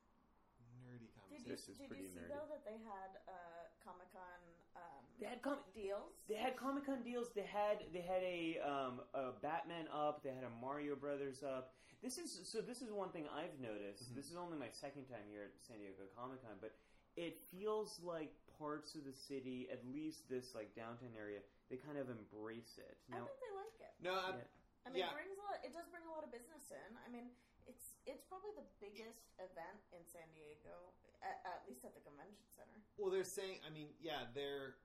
[0.86, 2.30] nerdy Did you, This is did pretty you see nerdy.
[2.30, 4.38] though that they had uh, Comic Con
[4.78, 6.14] um, They had com- deals?
[6.30, 7.34] They had Comic Con deals.
[7.34, 10.22] They had they had a um, a Batman up.
[10.22, 11.74] They had a Mario Brothers up.
[12.02, 12.60] This is so.
[12.60, 14.04] This is one thing I've noticed.
[14.10, 14.16] Mm-hmm.
[14.20, 16.74] This is only my second time here at San Diego Comic Con, but
[17.16, 21.40] it feels like parts of the city, at least this like downtown area,
[21.70, 22.96] they kind of embrace it.
[23.10, 23.94] I think they like it.
[24.02, 24.48] No, I, Yeah.
[24.84, 25.12] I mean, yeah.
[25.12, 25.56] it brings a lot.
[25.64, 26.90] It does bring a lot of business in.
[27.00, 27.32] I mean,
[27.64, 30.92] it's it's probably the biggest event in San Diego,
[31.24, 32.76] at, at least at the convention center.
[33.00, 33.64] Well, they're saying.
[33.64, 34.76] I mean, yeah, they're.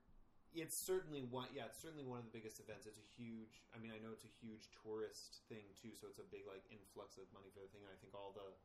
[0.55, 1.51] It's certainly one.
[1.51, 2.87] Yeah, it's certainly one of the biggest events.
[2.87, 3.59] It's a huge.
[3.75, 5.91] I mean, I know it's a huge tourist thing too.
[5.93, 7.83] So it's a big like influx of money for the thing.
[7.83, 8.55] And I think all the.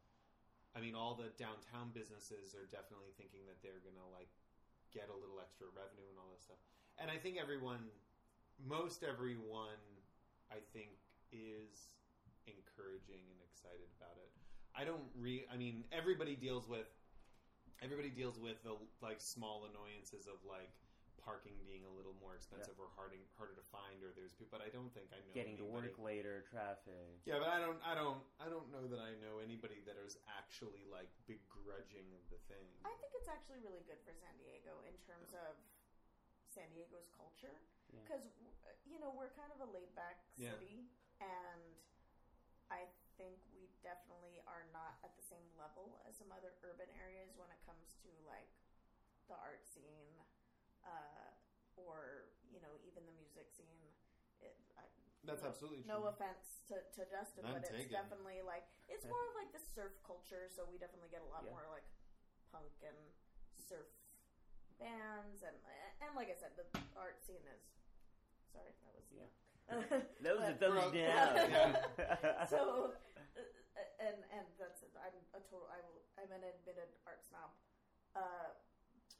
[0.74, 4.30] I mean, all the downtown businesses are definitely thinking that they're gonna like
[4.94, 6.62] get a little extra revenue and all that stuff.
[6.96, 7.90] And I think everyone,
[8.62, 9.82] most everyone,
[10.48, 10.94] I think
[11.34, 11.90] is
[12.46, 14.30] encouraging and excited about it.
[14.78, 15.44] I don't re.
[15.50, 16.86] I mean, everybody deals with
[17.82, 20.70] everybody deals with the like small annoyances of like
[21.24, 24.62] parking being a little more expensive or harder harder to find or there's people but
[24.62, 27.24] I don't think I know getting to work later, traffic.
[27.24, 30.20] yeah but I don't I don't I don't know that I know anybody that is
[30.28, 34.94] actually like begrudging the thing I think it's actually really good for San Diego in
[35.08, 35.56] terms of
[36.52, 37.56] San Diego's culture
[37.90, 38.04] Yeah.
[38.04, 38.24] because
[38.68, 40.54] uh, you know we're kind of a laid back Yeah.
[40.54, 40.86] city,
[41.24, 41.74] and
[42.72, 42.84] I
[43.20, 47.50] think we definitely are not at the same level as some other urban areas when
[47.52, 48.50] it comes to like
[49.30, 50.16] the art scene,
[50.86, 51.28] uh,
[51.76, 53.82] or you know even the music scene.
[54.44, 54.84] It, I,
[55.24, 56.12] That's no- absolutely No true.
[56.12, 59.96] offense to, to Justin, None but it's definitely like it's more of like the surf
[60.04, 60.48] culture.
[60.52, 61.54] So we definitely get a lot Yeah.
[61.56, 61.86] more like
[62.52, 62.96] punk and
[63.56, 63.88] surf
[64.76, 65.56] bands, and
[66.04, 66.66] and like I said, the
[66.98, 67.62] art scene is.
[68.52, 69.30] Sorry, that was Yeah.
[70.22, 71.74] That was a thumbs down.
[72.46, 72.92] so,
[73.34, 74.84] uh, and and that's.
[74.94, 75.66] I'm a total.
[75.72, 76.04] I will.
[76.20, 77.50] I'm an admitted art snob.
[78.14, 78.54] Uh,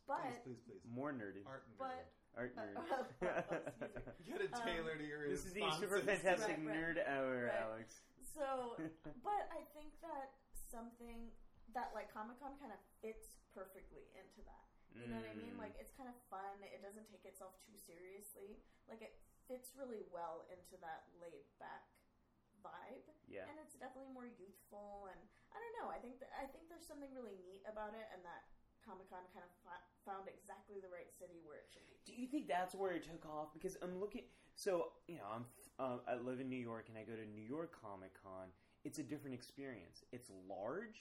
[0.07, 0.83] but please, please, please.
[0.89, 1.43] More nerdy.
[1.47, 1.79] Art nerd.
[1.81, 2.01] But
[2.37, 2.77] Art uh, nerd.
[3.69, 4.25] excuse me.
[4.25, 5.81] You gotta tailor Um, to your This is the responses.
[5.81, 7.63] super fantastic Right, right, nerd hour, right.
[7.65, 8.03] Alex.
[8.35, 8.77] So,
[9.27, 11.31] but I think that something
[11.73, 14.67] that like Comic Con kind of fits perfectly into that.
[14.95, 15.59] You know what I mean?
[15.59, 15.63] Mm.
[15.63, 16.55] Like it's kind of fun.
[16.63, 18.63] It doesn't take itself too seriously.
[18.87, 19.19] Like it
[19.51, 21.83] fits really well into that laid back
[22.63, 23.03] vibe.
[23.27, 23.43] Yeah.
[23.51, 25.19] And it's definitely more youthful and
[25.51, 25.89] I don't know.
[25.91, 28.47] I think that I think there's something really neat about it and that
[28.85, 31.97] Comic Con kind of fa- found exactly the right city where it should be.
[32.05, 33.53] Do you think that's where it took off?
[33.53, 34.23] Because I'm looking.
[34.55, 35.45] So you know, I'm
[35.81, 38.49] uh, I live in New York, and I go to New York Comic Con.
[38.85, 40.05] It's a different experience.
[40.13, 41.01] It's large,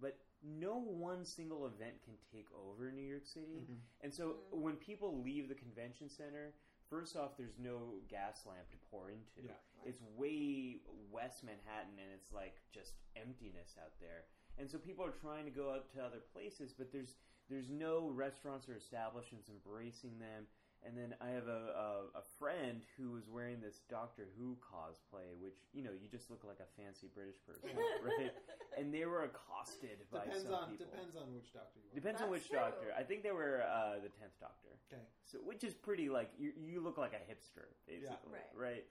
[0.00, 3.66] but no one single event can take over New York City.
[3.68, 3.76] Mhm.
[4.00, 6.54] And so when people leave the convention center,
[6.88, 9.42] first off, there's no Gaslamp to pour into.
[9.44, 9.52] Yeah.
[9.84, 10.80] It's way
[11.10, 14.24] West Manhattan, and it's like just emptiness out there.
[14.58, 17.14] And so people are trying to go out to other places, but there's
[17.48, 20.44] there's no restaurants or establishments embracing them.
[20.86, 25.34] And then I have a, a, a friend who was wearing this Doctor Who cosplay,
[25.42, 27.70] which you know you just look like a fancy British person,
[28.04, 28.30] right?
[28.78, 30.86] And they were accosted by Depends some on people.
[30.86, 31.94] depends on which doctor you are.
[31.98, 32.58] Depends on That's which true.
[32.62, 32.88] doctor.
[32.96, 34.78] I think they were uh, the tenth Doctor.
[34.86, 35.02] Okay.
[35.24, 38.84] So which is pretty like you you look like a hipster basically, Right.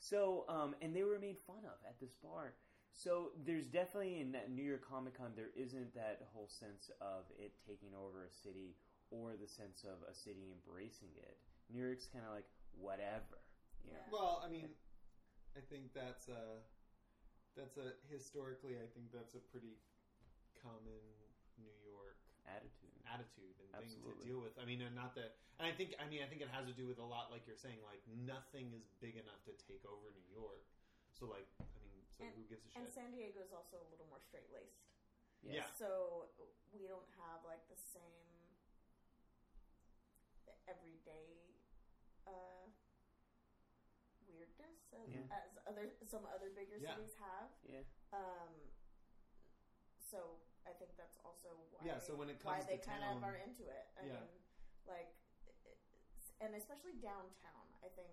[0.00, 2.54] So um, and they were made fun of at this bar.
[2.92, 7.30] So there's definitely in that New York Comic Con there isn't that whole sense of
[7.38, 8.74] it taking over a city
[9.10, 11.38] or the sense of a city embracing it.
[11.70, 13.38] New York's kind of like whatever.
[13.86, 14.08] You know?
[14.10, 14.74] Well, I mean,
[15.56, 16.60] I think that's a
[17.54, 18.76] that's a historically.
[18.78, 19.78] I think that's a pretty
[20.58, 21.02] common
[21.58, 24.56] New York attitude, attitude, and thing to deal with.
[24.56, 25.38] I mean, and not that.
[25.58, 27.44] And I think, I mean, I think it has to do with a lot, like
[27.44, 30.62] you're saying, like nothing is big enough to take over New York.
[31.10, 31.77] So, like, I mean,
[32.18, 32.90] so and, who gives a and?
[32.90, 34.90] San Diego is also a little more straight laced.
[35.40, 35.70] Yeah.
[35.78, 36.26] So
[36.74, 38.26] we don't have like the same
[40.66, 41.54] everyday
[42.26, 42.66] uh,
[44.26, 45.30] weirdness as, Yeah.
[45.30, 46.98] as other some other bigger Yeah.
[46.98, 47.48] cities have.
[47.62, 47.86] Yeah.
[48.12, 48.52] Um,
[50.02, 51.86] so I think that's also why.
[51.86, 53.86] Yeah, so when it why comes they to kind of are into it.
[53.96, 54.20] I Yeah.
[54.20, 54.42] mean,
[54.84, 55.14] like,
[56.40, 58.12] and especially downtown, I think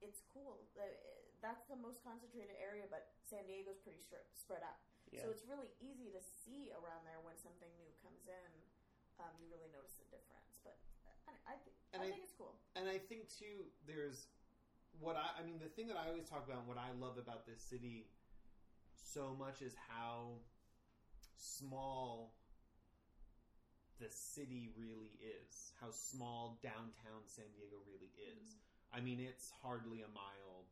[0.00, 0.58] it's cool.
[1.38, 4.78] Uh, That's the most concentrated area, but San Diego's pretty stri- spread out.
[5.14, 5.22] Yeah.
[5.24, 8.50] So it's really easy to see around there when something new comes in.
[9.22, 10.58] Um, you really notice the difference.
[10.66, 10.76] But
[11.30, 12.58] I, I, think, And I I- think it's cool.
[12.76, 14.26] And I think too, there's
[15.00, 17.16] what I, I mean, the thing that I always talk about, and what I love
[17.22, 18.10] about this city
[18.98, 20.42] so much is how
[21.38, 22.34] small
[24.02, 25.72] the city really is.
[25.80, 28.58] How small downtown San Diego really is.
[28.92, 30.66] I mean, it's hardly a mile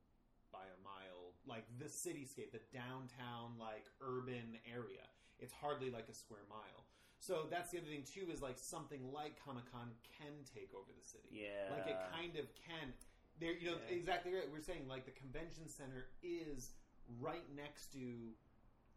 [0.52, 1.34] by a mile.
[1.46, 5.06] Like the cityscape, the downtown, like urban area,
[5.38, 6.84] it's hardly like a square mile.
[7.18, 10.90] So that's the other thing too is like something like Comic Con can take over
[10.92, 11.28] the city.
[11.30, 11.70] Yeah.
[11.74, 12.92] like it kind of can.
[13.38, 13.96] There, you know, Yeah.
[13.96, 14.48] exactly right.
[14.50, 16.72] We're saying like the convention center is
[17.20, 18.32] right next to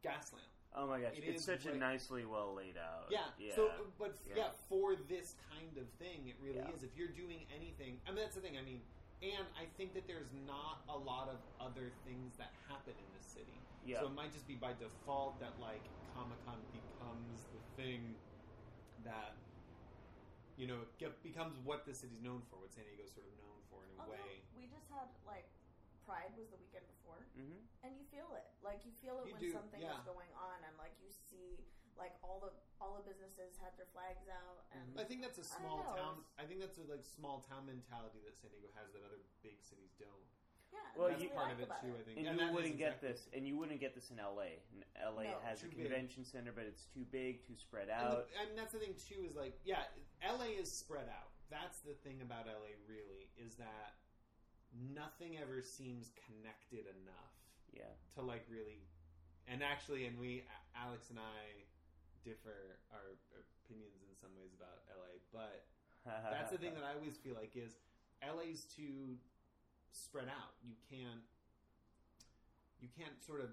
[0.04, 0.48] Gaslamp.
[0.76, 3.08] Oh my gosh, It it's such a nicely well laid out.
[3.10, 3.26] Yeah.
[3.40, 3.56] yeah.
[3.56, 4.36] So, but yeah.
[4.38, 4.50] Yeah.
[4.70, 6.76] for this kind of thing, it really Yeah.
[6.76, 6.84] is.
[6.84, 8.58] If you're doing anything, I mean, that's the thing.
[8.58, 8.82] I mean,
[9.22, 13.24] and I think that there's not a lot of other things that happen in the
[13.24, 13.58] city.
[13.84, 14.00] Yeah.
[14.00, 15.84] So it might just be by default that like
[16.16, 18.16] Comic Con becomes the thing
[19.04, 19.36] that
[20.60, 23.60] you know get, becomes what the city's known for, what San Diego's sort of known
[23.72, 24.44] for in a Although way.
[24.56, 25.48] we just had like
[26.08, 27.62] Pride was the weekend before, Mhm.
[27.86, 28.50] and you feel it.
[28.66, 29.94] Like you feel it You when do, something yeah.
[29.94, 31.62] is going on, and like you see
[32.00, 32.50] like all the
[32.80, 35.04] all the businesses had their flags out, and mm-hmm.
[35.04, 36.16] I think that's a I don't small know, town.
[36.40, 39.60] I think that's a like small town mentality that San Diego has that other big
[39.60, 40.26] cities don't.
[40.70, 41.92] Yeah, Well, that's you- part of it too.
[41.98, 44.22] I think, and, that you is wouldn't get this, and you wouldn't get this in
[44.22, 44.62] LA.
[44.70, 45.90] N- LA No, has too a big.
[45.90, 48.30] convention center, but it's too big, too spread And, out.
[48.30, 49.90] the, and that's the thing too is like yeah,
[50.22, 51.34] LA is spread out.
[51.50, 53.98] That's the thing about LA really is that
[54.94, 57.34] nothing ever seems connected enough.
[57.74, 57.90] Yeah.
[58.16, 58.86] To like really,
[59.48, 60.44] and actually, and we
[60.78, 61.66] Alex and I
[62.30, 63.18] differ our
[63.66, 65.66] opinions in some ways about LA, but
[66.30, 67.82] that's the thing that I always feel like is
[68.22, 69.18] LA's too
[69.90, 70.54] spread out.
[70.62, 71.26] You can't
[72.78, 73.50] you can't sort of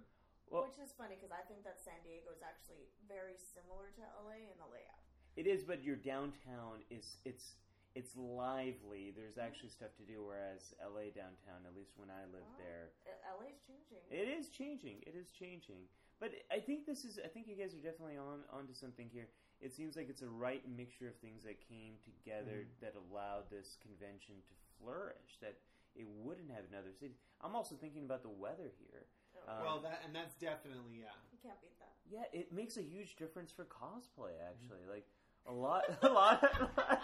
[0.46, 4.46] which is funny because I think that San Diego is actually very similar to LA
[4.46, 5.02] in the layout.
[5.34, 7.56] It is, but your downtown is it's
[7.96, 9.10] it's lively.
[9.16, 12.92] There's actually stuff to do, whereas LA downtown, at least when I lived Oh, there,
[13.40, 14.04] LA's changing.
[14.12, 15.00] It is changing.
[15.08, 15.88] It is changing.
[16.20, 17.18] But I think this is.
[17.22, 19.28] I think you guys are definitely on onto something here.
[19.60, 22.80] It seems like it's a right mixture of things that came together Mhm.
[22.80, 25.38] that allowed this convention to flourish.
[25.40, 25.56] That
[25.94, 27.16] it wouldn't have in other cities.
[27.40, 29.06] I'm also thinking about the weather here.
[29.48, 31.12] Um, well, that and that's definitely yeah.
[31.32, 31.92] You can't beat that.
[32.08, 34.32] yeah, it makes a huge difference for cosplay.
[34.48, 35.06] Actually, like
[35.46, 36.40] a lot, a lot,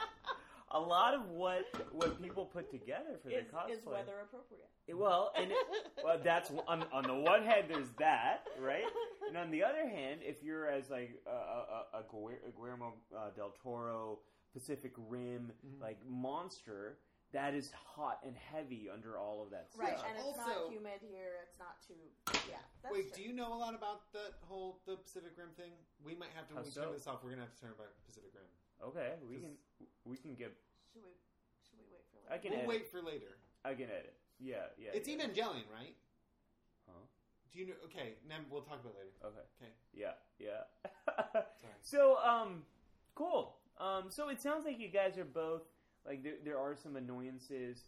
[0.74, 4.68] a lot of what what people put together for Is, their cosplay is weather appropriate?
[4.86, 5.56] it- Well, and it,
[6.04, 8.84] well, that's on on the one hand, there's that, right?
[9.28, 13.30] And on the other hand, if you're as like a, a, a a Guillermo uh,
[13.36, 14.18] del Toro
[14.52, 16.98] Pacific Rim like monster,
[17.32, 20.06] that is hot and heavy under all of that Right, stuff.
[20.08, 21.40] and it's Also- not humid here.
[21.48, 21.94] It's not too.
[22.50, 22.56] Yeah.
[22.82, 23.22] That's Wait, true.
[23.22, 25.72] do you know a lot about the whole the Pacific Rim thing?
[26.04, 26.82] We might have to How when we so?
[26.84, 27.22] turn this off.
[27.24, 28.44] We're gonna have to turn about Pacific Rim.
[28.84, 29.54] Okay, we can
[30.04, 30.52] we can get.
[30.92, 31.12] Should we?
[31.64, 32.18] Should we wait for?
[32.22, 32.34] later?
[32.34, 32.68] I can we'll edit.
[32.68, 33.38] wait for later.
[33.64, 34.14] I can edit.
[34.38, 34.90] Yeah, yeah.
[34.94, 35.16] it's yeah.
[35.16, 35.94] Evangelion, right?
[36.86, 37.06] Huh?
[37.52, 37.74] Do you know?
[37.86, 39.14] Okay, then we'll talk about it later.
[39.24, 39.46] Okay.
[39.62, 39.72] Okay.
[39.94, 40.66] Yeah, yeah.
[41.34, 41.44] Sorry.
[41.82, 42.62] so, um,
[43.14, 43.56] cool.
[43.78, 45.62] Um, so it sounds like you guys are both
[46.06, 47.84] like there, there are some annoyances.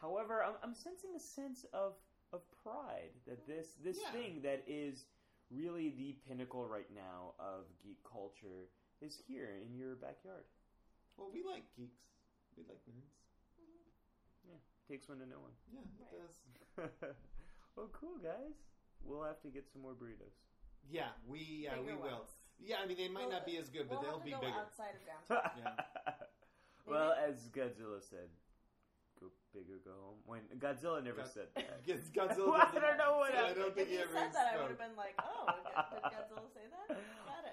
[0.00, 1.94] However, I'm, I'm sensing a sense of
[2.32, 4.12] of pride that this this Yeah.
[4.12, 5.04] thing that is
[5.50, 8.68] really the pinnacle right now of geek culture
[9.00, 10.44] is here in your backyard.
[11.18, 12.06] Well, we like geeks.
[12.56, 13.10] We like nerds.
[13.58, 14.54] Mm-hmm.
[14.54, 15.54] Yeah, takes one to know one.
[15.68, 16.36] Yeah, it does.
[17.76, 18.54] well, cool guys.
[19.02, 20.34] We'll have to get some more burritos.
[20.90, 22.22] Yeah, we yeah Bigger we will.
[22.22, 22.38] ones.
[22.58, 24.30] Yeah, I mean they might We'll- not be as good, but we'll they'll have to
[24.30, 24.58] be go bigger.
[24.62, 25.50] outside of downtown.
[25.62, 26.14] yeah.
[26.88, 28.32] Well, as Godzilla said,
[29.20, 31.82] "Go big or go home." When Godzilla never God- said that.
[31.86, 33.60] Yes, Godzilla I doesn't- don't know what I happened.
[33.60, 36.02] don't think if he you ever said that, I would have been like, "Oh, did
[36.08, 36.96] Godzilla say that?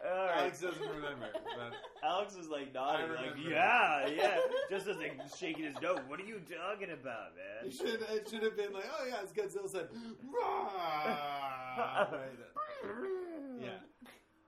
[0.05, 0.37] Got it." All right.
[0.37, 1.27] Alex doesn't remember.
[1.33, 1.73] But
[2.03, 3.49] Alex was like nodding, like, remember.
[3.49, 4.37] yeah, yeah,
[4.69, 5.99] just as like shaking his nose.
[6.07, 7.67] What are you talking about, man?
[7.69, 9.87] it should it should have been like, oh yeah, it's Godzilla said,
[10.31, 13.61] "Rah!" Right.
[13.61, 13.79] yeah.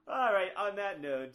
[0.06, 0.50] All right.
[0.56, 1.34] On that note,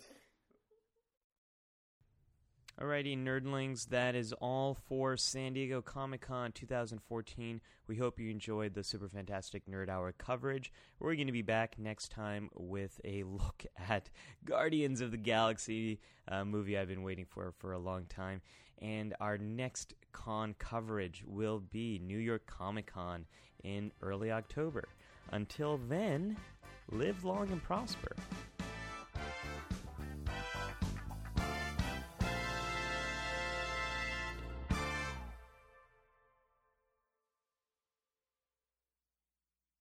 [2.84, 7.61] Alrighty, nerdlings, that is all for San Diego Comic Con 2014.
[7.88, 10.73] We hope you enjoyed the super fantastic Nerd Hour coverage.
[10.99, 14.10] We're going to be back next time with a look at
[14.43, 18.41] Guardians of the Galaxy, a movie I've been waiting for for a long time.
[18.81, 23.26] And our next con coverage will be New York Comic Con
[23.64, 24.89] in early October.
[25.31, 26.35] Until then,
[26.91, 28.14] live long and prosper.